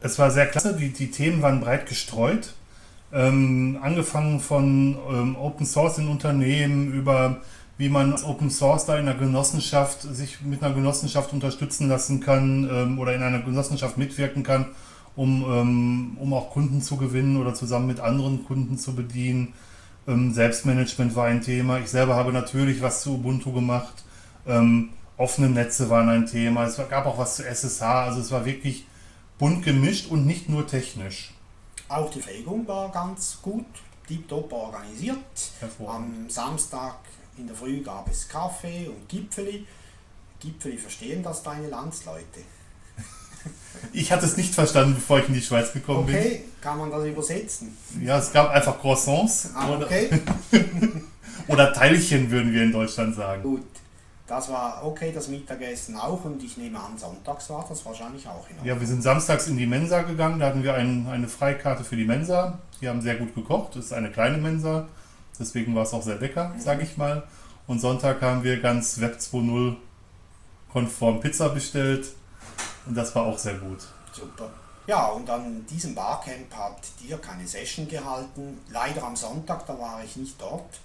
Es 0.00 0.18
war 0.18 0.30
sehr 0.30 0.46
klasse, 0.46 0.74
die, 0.74 0.90
die 0.90 1.10
Themen 1.10 1.42
waren 1.42 1.60
breit 1.60 1.88
gestreut. 1.88 2.54
Ähm, 3.12 3.78
angefangen 3.82 4.40
von 4.40 4.98
ähm, 5.08 5.36
Open 5.36 5.66
Source 5.66 5.98
in 5.98 6.08
Unternehmen 6.08 6.92
über 6.92 7.42
wie 7.78 7.88
man 7.88 8.14
Open 8.22 8.50
Source 8.50 8.86
da 8.86 8.96
in 8.96 9.08
einer 9.08 9.18
Genossenschaft 9.18 10.02
sich 10.02 10.40
mit 10.42 10.62
einer 10.62 10.74
Genossenschaft 10.74 11.32
unterstützen 11.32 11.88
lassen 11.88 12.20
kann 12.20 12.68
ähm, 12.70 12.98
oder 12.98 13.14
in 13.14 13.22
einer 13.22 13.40
Genossenschaft 13.40 13.98
mitwirken 13.98 14.42
kann, 14.42 14.66
um, 15.16 15.44
ähm, 15.44 16.16
um 16.20 16.32
auch 16.34 16.50
Kunden 16.50 16.82
zu 16.82 16.96
gewinnen 16.96 17.36
oder 17.36 17.54
zusammen 17.54 17.86
mit 17.86 18.00
anderen 18.00 18.44
Kunden 18.44 18.78
zu 18.78 18.94
bedienen. 18.94 19.54
Ähm, 20.06 20.32
Selbstmanagement 20.32 21.14
war 21.14 21.26
ein 21.26 21.42
Thema. 21.42 21.78
Ich 21.78 21.88
selber 21.88 22.16
habe 22.16 22.32
natürlich 22.32 22.82
was 22.82 23.02
zu 23.02 23.14
Ubuntu 23.14 23.52
gemacht. 23.52 24.04
Ähm, 24.46 24.90
offene 25.16 25.48
Netze 25.48 25.90
waren 25.90 26.08
ein 26.08 26.26
Thema. 26.26 26.64
Es 26.64 26.76
gab 26.88 27.06
auch 27.06 27.18
was 27.18 27.36
zu 27.36 27.44
SSH. 27.44 27.82
Also 27.82 28.20
es 28.20 28.30
war 28.30 28.44
wirklich 28.44 28.86
bunt 29.38 29.64
gemischt 29.64 30.10
und 30.10 30.26
nicht 30.26 30.48
nur 30.48 30.66
technisch. 30.66 31.32
Auch 31.88 32.10
die 32.10 32.20
Pflegung 32.20 32.66
war 32.66 32.90
ganz 32.90 33.38
gut, 33.42 33.66
tiptop 34.08 34.52
organisiert. 34.52 35.18
Am 35.86 36.28
Samstag 36.28 36.96
in 37.36 37.46
der 37.46 37.56
Früh 37.56 37.82
gab 37.82 38.10
es 38.10 38.28
Kaffee 38.28 38.88
und 38.88 39.08
Gipfeli. 39.08 39.66
Gipfeli 40.40 40.78
verstehen 40.78 41.22
das 41.22 41.42
deine 41.42 41.68
Landsleute? 41.68 42.40
Ich 43.92 44.10
hatte 44.10 44.24
es 44.24 44.36
nicht 44.36 44.54
verstanden, 44.54 44.94
bevor 44.94 45.18
ich 45.18 45.28
in 45.28 45.34
die 45.34 45.42
Schweiz 45.42 45.72
gekommen 45.72 46.04
okay. 46.04 46.12
bin. 46.12 46.20
Okay, 46.20 46.44
kann 46.60 46.78
man 46.78 46.90
das 46.90 47.04
übersetzen? 47.04 47.76
Ja, 48.00 48.18
es 48.18 48.32
gab 48.32 48.50
einfach 48.50 48.80
Croissants. 48.80 49.50
Ah, 49.54 49.74
okay. 49.74 50.08
Oder, 50.50 50.64
oder 51.48 51.72
Teilchen, 51.72 52.30
würden 52.30 52.52
wir 52.52 52.62
in 52.62 52.72
Deutschland 52.72 53.14
sagen. 53.14 53.42
Gut. 53.42 53.62
Das 54.26 54.48
war 54.48 54.82
okay, 54.84 55.12
das 55.12 55.28
Mittagessen 55.28 55.96
auch 55.96 56.24
und 56.24 56.42
ich 56.42 56.56
nehme 56.56 56.78
an, 56.78 56.96
sonntags 56.96 57.50
war 57.50 57.66
das 57.68 57.84
wahrscheinlich 57.84 58.26
auch 58.26 58.48
in 58.48 58.56
Ordnung. 58.56 58.64
Ja, 58.64 58.80
wir 58.80 58.86
sind 58.86 59.02
samstags 59.02 59.46
in 59.48 59.58
die 59.58 59.66
Mensa 59.66 60.02
gegangen, 60.02 60.38
da 60.38 60.46
hatten 60.46 60.62
wir 60.62 60.74
ein, 60.74 61.06
eine 61.10 61.28
Freikarte 61.28 61.84
für 61.84 61.96
die 61.96 62.06
Mensa. 62.06 62.58
Die 62.80 62.88
haben 62.88 63.02
sehr 63.02 63.16
gut 63.16 63.34
gekocht, 63.34 63.76
das 63.76 63.86
ist 63.86 63.92
eine 63.92 64.10
kleine 64.10 64.38
Mensa, 64.38 64.88
deswegen 65.38 65.74
war 65.74 65.82
es 65.82 65.92
auch 65.92 66.02
sehr 66.02 66.18
lecker, 66.18 66.54
sage 66.56 66.82
ich 66.84 66.96
mal. 66.96 67.24
Und 67.66 67.80
Sonntag 67.80 68.22
haben 68.22 68.42
wir 68.42 68.60
ganz 68.60 69.00
Web 69.00 69.18
2.0 69.18 69.76
konform 70.72 71.20
Pizza 71.20 71.50
bestellt 71.50 72.06
und 72.86 72.94
das 72.94 73.14
war 73.14 73.24
auch 73.24 73.38
sehr 73.38 73.54
gut. 73.54 73.78
Super. 74.12 74.50
Ja, 74.86 75.06
und 75.06 75.30
an 75.30 75.64
diesem 75.66 75.94
Barcamp 75.94 76.54
hat 76.56 76.80
Dirk 77.00 77.28
eine 77.30 77.46
Session 77.46 77.86
gehalten. 77.86 78.58
Leider 78.70 79.04
am 79.04 79.14
Sonntag, 79.14 79.64
da 79.66 79.78
war 79.78 80.02
ich 80.04 80.16
nicht 80.16 80.40
dort 80.40 80.80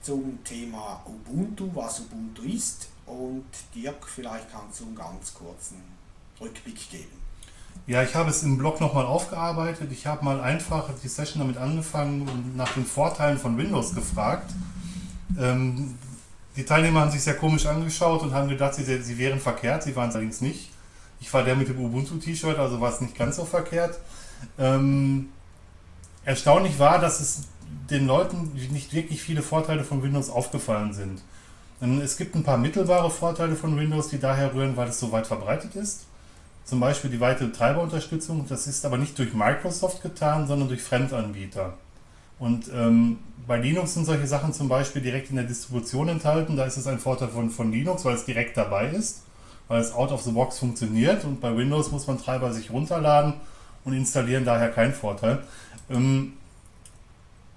zum 0.00 0.42
Thema 0.44 1.02
Ubuntu, 1.04 1.70
was 1.74 2.00
Ubuntu 2.00 2.42
ist. 2.42 2.88
Und 3.06 3.44
Dirk, 3.74 4.06
vielleicht 4.06 4.50
kannst 4.50 4.80
du 4.80 4.84
einen 4.84 4.94
ganz 4.94 5.34
kurzen 5.34 5.82
Rückblick 6.40 6.90
geben. 6.90 7.24
Ja, 7.86 8.02
ich 8.02 8.14
habe 8.14 8.30
es 8.30 8.42
im 8.42 8.56
Blog 8.56 8.80
nochmal 8.80 9.04
aufgearbeitet. 9.04 9.92
Ich 9.92 10.06
habe 10.06 10.24
mal 10.24 10.40
einfach 10.40 10.88
die 11.02 11.08
Session 11.08 11.40
damit 11.40 11.58
angefangen 11.58 12.26
und 12.26 12.56
nach 12.56 12.72
den 12.72 12.86
Vorteilen 12.86 13.36
von 13.36 13.58
Windows 13.58 13.94
gefragt. 13.94 14.52
Ähm, 15.38 15.98
die 16.56 16.64
Teilnehmer 16.64 17.00
haben 17.00 17.10
sich 17.10 17.22
sehr 17.22 17.36
komisch 17.36 17.66
angeschaut 17.66 18.22
und 18.22 18.32
haben 18.32 18.48
gedacht, 18.48 18.74
sie, 18.74 18.84
sie 19.02 19.18
wären 19.18 19.38
verkehrt. 19.38 19.82
Sie 19.82 19.94
waren 19.94 20.08
es 20.08 20.14
allerdings 20.14 20.40
nicht. 20.40 20.70
Ich 21.20 21.32
war 21.32 21.42
der 21.42 21.56
mit 21.56 21.68
dem 21.68 21.80
Ubuntu-T-Shirt, 21.82 22.58
also 22.58 22.80
war 22.80 22.92
es 22.92 23.00
nicht 23.00 23.16
ganz 23.16 23.36
so 23.36 23.44
verkehrt. 23.44 23.98
Ähm, 24.58 25.28
erstaunlich 26.24 26.78
war, 26.78 26.98
dass 26.98 27.20
es 27.20 27.42
den 27.90 28.06
Leuten 28.06 28.52
nicht 28.70 28.92
wirklich 28.92 29.22
viele 29.22 29.42
Vorteile 29.42 29.84
von 29.84 30.02
Windows 30.02 30.30
aufgefallen 30.30 30.92
sind. 30.92 31.22
Es 32.02 32.16
gibt 32.16 32.34
ein 32.34 32.44
paar 32.44 32.56
mittelbare 32.56 33.10
Vorteile 33.10 33.56
von 33.56 33.76
Windows, 33.76 34.08
die 34.08 34.18
daher 34.18 34.54
rühren, 34.54 34.76
weil 34.76 34.88
es 34.88 35.00
so 35.00 35.12
weit 35.12 35.26
verbreitet 35.26 35.74
ist. 35.74 36.06
Zum 36.64 36.80
Beispiel 36.80 37.10
die 37.10 37.20
weite 37.20 37.52
Treiberunterstützung. 37.52 38.46
Das 38.48 38.66
ist 38.66 38.86
aber 38.86 38.96
nicht 38.96 39.18
durch 39.18 39.34
Microsoft 39.34 40.02
getan, 40.02 40.46
sondern 40.46 40.68
durch 40.68 40.82
Fremdanbieter. 40.82 41.74
Und 42.38 42.70
ähm, 42.72 43.18
bei 43.46 43.58
Linux 43.58 43.94
sind 43.94 44.06
solche 44.06 44.26
Sachen 44.26 44.52
zum 44.52 44.68
Beispiel 44.68 45.02
direkt 45.02 45.28
in 45.30 45.36
der 45.36 45.44
Distribution 45.44 46.08
enthalten. 46.08 46.56
Da 46.56 46.64
ist 46.64 46.78
es 46.78 46.86
ein 46.86 46.98
Vorteil 46.98 47.28
von, 47.28 47.50
von 47.50 47.70
Linux, 47.70 48.04
weil 48.04 48.14
es 48.14 48.24
direkt 48.24 48.56
dabei 48.56 48.88
ist, 48.88 49.23
weil 49.68 49.80
es 49.80 49.92
out 49.92 50.12
of 50.12 50.22
the 50.22 50.32
box 50.32 50.58
funktioniert. 50.58 51.24
Und 51.24 51.40
bei 51.40 51.56
Windows 51.56 51.90
muss 51.90 52.06
man 52.06 52.18
Treiber 52.18 52.52
sich 52.52 52.70
runterladen 52.70 53.34
und 53.84 53.92
installieren, 53.92 54.44
daher 54.44 54.70
kein 54.70 54.92
Vorteil. 54.92 55.42
Ähm, 55.90 56.34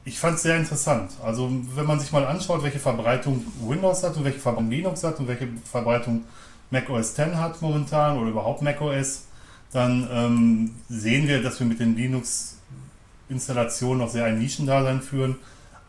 ich 0.07 0.19
fand 0.19 0.37
es 0.37 0.43
sehr 0.43 0.55
interessant. 0.55 1.11
Also 1.21 1.51
wenn 1.75 1.85
man 1.85 1.99
sich 1.99 2.13
mal 2.13 2.25
anschaut, 2.25 2.63
welche 2.63 2.79
Verbreitung 2.79 3.45
Windows 3.61 4.03
hat 4.03 4.15
und 4.15 4.23
welche 4.23 4.39
Verbreitung 4.39 4.69
Linux 4.69 5.03
hat 5.03 5.19
und 5.19 5.27
welche 5.27 5.49
Verbreitung 5.69 6.23
Mac 6.69 6.89
OS 6.89 7.17
X 7.17 7.35
hat 7.35 7.61
momentan 7.61 8.17
oder 8.17 8.29
überhaupt 8.29 8.61
Mac 8.61 8.79
OS, 8.79 9.25
dann 9.73 10.07
ähm, 10.11 10.75
sehen 10.87 11.27
wir, 11.27 11.43
dass 11.43 11.59
wir 11.59 11.67
mit 11.67 11.81
den 11.81 11.97
Linux-Installationen 11.97 13.99
noch 13.99 14.09
sehr 14.09 14.23
ein 14.23 14.39
Nischendasein 14.39 15.01
führen. 15.01 15.35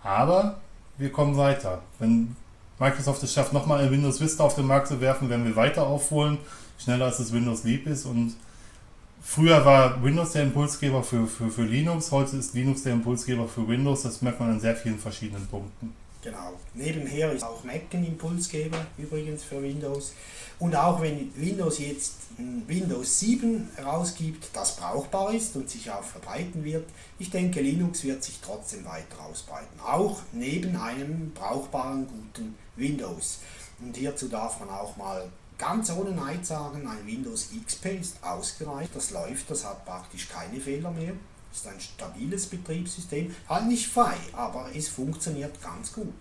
Aber 0.03 0.57
wir 0.99 1.13
kommen 1.13 1.37
weiter. 1.37 1.83
Wenn 2.01 2.35
Microsoft 2.79 3.23
es 3.23 3.33
schafft, 3.33 3.53
nochmal 3.53 3.81
ein 3.81 3.91
Windows 3.91 4.21
Vista 4.21 4.45
auf 4.45 4.55
den 4.55 4.67
Markt 4.67 4.89
zu 4.89 5.01
werfen, 5.01 5.29
werden 5.29 5.45
wir 5.45 5.57
weiter 5.57 5.87
aufholen, 5.87 6.39
schneller 6.79 7.07
als 7.07 7.19
es 7.19 7.33
Windows 7.33 7.65
lieb 7.65 7.87
ist 7.87 8.07
und 8.07 8.35
Früher 9.21 9.65
war 9.65 10.03
Windows 10.03 10.33
der 10.33 10.45
Impulsgeber 10.45 11.03
für, 11.03 11.27
für, 11.27 11.51
für 11.51 11.65
Linux, 11.65 12.13
heute 12.13 12.37
ist 12.37 12.55
Linux 12.55 12.85
der 12.85 12.95
Impulsgeber 12.95 13.47
für 13.49 13.67
Windows. 13.69 14.03
Das 14.03 14.23
merkt 14.23 14.41
man 14.41 14.53
an 14.53 14.61
sehr 14.61 14.77
vielen 14.77 14.99
verschiedenen 14.99 15.47
Punkten. 15.49 15.93
Genau. 16.29 16.53
Nebenher 16.75 17.33
ist 17.33 17.43
auch 17.43 17.65
Mac 17.65 17.95
ein 17.95 18.05
Impulsgeber 18.05 18.87
übrigens 18.99 19.45
für 19.45 19.63
Windows. 19.63 20.13
Und 20.59 20.77
auch 20.77 21.01
wenn 21.01 21.33
Windows 21.37 21.79
jetzt 21.79 22.17
Windows 22.67 23.21
7 23.21 23.67
rausgibt, 23.83 24.51
das 24.53 24.77
brauchbar 24.77 25.33
ist 25.33 25.57
und 25.57 25.71
sich 25.71 25.91
auch 25.91 26.03
verbreiten 26.03 26.65
wird, 26.65 26.87
ich 27.19 27.31
denke, 27.31 27.63
Linux 27.63 28.05
wird 28.05 28.23
sich 28.23 28.41
trotzdem 28.43 28.85
weiter 28.85 29.25
ausbreiten. 29.25 29.81
Auch 29.81 30.21
neben 30.33 30.77
einem 30.77 31.33
brauchbaren, 31.33 32.07
guten 32.07 32.55
Windows. 32.77 33.39
Und 33.81 33.97
hierzu 33.97 34.29
darf 34.29 34.61
man 34.61 34.69
auch 34.69 34.99
mal 34.99 35.31
Ganz 35.57 35.91
ohne 35.91 36.13
Neid 36.13 36.47
sagen, 36.47 36.87
ein 36.87 37.05
Windows 37.05 37.49
XP 37.67 37.87
ist 38.01 38.23
ausgereicht, 38.23 38.95
das 38.95 39.11
läuft, 39.11 39.51
das 39.51 39.65
hat 39.65 39.85
praktisch 39.85 40.29
keine 40.29 40.61
Fehler 40.61 40.93
mehr, 40.93 41.15
ist 41.53 41.67
ein 41.67 41.81
stabiles 41.81 42.47
Betriebssystem, 42.47 43.35
halt 43.49 43.67
nicht 43.67 43.87
frei, 43.87 44.15
aber 44.33 44.67
es 44.75 44.89
funktioniert 44.89 45.63
ganz 45.63 45.93
gut. 45.93 46.13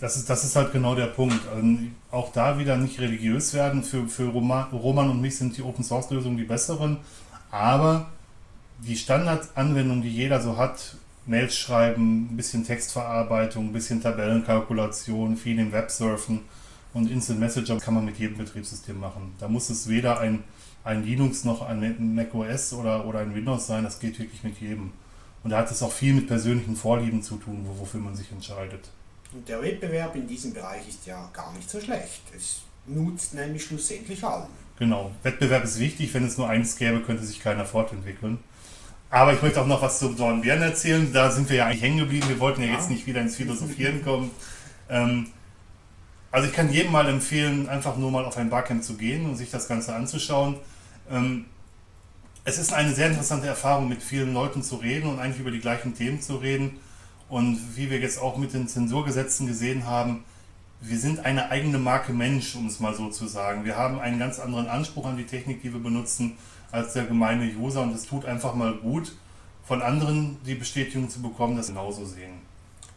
Das 0.00 0.16
ist, 0.16 0.28
das 0.28 0.44
ist 0.44 0.56
halt 0.56 0.72
genau 0.72 0.94
der 0.94 1.06
Punkt. 1.06 1.46
Also 1.48 1.78
auch 2.10 2.32
da 2.32 2.58
wieder 2.58 2.76
nicht 2.76 2.98
religiös 3.00 3.54
werden. 3.54 3.82
Für, 3.84 4.06
für 4.08 4.28
Roman 4.28 5.10
und 5.10 5.20
mich 5.20 5.36
sind 5.36 5.56
die 5.56 5.62
Open 5.62 5.84
Source 5.84 6.10
Lösungen 6.10 6.36
die 6.36 6.44
besseren. 6.44 6.98
Aber 7.50 8.10
die 8.80 8.96
Standardanwendung, 8.96 10.02
die 10.02 10.10
jeder 10.10 10.42
so 10.42 10.56
hat, 10.56 10.96
Mails 11.26 11.56
schreiben, 11.56 12.28
ein 12.30 12.36
bisschen 12.36 12.66
Textverarbeitung, 12.66 13.68
ein 13.68 13.72
bisschen 13.72 14.02
Tabellenkalkulation, 14.02 15.36
viel 15.36 15.58
im 15.58 15.72
Web 15.72 15.90
surfen, 15.90 16.40
und 16.94 17.10
Instant 17.10 17.40
Messenger 17.40 17.78
kann 17.80 17.94
man 17.94 18.04
mit 18.04 18.18
jedem 18.18 18.38
Betriebssystem 18.38 18.98
machen. 18.98 19.34
Da 19.40 19.48
muss 19.48 19.68
es 19.68 19.88
weder 19.88 20.20
ein, 20.20 20.44
ein 20.84 21.04
Linux 21.04 21.44
noch 21.44 21.62
ein 21.62 22.14
Mac 22.14 22.34
OS 22.34 22.74
oder, 22.74 23.06
oder 23.06 23.20
ein 23.20 23.34
Windows 23.34 23.66
sein, 23.66 23.84
das 23.84 23.98
geht 23.98 24.18
wirklich 24.18 24.44
mit 24.44 24.60
jedem. 24.60 24.92
Und 25.42 25.50
da 25.50 25.58
hat 25.58 25.70
es 25.70 25.82
auch 25.82 25.92
viel 25.92 26.14
mit 26.14 26.26
persönlichen 26.26 26.76
Vorlieben 26.76 27.22
zu 27.22 27.36
tun, 27.36 27.66
wofür 27.78 28.00
man 28.00 28.14
sich 28.14 28.30
entscheidet. 28.30 28.90
Und 29.32 29.48
der 29.48 29.60
Wettbewerb 29.62 30.14
in 30.14 30.26
diesem 30.26 30.52
Bereich 30.52 30.88
ist 30.88 31.06
ja 31.06 31.28
gar 31.32 31.52
nicht 31.54 31.68
so 31.68 31.80
schlecht. 31.80 32.22
Es 32.36 32.62
nutzt 32.86 33.34
nämlich 33.34 33.64
schlussendlich 33.64 34.22
allen. 34.22 34.48
Genau. 34.78 35.10
Wettbewerb 35.22 35.64
ist 35.64 35.78
wichtig. 35.78 36.12
Wenn 36.14 36.24
es 36.24 36.38
nur 36.38 36.48
eins 36.48 36.76
gäbe, 36.76 37.00
könnte 37.00 37.24
sich 37.24 37.40
keiner 37.40 37.64
fortentwickeln. 37.64 38.38
Aber 39.10 39.32
ich 39.32 39.42
möchte 39.42 39.60
auch 39.60 39.66
noch 39.66 39.82
was 39.82 39.98
zu 39.98 40.08
Dornbirn 40.08 40.62
erzählen. 40.62 41.12
Da 41.12 41.30
sind 41.30 41.48
wir 41.48 41.56
ja 41.56 41.66
eigentlich 41.66 41.82
hängen 41.82 41.98
geblieben. 41.98 42.28
Wir 42.28 42.40
wollten 42.40 42.62
ja, 42.62 42.68
ja. 42.68 42.74
jetzt 42.74 42.90
nicht 42.90 43.06
wieder 43.06 43.20
ins 43.20 43.36
Philosophieren 43.36 44.02
kommen. 44.02 44.30
Ähm, 44.88 45.28
also 46.30 46.48
ich 46.48 46.54
kann 46.54 46.72
jedem 46.72 46.92
mal 46.92 47.08
empfehlen, 47.08 47.68
einfach 47.68 47.96
nur 47.96 48.10
mal 48.10 48.24
auf 48.24 48.36
ein 48.36 48.50
Barcamp 48.50 48.82
zu 48.82 48.94
gehen 48.94 49.24
und 49.26 49.36
sich 49.36 49.50
das 49.50 49.68
Ganze 49.68 49.94
anzuschauen. 49.94 50.56
Ähm, 51.10 51.46
es 52.44 52.58
ist 52.58 52.72
eine 52.72 52.94
sehr 52.94 53.08
interessante 53.08 53.46
Erfahrung, 53.46 53.88
mit 53.88 54.02
vielen 54.02 54.34
Leuten 54.34 54.62
zu 54.62 54.76
reden 54.76 55.08
und 55.08 55.18
eigentlich 55.18 55.40
über 55.40 55.50
die 55.50 55.60
gleichen 55.60 55.94
Themen 55.94 56.20
zu 56.20 56.36
reden. 56.36 56.78
Und 57.28 57.76
wie 57.76 57.90
wir 57.90 57.98
jetzt 57.98 58.20
auch 58.20 58.36
mit 58.36 58.52
den 58.52 58.68
Zensurgesetzen 58.68 59.46
gesehen 59.46 59.86
haben, 59.86 60.24
wir 60.80 60.98
sind 60.98 61.24
eine 61.24 61.50
eigene 61.50 61.78
Marke 61.78 62.12
Mensch, 62.12 62.54
um 62.54 62.66
es 62.66 62.80
mal 62.80 62.94
so 62.94 63.08
zu 63.08 63.26
sagen. 63.26 63.64
Wir 63.64 63.76
haben 63.76 63.98
einen 63.98 64.18
ganz 64.18 64.38
anderen 64.38 64.66
Anspruch 64.66 65.06
an 65.06 65.16
die 65.16 65.24
Technik, 65.24 65.62
die 65.62 65.72
wir 65.72 65.82
benutzen, 65.82 66.36
als 66.70 66.92
der 66.92 67.04
gemeine 67.04 67.50
User. 67.56 67.80
Und 67.80 67.94
es 67.94 68.04
tut 68.04 68.26
einfach 68.26 68.54
mal 68.54 68.74
gut, 68.74 69.16
von 69.64 69.80
anderen 69.80 70.36
die 70.44 70.54
Bestätigung 70.54 71.08
zu 71.08 71.22
bekommen, 71.22 71.56
dass 71.56 71.68
sie 71.68 71.72
genauso 71.72 72.04
sehen. 72.04 72.42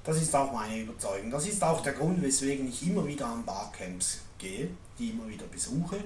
Das 0.04 0.22
ist 0.22 0.36
auch 0.36 0.52
meine 0.52 0.82
Überzeugung. 0.82 1.32
Das 1.32 1.48
ist 1.48 1.64
auch 1.64 1.82
der 1.82 1.94
Grund, 1.94 2.22
weswegen 2.22 2.68
ich 2.68 2.86
immer 2.86 3.08
wieder 3.08 3.28
an 3.28 3.46
Barcamps 3.46 4.20
gehe, 4.38 4.70
die 5.00 5.12
immer 5.12 5.28
wieder 5.28 5.46
besuche. 5.46 5.98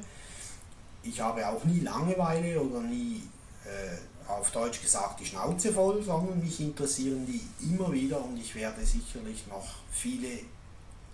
Ich 1.03 1.19
habe 1.19 1.47
auch 1.47 1.63
nie 1.63 1.79
Langeweile 1.79 2.61
oder 2.61 2.81
nie 2.81 3.23
äh, 3.65 4.29
auf 4.29 4.51
Deutsch 4.51 4.81
gesagt 4.81 5.19
die 5.19 5.25
Schnauze 5.25 5.73
voll, 5.73 6.01
sondern 6.03 6.39
mich 6.39 6.59
interessieren 6.59 7.25
die 7.25 7.41
immer 7.65 7.91
wieder 7.91 8.23
und 8.23 8.37
ich 8.37 8.53
werde 8.55 8.85
sicherlich 8.85 9.47
noch 9.47 9.67
viele 9.91 10.39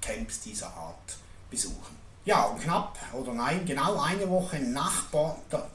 Camps 0.01 0.41
dieser 0.41 0.67
Art 0.67 1.17
besuchen. 1.49 1.95
Ja, 2.25 2.43
und 2.43 2.61
knapp, 2.61 2.97
oder 3.13 3.33
nein, 3.33 3.65
genau 3.65 4.01
eine 4.01 4.29
Woche 4.29 4.59
nach 4.59 5.05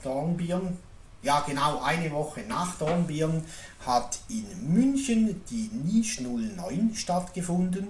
Dornbirn, 0.02 0.78
ja 1.22 1.40
genau 1.40 1.80
eine 1.80 2.10
Woche 2.10 2.42
nach 2.42 2.76
Dornbirn 2.76 3.44
hat 3.86 4.18
in 4.28 4.44
München 4.72 5.42
die 5.48 5.70
Niche 5.72 6.22
09 6.22 6.94
stattgefunden. 6.94 7.88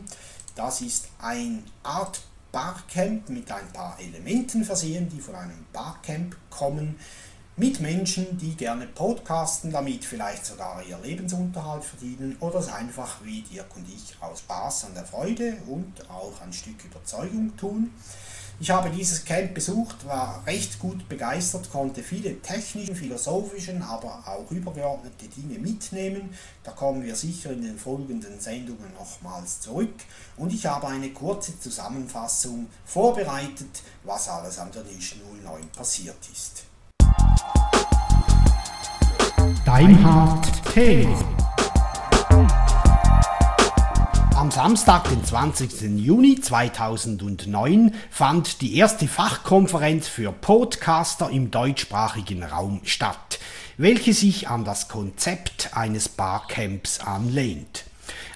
Das 0.55 0.81
ist 0.81 1.09
ein 1.19 1.65
Art 1.83 2.23
Barcamp 2.53 3.31
mit 3.31 3.51
ein 3.51 3.73
paar 3.73 3.99
Elementen 3.99 4.63
versehen, 4.63 5.09
die 5.09 5.21
von 5.21 5.35
einem 5.35 5.65
Barcamp 5.73 6.37
kommen 6.51 6.99
mit 7.57 7.81
Menschen, 7.81 8.39
die 8.39 8.55
gerne 8.55 8.87
podcasten, 8.87 9.71
damit 9.71 10.05
vielleicht 10.05 10.45
sogar 10.45 10.83
ihr 10.85 10.99
Lebensunterhalt 10.99 11.83
verdienen 11.83 12.37
oder 12.41 12.59
es 12.59 12.69
einfach 12.69 13.25
wie 13.25 13.43
Dirk 13.43 13.75
und 13.75 13.89
ich 13.89 14.17
aus 14.21 14.41
Spaß 14.41 14.85
an 14.85 14.95
der 14.95 15.05
Freude 15.05 15.57
und 15.67 16.11
auch 16.11 16.41
ein 16.43 16.53
Stück 16.53 16.85
Überzeugung 16.85 17.57
tun. 17.57 17.91
Ich 18.63 18.71
habe 18.71 18.91
dieses 18.91 19.25
Camp 19.25 19.55
besucht, 19.55 20.07
war 20.07 20.41
recht 20.47 20.79
gut 20.79 21.09
begeistert, 21.09 21.69
konnte 21.73 22.01
viele 22.01 22.41
technische, 22.43 22.95
philosophischen, 22.95 23.83
aber 23.83 24.23
auch 24.25 24.49
übergeordnete 24.53 25.27
Dinge 25.27 25.59
mitnehmen. 25.59 26.33
Da 26.63 26.71
kommen 26.71 27.03
wir 27.03 27.17
sicher 27.17 27.51
in 27.51 27.63
den 27.63 27.77
folgenden 27.77 28.39
Sendungen 28.39 28.93
nochmals 28.97 29.63
zurück. 29.63 29.95
Und 30.37 30.53
ich 30.53 30.65
habe 30.65 30.87
eine 30.87 31.11
kurze 31.11 31.59
Zusammenfassung 31.59 32.69
vorbereitet, 32.85 33.83
was 34.05 34.29
alles 34.29 34.61
an 34.61 34.71
der 34.71 34.85
Niche 34.85 35.17
09 35.43 35.69
passiert 35.77 36.19
ist. 36.31 36.63
Deimhardt 39.65 40.73
Thema. 40.73 41.52
Am 44.43 44.51
Samstag, 44.51 45.09
den 45.09 45.25
20. 45.25 46.05
Juni 46.05 46.41
2009, 46.41 47.95
fand 48.11 48.61
die 48.61 48.77
erste 48.77 49.07
Fachkonferenz 49.07 50.09
für 50.09 50.33
Podcaster 50.33 51.31
im 51.31 51.53
deutschsprachigen 51.53 52.43
Raum 52.43 52.81
statt, 52.83 53.39
welche 53.77 54.13
sich 54.13 54.49
an 54.49 54.65
das 54.65 54.89
Konzept 54.89 55.71
eines 55.75 56.09
Barcamps 56.09 56.99
anlehnt. 56.99 57.85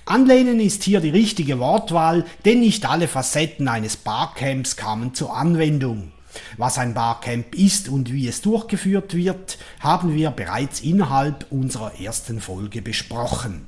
Anlehnen 0.04 0.61
ist 0.61 0.84
hier 0.84 1.00
die 1.00 1.11
richtige 1.11 1.59
Wortwahl, 1.59 2.24
denn 2.44 2.61
nicht 2.61 2.88
alle 2.88 3.09
Facetten 3.09 3.66
eines 3.66 3.96
Barcamps 3.96 4.76
kamen 4.76 5.12
zur 5.12 5.36
Anwendung. 5.36 6.12
Was 6.57 6.78
ein 6.78 6.94
Barcamp 6.94 7.52
ist 7.57 7.88
und 7.88 8.12
wie 8.12 8.28
es 8.28 8.42
durchgeführt 8.42 9.16
wird, 9.16 9.59
haben 9.80 10.14
wir 10.14 10.30
bereits 10.30 10.78
innerhalb 10.82 11.46
unserer 11.50 11.98
ersten 12.00 12.40
Folge 12.40 12.80
besprochen. 12.80 13.66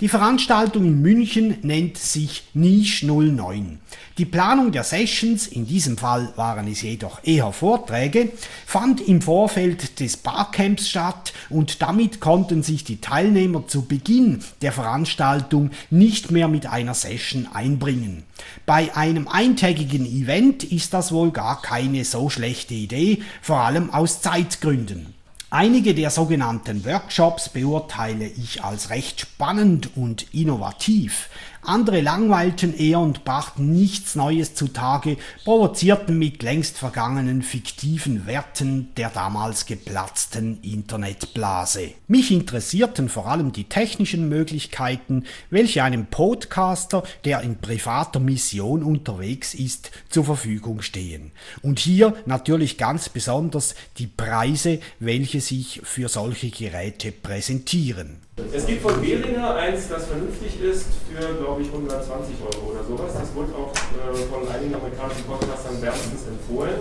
Die 0.00 0.08
Veranstaltung 0.08 0.84
in 0.84 1.02
München 1.02 1.56
nennt 1.62 1.98
sich 1.98 2.44
Niche 2.54 3.04
09. 3.04 3.80
Die 4.16 4.24
Planung 4.26 4.70
der 4.70 4.84
Sessions, 4.84 5.48
in 5.48 5.66
diesem 5.66 5.98
Fall 5.98 6.32
waren 6.36 6.68
es 6.68 6.82
jedoch 6.82 7.18
eher 7.24 7.52
Vorträge, 7.52 8.30
fand 8.64 9.00
im 9.00 9.20
Vorfeld 9.20 9.98
des 9.98 10.16
Barcamps 10.16 10.88
statt 10.88 11.32
und 11.50 11.82
damit 11.82 12.20
konnten 12.20 12.62
sich 12.62 12.84
die 12.84 13.00
Teilnehmer 13.00 13.66
zu 13.66 13.86
Beginn 13.86 14.38
der 14.62 14.70
Veranstaltung 14.70 15.70
nicht 15.90 16.30
mehr 16.30 16.46
mit 16.46 16.66
einer 16.66 16.94
Session 16.94 17.48
einbringen. 17.52 18.22
Bei 18.66 18.94
einem 18.94 19.26
eintägigen 19.26 20.06
Event 20.06 20.62
ist 20.62 20.94
das 20.94 21.10
wohl 21.10 21.32
gar 21.32 21.60
keine 21.60 22.04
so 22.04 22.30
schlechte 22.30 22.74
Idee, 22.74 23.22
vor 23.42 23.62
allem 23.62 23.90
aus 23.90 24.22
Zeitgründen. 24.22 25.17
Einige 25.50 25.94
der 25.94 26.10
sogenannten 26.10 26.84
Workshops 26.84 27.48
beurteile 27.48 28.26
ich 28.26 28.62
als 28.62 28.90
recht 28.90 29.20
spannend 29.20 29.96
und 29.96 30.34
innovativ. 30.34 31.30
Andere 31.68 32.00
langweilten 32.00 32.74
eher 32.74 32.98
und 32.98 33.26
brachten 33.26 33.74
nichts 33.74 34.14
Neues 34.14 34.54
zutage, 34.54 35.18
provozierten 35.44 36.18
mit 36.18 36.42
längst 36.42 36.78
vergangenen 36.78 37.42
fiktiven 37.42 38.26
Werten 38.26 38.88
der 38.96 39.10
damals 39.10 39.66
geplatzten 39.66 40.62
Internetblase. 40.62 41.90
Mich 42.06 42.30
interessierten 42.30 43.10
vor 43.10 43.26
allem 43.26 43.52
die 43.52 43.64
technischen 43.64 44.30
Möglichkeiten, 44.30 45.24
welche 45.50 45.82
einem 45.82 46.06
Podcaster, 46.06 47.02
der 47.26 47.42
in 47.42 47.58
privater 47.58 48.18
Mission 48.18 48.82
unterwegs 48.82 49.52
ist, 49.52 49.90
zur 50.08 50.24
Verfügung 50.24 50.80
stehen. 50.80 51.32
Und 51.60 51.80
hier 51.80 52.14
natürlich 52.24 52.78
ganz 52.78 53.10
besonders 53.10 53.74
die 53.98 54.06
Preise, 54.06 54.80
welche 55.00 55.42
sich 55.42 55.82
für 55.84 56.08
solche 56.08 56.48
Geräte 56.48 57.12
präsentieren. 57.12 58.20
Es 58.54 58.66
gibt 58.66 58.82
von 58.82 59.00
Behringer 59.00 59.56
eins, 59.56 59.88
das 59.88 60.06
vernünftig 60.06 60.60
ist, 60.60 60.86
für, 61.10 61.34
glaube 61.34 61.62
ich, 61.62 61.68
120 61.68 62.34
Euro 62.42 62.72
oder 62.72 62.84
sowas. 62.84 63.12
Das 63.18 63.34
wurde 63.34 63.52
auch 63.54 63.72
äh, 63.72 64.16
von 64.30 64.48
einigen 64.48 64.74
amerikanischen 64.74 65.24
Podcastern 65.24 65.82
wärmstens 65.82 66.22
empfohlen. 66.28 66.78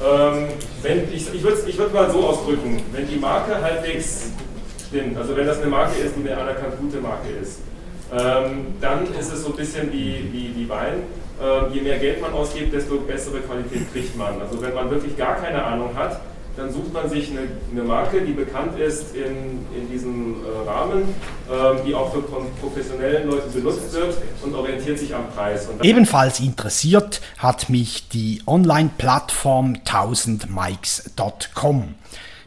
Ähm, 0.00 0.48
wenn, 0.82 1.12
ich 1.12 1.32
ich 1.34 1.42
würde 1.42 1.58
es 1.58 1.78
würd 1.78 1.92
mal 1.92 2.10
so 2.10 2.26
ausdrücken, 2.26 2.82
wenn 2.92 3.08
die 3.08 3.16
Marke 3.16 3.60
halbwegs 3.60 4.30
stimmt, 4.88 5.16
also 5.16 5.36
wenn 5.36 5.46
das 5.46 5.58
eine 5.60 5.70
Marke 5.70 6.00
ist, 6.00 6.14
die 6.16 6.28
eine 6.28 6.40
anerkannt 6.40 6.78
gute 6.78 6.98
Marke 7.00 7.28
ist, 7.40 7.60
ähm, 8.12 8.74
dann 8.80 9.06
ist 9.14 9.32
es 9.32 9.42
so 9.44 9.50
ein 9.50 9.56
bisschen 9.56 9.92
wie, 9.92 10.28
wie, 10.32 10.54
wie 10.56 10.68
Wein. 10.68 11.04
Ähm, 11.40 11.72
je 11.72 11.80
mehr 11.80 11.98
Geld 11.98 12.20
man 12.20 12.32
ausgibt, 12.32 12.72
desto 12.74 12.96
bessere 12.96 13.40
Qualität 13.40 13.92
kriegt 13.92 14.16
man. 14.16 14.40
Also 14.40 14.60
wenn 14.60 14.74
man 14.74 14.90
wirklich 14.90 15.16
gar 15.16 15.36
keine 15.36 15.62
Ahnung 15.62 15.90
hat, 15.96 16.20
dann 16.56 16.72
sucht 16.72 16.92
man 16.92 17.08
sich 17.08 17.30
eine, 17.30 17.42
eine 17.70 17.82
Marke, 17.82 18.22
die 18.22 18.32
bekannt 18.32 18.76
ist 18.78 19.14
in, 19.14 19.66
in 19.74 19.88
diesem 19.90 20.36
äh, 20.44 20.48
Rahmen, 20.68 21.02
äh, 21.02 21.84
die 21.86 21.94
auch 21.94 22.12
für 22.12 22.22
professionellen 22.60 23.30
Leute 23.30 23.48
benutzt 23.48 23.92
wird 23.92 24.16
und 24.42 24.54
orientiert 24.54 24.98
sich 24.98 25.14
am 25.14 25.30
Preis. 25.30 25.68
Ebenfalls 25.82 26.40
interessiert 26.40 27.20
hat 27.38 27.70
mich 27.70 28.08
die 28.08 28.42
Online-Plattform 28.46 29.74
1000mics.com. 29.84 31.94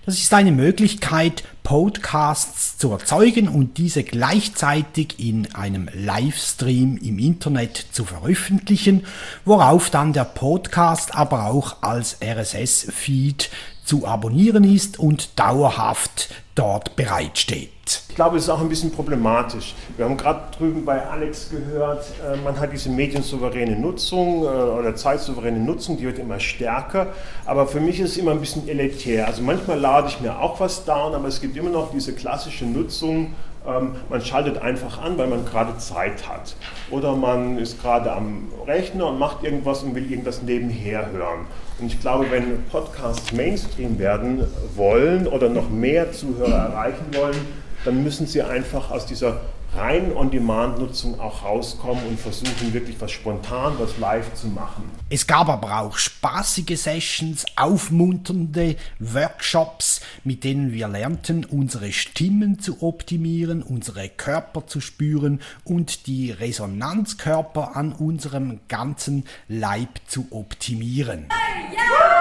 Das 0.05 0.15
ist 0.15 0.33
eine 0.33 0.51
Möglichkeit, 0.51 1.45
Podcasts 1.63 2.77
zu 2.77 2.91
erzeugen 2.91 3.47
und 3.47 3.77
diese 3.77 4.03
gleichzeitig 4.03 5.17
in 5.17 5.55
einem 5.55 5.87
Livestream 5.93 6.97
im 6.97 7.19
Internet 7.19 7.85
zu 7.93 8.03
veröffentlichen, 8.03 9.05
worauf 9.45 9.89
dann 9.89 10.11
der 10.11 10.25
Podcast 10.25 11.15
aber 11.15 11.45
auch 11.45 11.81
als 11.81 12.17
RSS-Feed 12.21 13.49
zu 13.83 14.05
abonnieren 14.05 14.63
ist 14.63 14.99
und 14.99 15.37
dauerhaft 15.39 16.29
dort 16.55 16.95
bereitsteht. 16.95 17.69
Ich 18.09 18.15
glaube, 18.15 18.37
es 18.37 18.43
ist 18.43 18.49
auch 18.49 18.61
ein 18.61 18.69
bisschen 18.69 18.91
problematisch. 18.91 19.75
Wir 19.97 20.05
haben 20.05 20.15
gerade 20.15 20.39
drüben 20.57 20.85
bei 20.85 21.05
Alex 21.05 21.49
gehört, 21.49 22.05
äh, 22.23 22.37
man 22.37 22.57
hat 22.59 22.71
diese 22.71 22.89
mediensouveräne 22.89 23.77
Nutzung 23.77 24.43
äh, 24.43 24.45
oder 24.45 24.95
zeitsouveräne 24.95 25.59
Nutzung, 25.59 25.97
die 25.97 26.05
wird 26.05 26.19
immer 26.19 26.39
stärker. 26.39 27.07
Aber 27.45 27.67
für 27.67 27.81
mich 27.81 27.99
ist 27.99 28.11
es 28.11 28.17
immer 28.17 28.31
ein 28.31 28.39
bisschen 28.39 28.67
elitär. 28.69 29.27
Also 29.27 29.41
manchmal 29.41 29.79
lade 29.79 30.07
ich 30.07 30.21
mir 30.21 30.39
auch 30.39 30.59
was 30.59 30.85
down, 30.85 31.13
aber 31.13 31.27
es 31.27 31.41
gibt 31.41 31.57
immer 31.57 31.71
noch 31.71 31.91
diese 31.91 32.13
klassische 32.13 32.65
Nutzung. 32.65 33.33
Ähm, 33.65 33.95
man 34.09 34.21
schaltet 34.21 34.59
einfach 34.59 35.01
an, 35.01 35.17
weil 35.17 35.27
man 35.27 35.45
gerade 35.45 35.77
Zeit 35.77 36.27
hat. 36.27 36.55
Oder 36.89 37.15
man 37.15 37.57
ist 37.57 37.81
gerade 37.81 38.13
am 38.13 38.49
Rechner 38.65 39.07
und 39.07 39.19
macht 39.19 39.43
irgendwas 39.43 39.83
und 39.83 39.95
will 39.95 40.09
irgendwas 40.09 40.41
nebenher 40.41 41.11
hören. 41.11 41.47
Und 41.79 41.87
ich 41.87 41.99
glaube, 41.99 42.25
wenn 42.29 42.63
Podcasts 42.65 43.31
Mainstream 43.31 43.97
werden 43.99 44.45
wollen 44.75 45.27
oder 45.27 45.49
noch 45.49 45.69
mehr 45.69 46.11
Zuhörer 46.11 46.69
erreichen 46.69 47.05
wollen, 47.13 47.35
dann 47.83 48.03
müssen 48.03 48.27
sie 48.27 48.41
einfach 48.41 48.91
aus 48.91 49.05
dieser 49.05 49.41
rein 49.75 50.15
On-Demand-Nutzung 50.15 51.19
auch 51.19 51.43
rauskommen 51.43 52.05
und 52.07 52.19
versuchen 52.19 52.73
wirklich 52.73 52.99
was 52.99 53.11
spontan, 53.11 53.73
was 53.79 53.97
live 53.97 54.33
zu 54.33 54.47
machen. 54.47 54.83
Es 55.09 55.27
gab 55.27 55.49
aber 55.49 55.79
auch 55.79 55.97
spaßige 55.97 56.77
Sessions, 56.77 57.45
aufmunternde 57.55 58.75
Workshops, 58.99 60.01
mit 60.23 60.43
denen 60.43 60.71
wir 60.71 60.87
lernten, 60.87 61.45
unsere 61.45 61.91
Stimmen 61.91 62.59
zu 62.59 62.81
optimieren, 62.83 63.63
unsere 63.63 64.09
Körper 64.09 64.67
zu 64.67 64.81
spüren 64.81 65.41
und 65.63 66.07
die 66.07 66.31
Resonanzkörper 66.31 67.75
an 67.75 67.93
unserem 67.93 68.59
ganzen 68.67 69.25
Leib 69.47 69.99
zu 70.07 70.27
optimieren. 70.31 71.27
Hey, 71.29 71.75
yeah! 71.75 72.13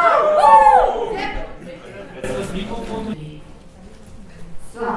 So 4.74 4.88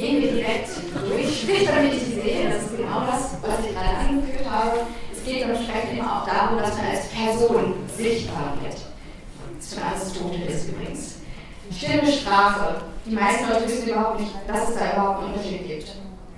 gehen 0.00 0.22
wir 0.22 0.32
direkt 0.32 0.68
durch, 0.94 1.66
damit 1.66 1.92
Sie 1.92 2.14
sehen, 2.14 2.50
das 2.50 2.64
ist 2.64 2.76
genau 2.76 3.00
das, 3.06 3.36
was 3.42 3.64
ich 3.64 3.74
gerade 3.74 3.96
angeführt 4.08 4.50
habe. 4.50 4.80
Es 5.12 5.24
geht 5.24 5.42
entsprechend 5.42 5.98
immer 5.98 6.22
auch 6.22 6.26
darum, 6.26 6.58
dass 6.58 6.76
man 6.76 6.86
als 6.86 7.08
Person 7.08 7.74
sichtbar 7.96 8.54
wird. 8.62 8.76
Das 9.56 9.66
ist 9.66 9.74
schon 9.74 9.82
Aristoteles 9.82 10.54
ist 10.54 10.68
übrigens. 10.68 11.16
Stimme, 11.76 12.10
Sprache. 12.10 12.80
Die 13.04 13.14
meisten 13.14 13.48
Leute 13.48 13.68
wissen 13.68 13.88
überhaupt 13.88 14.20
nicht, 14.20 14.32
dass 14.48 14.70
es 14.70 14.76
da 14.76 14.92
überhaupt 14.92 15.24
einen 15.24 15.34
Unterschied 15.34 15.66
gibt. 15.66 15.92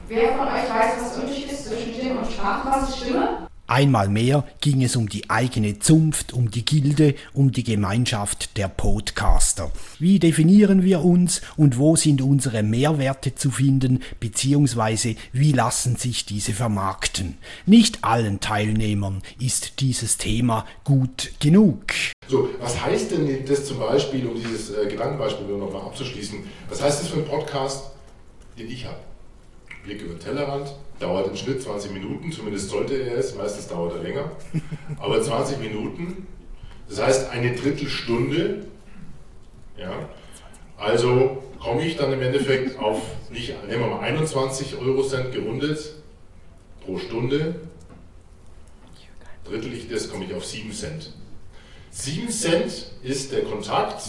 Wer 0.09 0.33
von 0.33 0.49
euch 0.49 0.69
weiß, 0.69 1.01
was 1.01 1.15
der 1.15 1.25
Unterschied 1.25 1.53
ist 1.53 1.67
zwischen 1.67 1.93
Sprache, 2.31 2.69
was 2.69 2.89
ist 2.89 2.99
Stimme? 2.99 3.49
Einmal 3.73 4.11
mehr 4.11 4.45
ging 4.61 4.83
es 4.83 4.97
um 4.97 5.09
die 5.09 5.31
eigene 5.31 5.79
Zunft, 5.79 6.35
um 6.35 6.51
die 6.51 6.63
Gilde, 6.63 7.15
um 7.33 7.53
die 7.53 7.65
Gemeinschaft 7.65 8.59
der 8.59 8.69
Podcaster. 8.69 9.73
Wie 9.99 10.19
definieren 10.19 10.83
wir 10.83 11.03
uns 11.03 11.41
und 11.57 11.79
wo 11.79 11.97
sind 11.97 12.21
unsere 12.21 12.63
Mehrwerte 12.63 13.35
zu 13.35 13.51
finden, 13.51 14.03
beziehungsweise 14.21 15.15
wie 15.33 15.53
lassen 15.53 15.97
sich 15.97 16.27
diese 16.27 16.53
vermarkten? 16.53 17.39
Nicht 17.65 18.05
allen 18.05 18.41
Teilnehmern 18.41 19.23
ist 19.41 19.81
dieses 19.81 20.19
Thema 20.19 20.67
gut 20.85 21.33
genug. 21.41 21.95
So, 22.29 22.51
was 22.61 22.79
heißt 22.79 23.13
denn 23.13 23.47
das 23.47 23.65
zum 23.65 23.79
Beispiel, 23.79 24.27
um 24.27 24.35
dieses 24.35 24.69
äh, 24.69 24.87
Gedankenbeispiel 24.87 25.47
nochmal 25.47 25.87
abzuschließen, 25.87 26.41
was 26.69 26.83
heißt 26.83 27.01
das 27.01 27.09
für 27.09 27.17
einen 27.17 27.25
Podcast, 27.27 27.85
den 28.59 28.69
ich 28.69 28.85
habe? 28.85 28.99
Blick 29.83 30.03
über 30.03 30.13
den 30.13 30.21
Tellerrand, 30.21 30.75
dauert 31.03 31.29
im 31.29 31.37
Schnitt 31.37 31.63
20 31.63 31.93
Minuten, 31.93 32.31
zumindest 32.33 32.71
sollte 32.71 32.95
er 32.95 33.19
es, 33.19 33.35
meistens 33.35 33.69
dauert 33.69 33.95
er 33.95 34.03
länger, 34.03 34.31
aber 34.99 35.21
20 35.21 35.59
Minuten, 35.59 36.27
das 36.89 37.03
heißt 37.03 37.31
eine 37.31 37.55
Drittelstunde, 37.55 38.67
ja, 39.77 40.09
also 40.77 41.43
komme 41.61 41.85
ich 41.85 41.97
dann 41.97 42.13
im 42.13 42.23
Endeffekt 42.23 42.79
auf, 42.79 43.01
nicht, 43.31 43.55
nehmen 43.69 43.83
wir 43.83 43.91
mal 43.91 44.01
21 44.01 44.77
Euro 44.79 45.03
Cent 45.03 45.33
gerundet 45.33 45.95
pro 46.85 46.99
Stunde, 46.99 47.57
drittel 49.45 49.73
ich 49.73 49.89
das, 49.89 50.11
komme 50.11 50.25
ich 50.25 50.35
auf 50.35 50.45
7 50.45 50.73
Cent. 50.73 51.13
7 51.91 52.31
Cent 52.31 52.93
ist 53.03 53.33
der 53.33 53.43
Kontakt 53.43 54.03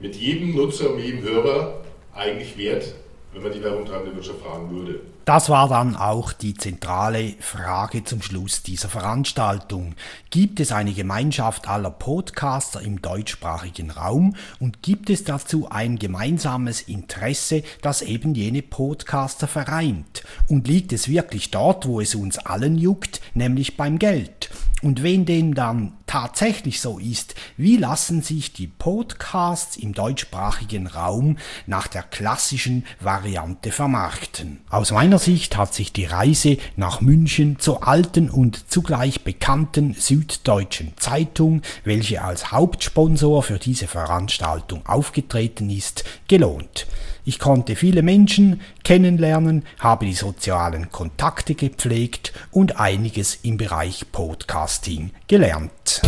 mit 0.00 0.14
jedem 0.14 0.54
Nutzer 0.54 0.92
und 0.92 1.00
jedem 1.00 1.22
Hörer 1.22 1.82
eigentlich 2.14 2.56
wert, 2.58 2.94
wenn 3.32 3.42
man 3.42 3.52
die 3.52 3.62
werbungtreibende 3.62 4.14
Wirtschaft 4.14 4.40
fragen 4.40 4.70
würde. 4.70 5.00
Das 5.28 5.50
war 5.50 5.68
dann 5.68 5.94
auch 5.94 6.32
die 6.32 6.54
zentrale 6.54 7.34
Frage 7.40 8.02
zum 8.02 8.22
Schluss 8.22 8.62
dieser 8.62 8.88
Veranstaltung. 8.88 9.94
Gibt 10.30 10.58
es 10.58 10.72
eine 10.72 10.94
Gemeinschaft 10.94 11.68
aller 11.68 11.90
Podcaster 11.90 12.80
im 12.80 13.02
deutschsprachigen 13.02 13.90
Raum 13.90 14.36
und 14.58 14.82
gibt 14.82 15.10
es 15.10 15.24
dazu 15.24 15.68
ein 15.68 15.98
gemeinsames 15.98 16.80
Interesse, 16.80 17.62
das 17.82 18.00
eben 18.00 18.34
jene 18.34 18.62
Podcaster 18.62 19.48
vereint? 19.48 20.22
Und 20.48 20.66
liegt 20.66 20.94
es 20.94 21.08
wirklich 21.08 21.50
dort, 21.50 21.86
wo 21.86 22.00
es 22.00 22.14
uns 22.14 22.38
allen 22.38 22.78
juckt, 22.78 23.20
nämlich 23.34 23.76
beim 23.76 23.98
Geld? 23.98 24.48
Und 24.82 25.02
wenn 25.02 25.24
dem 25.24 25.54
dann 25.54 25.94
tatsächlich 26.06 26.80
so 26.80 26.98
ist, 26.98 27.34
wie 27.56 27.76
lassen 27.76 28.22
sich 28.22 28.52
die 28.52 28.68
Podcasts 28.68 29.76
im 29.76 29.92
deutschsprachigen 29.92 30.86
Raum 30.86 31.36
nach 31.66 31.88
der 31.88 32.02
klassischen 32.02 32.86
Variante 33.00 33.72
vermarkten? 33.72 34.60
Aus 34.70 34.92
meiner 34.92 35.18
Sicht 35.18 35.56
hat 35.56 35.74
sich 35.74 35.92
die 35.92 36.04
Reise 36.04 36.58
nach 36.76 37.00
München 37.00 37.58
zur 37.58 37.88
alten 37.88 38.30
und 38.30 38.70
zugleich 38.70 39.24
bekannten 39.24 39.94
Süddeutschen 39.94 40.92
Zeitung, 40.96 41.62
welche 41.84 42.22
als 42.22 42.52
Hauptsponsor 42.52 43.42
für 43.42 43.58
diese 43.58 43.88
Veranstaltung 43.88 44.86
aufgetreten 44.86 45.70
ist, 45.70 46.04
gelohnt. 46.28 46.86
Ich 47.28 47.38
konnte 47.38 47.76
viele 47.76 48.02
Menschen 48.02 48.62
kennenlernen, 48.84 49.62
habe 49.80 50.06
die 50.06 50.14
sozialen 50.14 50.90
Kontakte 50.90 51.54
gepflegt 51.54 52.32
und 52.52 52.80
einiges 52.80 53.40
im 53.42 53.58
Bereich 53.58 54.10
Podcasting 54.10 55.10
gelernt. 55.26 56.00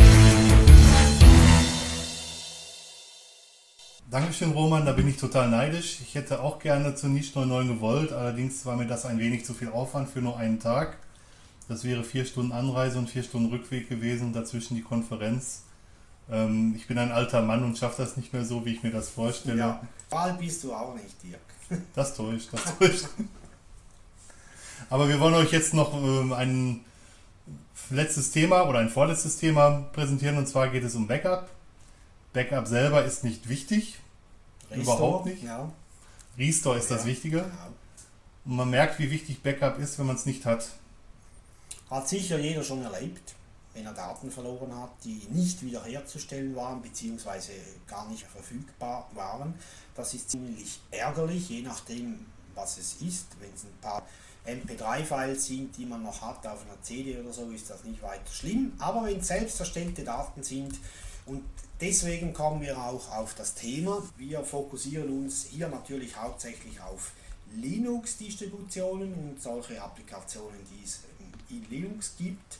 Dankeschön, 4.11 4.53
Roman, 4.53 4.87
da 4.87 4.93
bin 4.93 5.09
ich 5.09 5.19
total 5.19 5.51
neidisch. 5.51 5.99
Ich 6.01 6.15
hätte 6.15 6.41
auch 6.41 6.59
gerne 6.59 6.95
zu 6.95 7.07
Niche 7.09 7.39
99 7.39 7.77
gewollt, 7.77 8.13
allerdings 8.13 8.65
war 8.65 8.77
mir 8.77 8.87
das 8.87 9.05
ein 9.05 9.19
wenig 9.19 9.45
zu 9.45 9.53
viel 9.53 9.69
Aufwand 9.69 10.09
für 10.09 10.23
nur 10.23 10.39
einen 10.39 10.59
Tag. 10.59 10.97
Das 11.69 11.85
wäre 11.85 12.03
vier 12.03 12.25
Stunden 12.25 12.53
Anreise 12.53 12.99
und 12.99 13.11
vier 13.11 13.25
Stunden 13.25 13.51
Rückweg 13.51 13.91
gewesen, 13.91 14.33
dazwischen 14.33 14.75
die 14.75 14.83
Konferenz. 14.83 15.65
Ähm, 16.31 16.75
ich 16.77 16.87
bin 16.87 16.99
ein 16.99 17.13
alter 17.13 17.43
Mann 17.43 17.65
und 17.65 17.77
schaffe 17.79 18.03
das 18.03 18.17
nicht 18.17 18.33
mehr 18.33 18.45
so, 18.45 18.65
wie 18.65 18.75
ich 18.75 18.83
mir 18.83 18.91
das 18.91 19.09
vorstelle. 19.09 19.59
Ja, 19.59 19.81
Wahl 20.11 20.35
bist 20.35 20.63
du 20.65 20.73
auch 20.75 20.95
nicht, 20.95 21.23
Dirk. 21.23 21.41
Das 21.95 22.15
täuscht, 22.17 22.49
das 22.53 22.79
täuscht. 22.79 23.07
Aber 24.89 25.09
wir 25.09 25.21
wollen 25.21 25.35
euch 25.35 25.53
jetzt 25.53 25.73
noch 25.75 25.95
ähm, 25.95 26.33
ein 26.33 26.85
letztes 27.91 28.31
Thema 28.31 28.69
oder 28.69 28.79
ein 28.81 28.89
vorletztes 28.89 29.37
Thema 29.39 29.89
präsentieren 29.93 30.37
und 30.39 30.47
zwar 30.49 30.69
geht 30.69 30.85
es 30.85 30.95
um 30.95 31.07
Backup. 31.07 31.49
Backup 32.33 32.67
selber 32.67 33.05
ist 33.05 33.25
nicht 33.25 33.49
wichtig. 33.49 33.99
Überhaupt 34.71 35.27
nicht. 35.27 35.43
Ja. 35.43 35.71
Restore 36.39 36.79
ist 36.79 36.91
das 36.91 37.03
Ja. 37.03 37.07
Wichtige. 37.07 37.39
Ja. 37.39 37.69
Und 38.45 38.57
man 38.57 38.71
merkt, 38.71 38.99
wie 38.99 39.11
wichtig 39.11 39.43
Backup 39.43 39.79
ist, 39.79 39.99
wenn 39.99 40.07
man 40.07 40.17
es 40.17 40.27
nicht 40.27 40.45
hat. 40.47 40.69
Hat 41.91 42.09
sicher 42.09 42.39
jeder 42.39 42.63
schon 42.63 42.83
erlebt, 42.83 43.35
wenn 43.81 43.87
er 43.87 43.95
Daten 43.95 44.31
verloren 44.31 44.75
hat, 44.77 44.91
die 45.05 45.27
nicht 45.31 45.63
wiederherzustellen 45.63 46.55
waren 46.55 46.83
bzw. 46.83 47.53
gar 47.87 48.07
nicht 48.11 48.25
verfügbar 48.25 49.11
waren. 49.15 49.55
Das 49.95 50.13
ist 50.13 50.31
ziemlich 50.31 50.81
ärgerlich, 50.91 51.49
je 51.49 51.63
nachdem, 51.63 52.27
was 52.55 52.77
es 52.77 53.01
ist. 53.01 53.27
Wenn 53.41 53.53
es 53.55 53.65
ein 53.65 53.79
paar 53.81 54.07
MP3-Files 54.47 55.47
sind, 55.47 55.77
die 55.79 55.87
man 55.87 56.03
noch 56.03 56.21
hat 56.21 56.47
auf 56.47 56.65
einer 56.67 56.81
CD 56.83 57.19
oder 57.19 57.33
so, 57.33 57.51
ist 57.51 57.71
das 57.71 57.85
nicht 57.85 58.03
weiter 58.03 58.31
schlimm. 58.31 58.75
Aber 58.79 59.07
wenn 59.07 59.19
es 59.19 59.29
selbst 59.29 59.59
erstellte 59.59 60.05
Daten 60.05 60.43
sind 60.43 60.79
und 61.25 61.43
deswegen 61.81 62.35
kommen 62.35 62.61
wir 62.61 62.77
auch 62.77 63.11
auf 63.13 63.35
das 63.35 63.55
Thema. 63.55 64.03
Wir 64.19 64.45
fokussieren 64.45 65.09
uns 65.09 65.45
hier 65.45 65.69
natürlich 65.69 66.17
hauptsächlich 66.17 66.79
auf 66.83 67.13
Linux-Distributionen 67.55 69.15
und 69.15 69.41
solche 69.41 69.81
Applikationen, 69.81 70.59
die 70.71 70.85
es 70.85 71.01
in 71.49 71.65
Linux 71.71 72.15
gibt. 72.19 72.59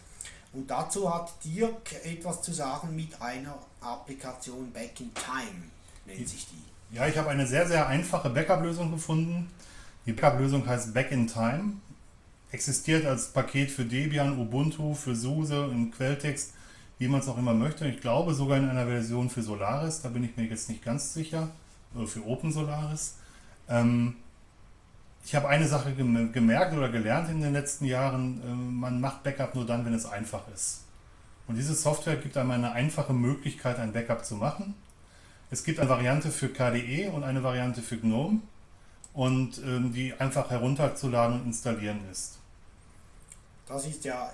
Und 0.53 0.69
dazu 0.69 1.13
hat 1.13 1.33
Dirk 1.45 1.93
etwas 2.05 2.43
zu 2.43 2.53
sagen 2.53 2.95
mit 2.97 3.21
einer 3.21 3.57
Applikation 3.81 4.73
Back 4.73 5.01
in 5.01 5.13
Time, 5.15 5.63
nennt 6.07 6.29
sich 6.29 6.47
die. 6.47 6.97
Ja, 6.97 7.07
ich 7.07 7.17
habe 7.17 7.31
eine 7.31 7.47
sehr, 7.47 7.69
sehr 7.69 7.87
einfache 7.87 8.31
Backup-Lösung 8.31 8.91
gefunden. 8.91 9.49
Die 10.07 10.13
Backup-Lösung 10.13 10.67
heißt 10.67 10.93
Back 10.93 11.13
in 11.13 11.29
Time. 11.29 11.75
Existiert 12.51 13.07
als 13.07 13.29
Paket 13.29 13.71
für 13.71 13.85
Debian, 13.85 14.37
Ubuntu, 14.39 14.95
für 14.95 15.15
SUSE, 15.15 15.69
im 15.71 15.93
Quelltext, 15.93 16.53
wie 16.99 17.07
man 17.07 17.21
es 17.21 17.29
auch 17.29 17.39
immer 17.39 17.55
möchte. 17.55 17.87
Ich 17.87 18.01
glaube 18.01 18.35
sogar 18.35 18.59
in 18.59 18.69
einer 18.69 18.87
Version 18.87 19.31
für 19.31 19.43
Solaris, 19.43 20.03
da 20.03 20.09
bin 20.09 20.25
ich 20.25 20.37
mir 20.37 20.45
jetzt 20.47 20.69
nicht 20.69 20.85
ganz 20.85 21.15
sicher. 21.15 21.51
Für 22.07 22.27
Open 22.27 22.51
Solaris. 22.51 23.15
Ähm, 23.69 24.17
ich 25.25 25.35
habe 25.35 25.49
eine 25.49 25.67
Sache 25.69 25.93
gem- 25.93 26.33
gemerkt 26.33 26.75
oder 26.75 26.89
gelernt 26.89 27.31
in 27.31 27.41
den 27.41 27.53
letzten 27.53 27.85
Jahren. 27.85 28.41
ähm, 28.45 28.77
man 28.77 29.01
macht 29.01 29.23
Backup 29.23 29.55
nur 29.55 29.67
dann, 29.67 29.85
wenn 29.85 29.95
es 29.95 30.07
einfach 30.07 30.43
ist. 30.55 30.83
Und 31.47 31.57
diese 31.57 31.75
Software 31.75 32.17
gibt 32.17 32.37
einem 32.37 32.53
eine 32.53 32.73
einfache 32.73 33.13
Möglichkeit, 33.13 33.79
ein 33.79 33.93
Backup 33.93 34.25
zu 34.25 34.37
machen. 34.37 34.75
Es 35.51 35.65
gibt 35.65 35.81
eine 35.81 35.89
Variante 35.89 36.31
für 36.31 36.49
KDE 36.49 37.09
und 37.11 37.25
eine 37.25 37.43
Variante 37.43 37.83
für 37.83 37.97
GNOME 37.99 38.41
und 39.15 39.59
ähm, 39.59 39.93
die 39.93 40.15
einfach 40.15 40.49
herunterzuladen 40.51 41.41
und 41.41 41.47
installieren 41.47 42.01
ist. 42.11 42.39
Das 43.67 43.87
ist 43.87 44.05
ja 44.05 44.33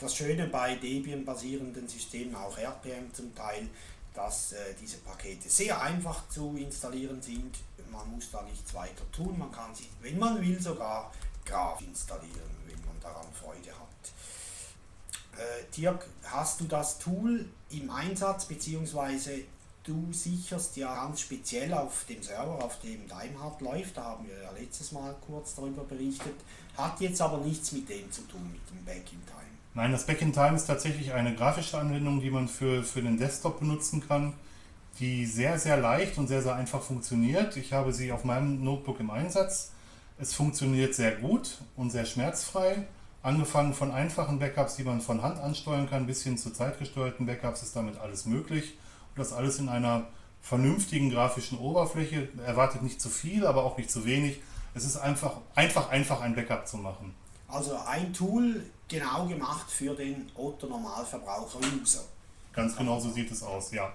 das 0.00 0.14
Schöne 0.14 0.46
bei 0.48 0.74
Debian-basierenden 0.76 1.88
Systemen, 1.88 2.34
auch 2.34 2.58
RPM 2.58 3.12
zum 3.14 3.34
Teil, 3.34 3.66
dass 4.14 4.52
äh, 4.52 4.56
diese 4.80 4.98
Pakete 4.98 5.48
sehr 5.48 5.80
einfach 5.80 6.28
zu 6.28 6.54
installieren 6.58 7.22
sind. 7.22 7.56
Man 7.90 8.10
muss 8.12 8.30
da 8.30 8.42
nichts 8.42 8.72
weiter 8.74 9.04
tun. 9.12 9.38
Man 9.38 9.50
kann 9.52 9.74
sie, 9.74 9.88
wenn 10.00 10.18
man 10.18 10.40
will, 10.40 10.60
sogar 10.60 11.12
Graph 11.44 11.80
installieren, 11.80 12.50
wenn 12.66 12.80
man 12.86 12.98
daran 13.00 13.26
Freude 13.32 13.70
hat. 13.70 14.12
Äh, 15.38 15.64
Dirk, 15.76 16.06
hast 16.24 16.60
du 16.60 16.64
das 16.64 16.98
Tool 16.98 17.48
im 17.70 17.90
Einsatz, 17.90 18.46
beziehungsweise 18.46 19.44
du 19.84 20.12
sicherst 20.12 20.76
ja 20.76 20.94
ganz 20.94 21.20
speziell 21.22 21.72
auf 21.72 22.04
dem 22.04 22.22
Server, 22.22 22.62
auf 22.62 22.80
dem 22.80 23.08
Daimhardt 23.08 23.60
läuft, 23.60 23.96
da 23.96 24.04
haben 24.04 24.26
wir 24.28 24.42
ja 24.42 24.50
letztes 24.52 24.92
Mal 24.92 25.14
kurz 25.26 25.54
darüber 25.54 25.84
berichtet, 25.84 26.34
hat 26.76 27.00
jetzt 27.00 27.20
aber 27.20 27.38
nichts 27.38 27.72
mit 27.72 27.88
dem 27.88 28.10
zu 28.12 28.22
tun, 28.22 28.52
mit 28.52 28.60
dem 28.70 28.84
Back 28.84 29.12
in 29.12 29.24
Time. 29.26 29.40
Nein, 29.74 29.92
das 29.92 30.04
Back 30.04 30.20
in 30.20 30.32
Time 30.32 30.56
ist 30.56 30.66
tatsächlich 30.66 31.12
eine 31.12 31.34
grafische 31.34 31.78
Anwendung, 31.78 32.20
die 32.20 32.30
man 32.30 32.48
für, 32.48 32.82
für 32.82 33.02
den 33.02 33.16
Desktop 33.16 33.60
benutzen 33.60 34.06
kann, 34.06 34.34
die 35.00 35.24
sehr, 35.24 35.58
sehr 35.58 35.78
leicht 35.78 36.18
und 36.18 36.28
sehr, 36.28 36.42
sehr 36.42 36.54
einfach 36.54 36.82
funktioniert. 36.82 37.56
Ich 37.56 37.72
habe 37.72 37.92
sie 37.92 38.12
auf 38.12 38.24
meinem 38.24 38.62
Notebook 38.62 39.00
im 39.00 39.10
Einsatz. 39.10 39.72
Es 40.18 40.34
funktioniert 40.34 40.94
sehr 40.94 41.12
gut 41.16 41.58
und 41.76 41.90
sehr 41.90 42.04
schmerzfrei. 42.04 42.86
Angefangen 43.22 43.72
von 43.72 43.90
einfachen 43.90 44.38
Backups, 44.38 44.76
die 44.76 44.84
man 44.84 45.00
von 45.00 45.22
Hand 45.22 45.38
ansteuern 45.38 45.88
kann, 45.88 46.06
bis 46.06 46.22
hin 46.22 46.36
zu 46.36 46.50
zeitgesteuerten 46.50 47.26
Backups 47.26 47.62
ist 47.62 47.74
damit 47.74 47.98
alles 47.98 48.26
möglich. 48.26 48.76
Und 49.10 49.18
das 49.18 49.32
alles 49.32 49.58
in 49.58 49.70
einer 49.70 50.06
vernünftigen 50.42 51.10
grafischen 51.10 51.58
Oberfläche. 51.58 52.28
Erwartet 52.44 52.82
nicht 52.82 53.00
zu 53.00 53.08
viel, 53.08 53.46
aber 53.46 53.64
auch 53.64 53.78
nicht 53.78 53.90
zu 53.90 54.04
wenig. 54.04 54.40
Es 54.74 54.84
ist 54.84 54.98
einfach, 54.98 55.38
einfach, 55.54 55.90
einfach 55.90 56.20
ein 56.20 56.34
Backup 56.34 56.68
zu 56.68 56.76
machen. 56.76 57.14
Also 57.48 57.76
ein 57.86 58.12
Tool 58.12 58.64
genau 58.88 59.26
gemacht 59.26 59.70
für 59.70 59.94
den 59.94 60.30
Otto-Normalverbraucher-User. 60.34 62.02
Ganz 62.52 62.76
genau 62.76 63.00
so 63.00 63.10
sieht 63.10 63.30
es 63.30 63.42
aus, 63.42 63.72
ja. 63.72 63.92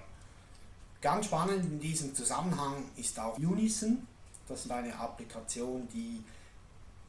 Ganz 1.00 1.26
spannend 1.26 1.64
in 1.64 1.78
diesem 1.78 2.14
Zusammenhang 2.14 2.84
ist 2.96 3.18
auch 3.18 3.36
Unison. 3.38 4.06
Das 4.48 4.64
ist 4.64 4.70
eine 4.70 4.98
Applikation, 4.98 5.86
die 5.92 6.22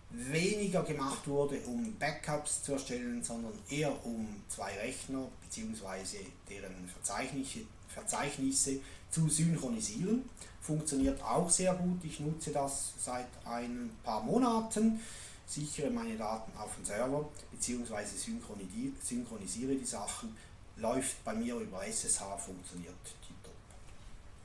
weniger 0.09 0.83
gemacht 0.83 1.27
wurde, 1.27 1.59
um 1.61 1.93
Backups 1.97 2.63
zu 2.63 2.73
erstellen, 2.73 3.23
sondern 3.23 3.53
eher 3.69 4.05
um 4.05 4.41
zwei 4.47 4.73
Rechner 4.73 5.27
bzw. 5.41 6.25
deren 6.49 6.88
Verzeichnisse, 6.88 7.59
Verzeichnisse 7.88 8.79
zu 9.09 9.29
synchronisieren. 9.29 10.29
Funktioniert 10.61 11.21
auch 11.21 11.49
sehr 11.49 11.73
gut. 11.73 12.03
Ich 12.03 12.19
nutze 12.19 12.51
das 12.51 12.93
seit 12.99 13.27
ein 13.45 13.91
paar 14.03 14.21
Monaten, 14.21 14.99
sichere 15.45 15.89
meine 15.89 16.17
Daten 16.17 16.51
auf 16.57 16.75
den 16.75 16.85
Server 16.85 17.27
bzw. 17.51 18.03
synchronisiere 19.01 19.75
die 19.75 19.85
Sachen. 19.85 20.35
Läuft 20.75 21.23
bei 21.23 21.33
mir 21.33 21.55
über 21.55 21.85
SSH, 21.85 22.38
funktioniert 22.38 22.93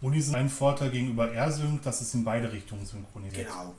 Und 0.02 0.14
ist 0.14 0.34
ein 0.34 0.48
Vorteil 0.48 0.90
gegenüber 0.90 1.32
AirSync, 1.32 1.80
dass 1.82 2.00
es 2.00 2.12
in 2.12 2.24
beide 2.24 2.52
Richtungen 2.52 2.84
synchronisiert. 2.84 3.46
Genau. 3.46 3.72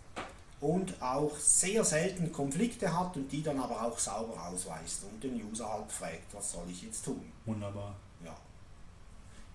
Und 0.61 1.01
auch 1.01 1.37
sehr 1.37 1.83
selten 1.83 2.31
Konflikte 2.31 2.97
hat 2.97 3.17
und 3.17 3.29
die 3.29 3.43
dann 3.43 3.59
aber 3.59 3.83
auch 3.83 3.99
sauber 3.99 4.47
ausweist 4.47 5.03
und 5.03 5.21
den 5.21 5.35
User 5.51 5.69
halt 5.69 5.91
fragt, 5.91 6.33
was 6.33 6.53
soll 6.53 6.63
ich 6.71 6.83
jetzt 6.83 7.03
tun. 7.03 7.21
Wunderbar. 7.45 7.93
Ja. 8.23 8.33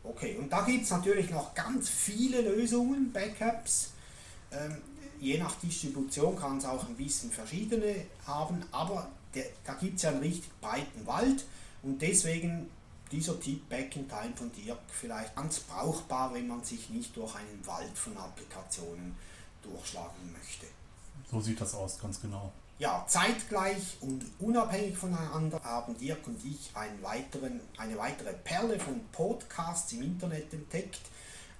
Okay, 0.05 0.37
und 0.37 0.53
da 0.53 0.61
gibt 0.67 0.85
es 0.85 0.91
natürlich 0.91 1.31
noch 1.31 1.55
ganz 1.55 1.89
viele 1.89 2.43
Lösungen, 2.43 3.11
Backups. 3.11 3.93
Ähm, 4.53 4.77
je 5.19 5.39
nach 5.39 5.55
Distribution 5.57 6.37
kann 6.37 6.59
es 6.59 6.67
auch 6.67 6.87
ein 6.87 6.97
bisschen 6.97 7.31
verschiedene 7.31 8.05
haben, 8.27 8.63
aber 8.71 9.09
der, 9.35 9.47
da 9.65 9.73
gibt 9.75 9.97
es 9.97 10.03
ja 10.03 10.11
einen 10.11 10.21
richtig 10.21 10.51
breiten 10.61 11.07
Wald 11.07 11.45
und 11.83 12.01
deswegen 12.03 12.69
dieser 13.11 13.39
Tipp 13.41 13.69
Back 13.69 13.97
in 13.97 14.09
Time 14.09 14.33
von 14.35 14.51
Dirk 14.53 14.79
vielleicht 14.89 15.35
ganz 15.37 15.61
brauchbar, 15.61 16.35
wenn 16.35 16.49
man 16.49 16.63
sich 16.63 16.91
nicht 16.91 17.17
durch 17.17 17.35
einen 17.35 17.67
Wald 17.67 17.97
von 17.97 18.17
Applikationen 18.17 19.17
durchschlagen 19.63 20.33
möchte. 20.33 20.67
So 21.31 21.41
sieht 21.41 21.61
das 21.61 21.75
aus, 21.75 21.99
ganz 21.99 22.21
genau. 22.21 22.53
Ja, 22.79 23.05
zeitgleich 23.09 23.97
und 24.01 24.25
unabhängig 24.39 24.97
voneinander 24.97 25.61
haben 25.65 25.99
Dirk 25.99 26.27
und 26.29 26.45
ich 26.45 26.71
einen 26.75 27.03
weiteren, 27.03 27.61
eine 27.77 27.99
weitere 27.99 28.33
Perle 28.33 28.79
von 28.79 29.01
Podcasts 29.11 29.93
im 29.95 30.03
Internet 30.03 30.53
entdeckt. 30.53 31.01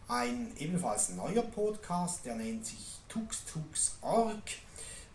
Ein 0.07 0.53
ebenfalls 0.59 1.11
neuer 1.11 1.43
Podcast, 1.43 2.25
der 2.25 2.37
nennt 2.37 2.65
sich 2.65 2.99
TuxTux.org. 3.09 4.43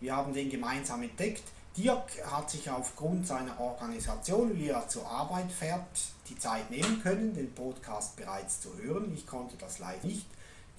Wir 0.01 0.15
haben 0.15 0.33
den 0.33 0.49
gemeinsam 0.49 1.03
entdeckt. 1.03 1.43
Dirk 1.75 2.11
hat 2.29 2.51
sich 2.51 2.69
aufgrund 2.69 3.25
seiner 3.25 3.59
Organisation, 3.59 4.55
wie 4.57 4.69
er 4.69 4.87
zur 4.87 5.07
Arbeit 5.07 5.51
fährt, 5.51 5.87
die 6.29 6.37
Zeit 6.37 6.69
nehmen 6.69 7.01
können, 7.01 7.33
den 7.33 7.51
Podcast 7.53 8.15
bereits 8.15 8.61
zu 8.61 8.69
hören. 8.77 9.11
Ich 9.13 9.25
konnte 9.25 9.55
das 9.57 9.79
leider 9.79 10.05
nicht. 10.05 10.27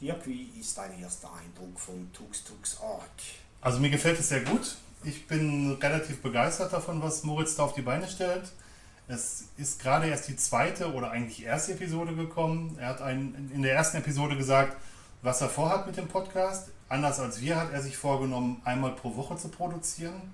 Dirk, 0.01 0.26
wie 0.26 0.53
ist 0.59 0.78
dein 0.78 1.01
erster 1.01 1.30
Eindruck 1.34 1.80
von 1.80 2.12
TuxTux.org? 2.12 3.11
Also 3.61 3.80
mir 3.80 3.90
gefällt 3.90 4.20
es 4.20 4.28
sehr 4.28 4.42
gut. 4.42 4.76
Ich 5.03 5.26
bin 5.26 5.72
relativ 5.80 6.22
begeistert 6.22 6.72
davon, 6.72 7.03
was 7.03 7.24
Moritz 7.24 7.57
da 7.57 7.64
auf 7.64 7.74
die 7.74 7.82
Beine 7.82 8.09
stellt. 8.09 8.53
Es 9.09 9.45
ist 9.59 9.80
gerade 9.80 10.07
erst 10.07 10.28
die 10.28 10.36
zweite 10.36 10.92
oder 10.95 11.11
eigentlich 11.11 11.45
erste 11.45 11.72
Episode 11.72 12.14
gekommen. 12.14 12.76
Er 12.80 12.88
hat 12.88 13.03
ein, 13.03 13.51
in 13.53 13.62
der 13.62 13.74
ersten 13.74 13.99
Episode 13.99 14.36
gesagt, 14.36 14.76
was 15.22 15.40
er 15.40 15.49
vorhat 15.49 15.86
mit 15.86 15.97
dem 15.97 16.09
Podcast. 16.09 16.68
Anders 16.88 17.18
als 17.18 17.40
wir 17.40 17.57
hat 17.57 17.72
er 17.72 17.82
sich 17.82 17.97
vorgenommen, 17.97 18.62
einmal 18.64 18.92
pro 18.92 19.16
Woche 19.16 19.36
zu 19.36 19.49
produzieren. 19.49 20.32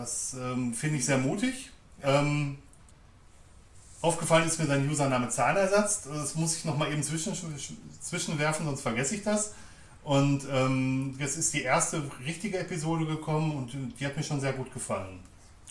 Das 0.00 0.34
ähm, 0.34 0.72
finde 0.72 0.96
ich 0.96 1.04
sehr 1.04 1.18
mutig. 1.18 1.70
Ähm, 2.02 2.56
aufgefallen 4.00 4.48
ist 4.48 4.58
mir 4.58 4.64
sein 4.64 4.88
Username 4.88 5.28
Zahlersatz. 5.28 6.04
Das 6.04 6.34
muss 6.36 6.56
ich 6.56 6.64
nochmal 6.64 6.90
eben 6.90 7.02
zwischen, 7.02 7.34
zwischenwerfen, 8.00 8.64
sonst 8.64 8.80
vergesse 8.80 9.16
ich 9.16 9.22
das. 9.22 9.52
Und 10.02 10.46
ähm, 10.50 11.14
jetzt 11.18 11.36
ist 11.36 11.52
die 11.52 11.62
erste 11.62 12.02
richtige 12.24 12.58
Episode 12.58 13.04
gekommen 13.04 13.54
und 13.54 14.00
die 14.00 14.06
hat 14.06 14.16
mir 14.16 14.22
schon 14.22 14.40
sehr 14.40 14.54
gut 14.54 14.72
gefallen. 14.72 15.20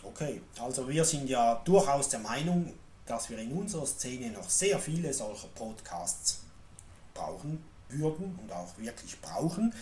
Okay, 0.04 0.42
also 0.62 0.88
wir 0.88 1.04
sind 1.04 1.28
ja 1.28 1.56
durchaus 1.66 2.10
der 2.10 2.20
Meinung, 2.20 2.72
dass 3.08 3.32
wir 3.32 3.40
in 3.40 3.52
unserer 3.52 3.88
Szene 3.88 4.30
noch 4.30 4.48
sehr 4.48 4.78
viele 4.78 5.12
solcher 5.12 5.48
Podcasts 5.56 6.42
brauchen 7.16 7.64
würden 7.90 8.38
und 8.44 8.52
auch 8.52 8.78
wirklich 8.78 9.20
brauchen. 9.20 9.74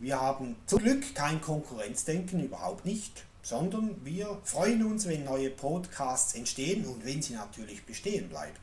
Wir 0.00 0.20
haben 0.20 0.56
zum 0.66 0.80
Glück 0.80 1.14
kein 1.14 1.40
Konkurrenzdenken, 1.40 2.44
überhaupt 2.44 2.84
nicht, 2.84 3.24
sondern 3.46 4.04
wir 4.04 4.40
freuen 4.42 4.84
uns, 4.84 5.06
wenn 5.06 5.22
neue 5.22 5.50
Podcasts 5.50 6.34
entstehen 6.34 6.84
und 6.84 7.06
wenn 7.06 7.22
sie 7.22 7.34
natürlich 7.34 7.86
bestehen 7.86 8.28
bleiben. 8.28 8.56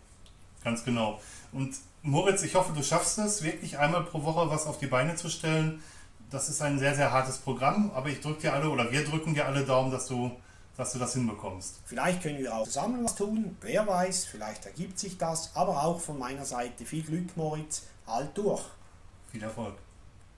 Ganz 0.62 0.84
genau. 0.84 1.22
Und 1.54 1.74
Moritz, 2.02 2.44
ich 2.44 2.54
hoffe, 2.56 2.74
du 2.74 2.84
schaffst 2.84 3.18
es, 3.18 3.44
wirklich 3.44 3.78
einmal 3.78 4.04
pro 4.04 4.24
Woche 4.24 4.50
was 4.50 4.68
auf 4.68 4.80
die 4.80 4.88
Beine 4.88 5.16
zu 5.16 5.30
stellen. 5.30 5.82
Das 6.30 6.50
ist 6.50 6.62
ein 6.62 6.80
sehr, 6.80 6.96
sehr 6.96 7.14
hartes 7.14 7.38
Programm, 7.38 7.92
aber 7.96 8.10
ich 8.10 8.20
drücke 8.20 8.42
dir 8.42 8.54
alle 8.54 8.70
oder 8.70 8.92
wir 8.92 9.06
drücken 9.06 9.34
dir 9.34 9.46
alle 9.46 9.64
Daumen, 9.64 9.90
dass 9.90 10.08
du, 10.08 10.32
dass 10.76 10.92
du 10.92 11.00
das 11.00 11.14
hinbekommst. 11.14 11.80
Vielleicht 11.86 12.22
können 12.22 12.40
wir 12.40 12.54
auch 12.54 12.66
zusammen 12.66 13.06
was 13.06 13.16
tun, 13.16 13.56
wer 13.62 13.88
weiß, 13.88 14.26
vielleicht 14.26 14.66
ergibt 14.66 15.00
sich 15.00 15.18
das, 15.18 15.56
aber 15.56 15.82
auch 15.82 16.02
von 16.02 16.20
meiner 16.20 16.44
Seite 16.44 16.84
viel 16.84 17.04
Glück, 17.04 17.38
Moritz, 17.38 17.84
halt 18.06 18.38
durch. 18.38 18.66
Viel 19.32 19.44
Erfolg. 19.44 19.76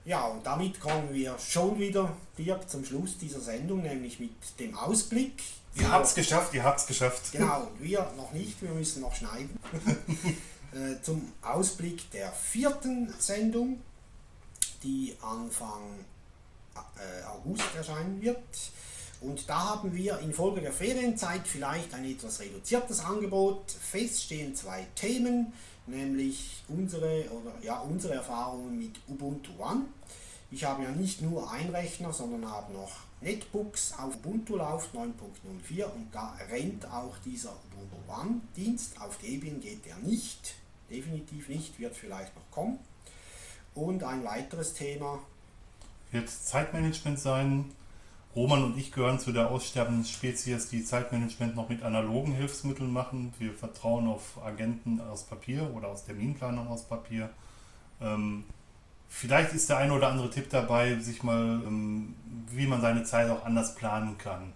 Ja, 0.06 0.24
und 0.28 0.46
damit 0.46 0.80
kommen 0.80 1.12
wir 1.12 1.36
schon 1.40 1.80
wieder, 1.80 2.16
Dirk, 2.38 2.70
zum 2.70 2.84
Schluss 2.84 3.18
dieser 3.18 3.40
Sendung, 3.40 3.82
nämlich 3.82 4.20
mit 4.20 4.30
dem 4.60 4.78
Ausblick. 4.78 5.42
Ihr 5.74 5.90
habt 5.90 6.06
es 6.06 6.14
geschafft, 6.14 6.54
ihr 6.54 6.62
habt 6.62 6.78
es 6.78 6.86
geschafft. 6.86 7.32
Genau, 7.32 7.68
wir 7.80 8.08
noch 8.16 8.30
nicht, 8.32 8.62
wir 8.62 8.70
müssen 8.70 9.02
noch 9.02 9.14
schneiden. 9.14 9.58
Äh, 10.72 11.00
zum 11.00 11.32
Ausblick 11.42 12.10
der 12.10 12.30
vierten 12.32 13.14
Sendung, 13.18 13.80
die 14.82 15.16
Anfang 15.22 15.80
äh, 16.74 17.24
August 17.24 17.64
erscheinen 17.74 18.20
wird. 18.20 18.36
Und 19.20 19.48
da 19.48 19.70
haben 19.70 19.94
wir 19.94 20.18
infolge 20.18 20.60
der 20.60 20.72
Ferienzeit 20.72 21.46
vielleicht 21.46 21.94
ein 21.94 22.04
etwas 22.04 22.40
reduziertes 22.40 23.00
Angebot. 23.00 23.70
Fest 23.70 24.24
stehen 24.24 24.54
zwei 24.54 24.86
Themen, 24.96 25.52
nämlich 25.86 26.64
unsere, 26.68 27.24
oder, 27.30 27.52
ja, 27.62 27.80
unsere 27.80 28.14
Erfahrungen 28.14 28.78
mit 28.78 28.96
Ubuntu 29.08 29.52
One. 29.58 29.86
Ich 30.50 30.64
habe 30.64 30.84
ja 30.84 30.90
nicht 30.90 31.22
nur 31.22 31.50
einen 31.50 31.70
Rechner, 31.70 32.12
sondern 32.12 32.50
habe 32.50 32.72
noch 32.72 33.06
Netbooks 33.20 33.94
auf 33.98 34.16
Ubuntu 34.16 34.56
läuft 34.56 34.94
9.04 34.94 35.84
und 35.86 36.08
da 36.12 36.36
rennt 36.50 36.86
auch 36.90 37.16
dieser 37.24 37.50
Ubuntu 37.50 37.96
One 38.08 38.40
Dienst. 38.54 39.00
Auf 39.00 39.18
Debian 39.18 39.60
geht 39.60 39.86
er 39.86 39.96
nicht, 39.98 40.54
definitiv 40.90 41.48
nicht, 41.48 41.78
wird 41.78 41.96
vielleicht 41.96 42.34
noch 42.36 42.50
kommen. 42.50 42.78
Und 43.74 44.04
ein 44.04 44.24
weiteres 44.24 44.74
Thema 44.74 45.18
wird 46.12 46.28
Zeitmanagement 46.28 47.18
sein. 47.18 47.64
Roman 48.36 48.64
und 48.64 48.76
ich 48.76 48.92
gehören 48.92 49.18
zu 49.18 49.32
der 49.32 49.50
aussterbenden 49.50 50.04
Spezies, 50.04 50.68
die 50.68 50.84
Zeitmanagement 50.84 51.56
noch 51.56 51.70
mit 51.70 51.82
analogen 51.82 52.34
Hilfsmitteln 52.34 52.92
machen. 52.92 53.32
Wir 53.38 53.54
vertrauen 53.54 54.06
auf 54.06 54.38
Agenten 54.44 55.00
aus 55.00 55.22
Papier 55.22 55.72
oder 55.74 55.88
aus 55.88 56.04
Terminplanern 56.04 56.68
aus 56.68 56.82
Papier. 56.82 57.30
Ähm, 57.98 58.44
vielleicht 59.08 59.54
ist 59.54 59.70
der 59.70 59.78
eine 59.78 59.94
oder 59.94 60.08
andere 60.08 60.28
Tipp 60.28 60.50
dabei, 60.50 60.98
sich 60.98 61.22
mal, 61.22 61.62
ähm, 61.66 62.14
wie 62.50 62.66
man 62.66 62.82
seine 62.82 63.04
Zeit 63.04 63.30
auch 63.30 63.42
anders 63.46 63.74
planen 63.74 64.18
kann. 64.18 64.52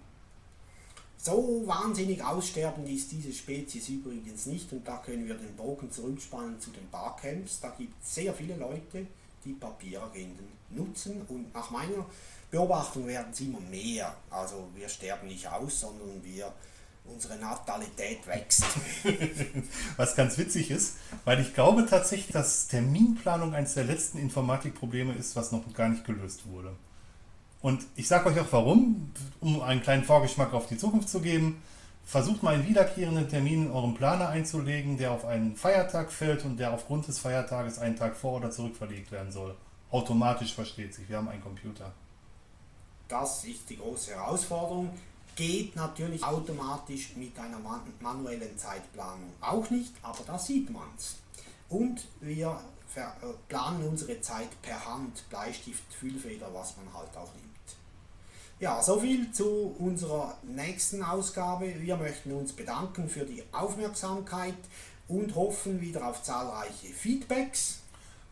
So 1.17 1.63
wahnsinnig 1.67 2.23
aussterbend 2.23 2.87
ist 2.87 3.13
diese 3.13 3.33
Spezies 3.33 3.89
übrigens 3.89 4.45
nicht 4.45 4.71
und 4.73 4.87
da 4.87 4.99
können 4.99 5.27
wir 5.27 5.37
den 5.37 5.57
Bogen 5.57 5.91
zurückspannen 5.91 6.61
zu 6.61 6.69
den 6.71 6.87
Barcamps. 6.91 7.61
Da 7.61 7.71
gibt 7.79 7.95
es 8.03 8.15
sehr 8.15 8.35
viele 8.35 8.57
Leute, 8.57 9.07
die 9.43 9.53
Papieragenten 9.55 10.49
nutzen 10.69 11.23
und 11.29 11.55
nach 11.55 11.71
meiner 11.71 12.05
Beobachtung 12.51 13.07
werden 13.07 13.29
es 13.33 13.41
immer 13.41 13.61
mehr. 13.61 14.15
Also 14.31 14.69
wir 14.75 14.89
sterben 14.89 15.29
nicht 15.29 15.47
aus, 15.47 15.81
sondern 15.81 16.23
wir 16.25 16.53
unsere 17.05 17.37
Natalität 17.37 18.27
wächst. 18.27 18.65
Was 19.97 20.15
ganz 20.15 20.39
witzig 20.39 20.71
ist, 20.71 20.97
weil 21.25 21.41
ich 21.41 21.55
glaube 21.55 21.87
tatsächlich, 21.87 22.33
dass 22.33 22.69
Terminplanung 22.69 23.55
eines 23.55 23.75
der 23.75 23.85
letzten 23.85 24.19
Informatikprobleme 24.19 25.15
ist, 25.15 25.35
was 25.37 25.53
noch 25.53 25.63
gar 25.75 25.89
nicht 25.89 26.05
gelöst 26.05 26.47
wurde. 26.47 26.73
Und 27.63 27.85
ich 27.97 28.09
sage 28.09 28.29
euch 28.29 28.41
auch 28.41 28.53
warum, 28.53 29.13
um 29.41 29.61
einen 29.63 29.83
kleinen 29.83 30.05
Vorgeschmack 30.05 30.55
auf 30.55 30.67
die 30.67 30.79
Zukunft 30.79 31.09
zu 31.09 31.21
geben. 31.21 31.63
Versucht 32.05 32.43
mal 32.43 32.55
einen 32.55 32.67
wiederkehrenden 32.67 33.29
Termin 33.29 33.67
in 33.67 33.71
eurem 33.71 33.95
Planer 33.95 34.31
einzulegen, 34.31 34.97
der 34.97 35.13
auf 35.13 35.25
einen 35.25 35.57
Feiertag 35.57 36.11
fällt 36.11 36.45
und 36.45 36.57
der 36.57 36.73
aufgrund 36.73 37.07
des 37.07 37.19
Feiertages 37.19 37.79
einen 37.79 37.97
Tag 37.97 38.17
vor 38.17 38.39
oder 38.39 38.51
zurück 38.51 38.77
verlegt 38.77 39.13
werden 39.13 39.31
soll. 39.31 39.55
Automatisch 39.91 40.55
versteht 40.55 40.95
sich, 40.95 41.09
wir 41.09 41.19
haben 41.19 41.29
einen 41.29 41.43
Computer. 41.43 41.93
Das 43.11 43.45
ist 43.45 43.69
die 43.69 43.77
große 43.77 44.15
Herausforderung. 44.15 44.89
Geht 45.35 45.75
natürlich 45.75 46.23
automatisch 46.23 47.17
mit 47.17 47.37
einer 47.39 47.59
manuellen 48.01 48.57
Zeitplanung 48.57 49.33
auch 49.41 49.69
nicht, 49.69 49.93
aber 50.03 50.21
da 50.27 50.39
sieht 50.39 50.71
man 50.71 50.89
es. 50.97 51.17
Und 51.69 52.07
wir 52.21 52.61
äh, 52.95 53.01
planen 53.49 53.89
unsere 53.89 54.21
Zeit 54.21 54.51
per 54.63 54.85
Hand, 54.87 55.29
Bleistift, 55.29 55.83
Füllfeder, 55.93 56.49
was 56.53 56.77
man 56.77 56.93
halt 56.95 57.17
auch 57.17 57.33
nimmt. 57.35 57.51
Ja, 58.61 58.83
soviel 58.83 59.33
zu 59.33 59.75
unserer 59.79 60.37
nächsten 60.43 61.03
Ausgabe. 61.03 61.75
Wir 61.81 61.97
möchten 61.97 62.33
uns 62.33 62.53
bedanken 62.53 63.09
für 63.09 63.25
die 63.25 63.43
Aufmerksamkeit 63.53 64.59
und 65.09 65.35
hoffen 65.35 65.81
wieder 65.81 66.07
auf 66.07 66.23
zahlreiche 66.23 66.89
Feedbacks. 66.89 67.81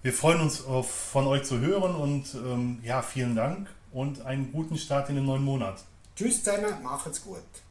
Wir 0.03 0.13
freuen 0.13 0.43
uns 0.43 0.65
auf, 0.65 0.89
von 0.89 1.27
euch 1.27 1.45
zu 1.45 1.59
hören 1.59 1.97
und 1.97 2.35
ähm, 2.35 2.81
ja, 2.85 3.03
vielen 3.03 3.35
Dank 3.35 3.69
und 3.93 4.23
einen 4.23 4.53
guten 4.53 4.77
Start 4.77 5.09
in 5.09 5.17
den 5.17 5.25
neuen 5.25 5.45
Monat. 5.45 5.85
Tschüss 6.17 6.43
zusammen, 6.43 6.83
macht's 6.83 7.23
gut. 7.23 7.39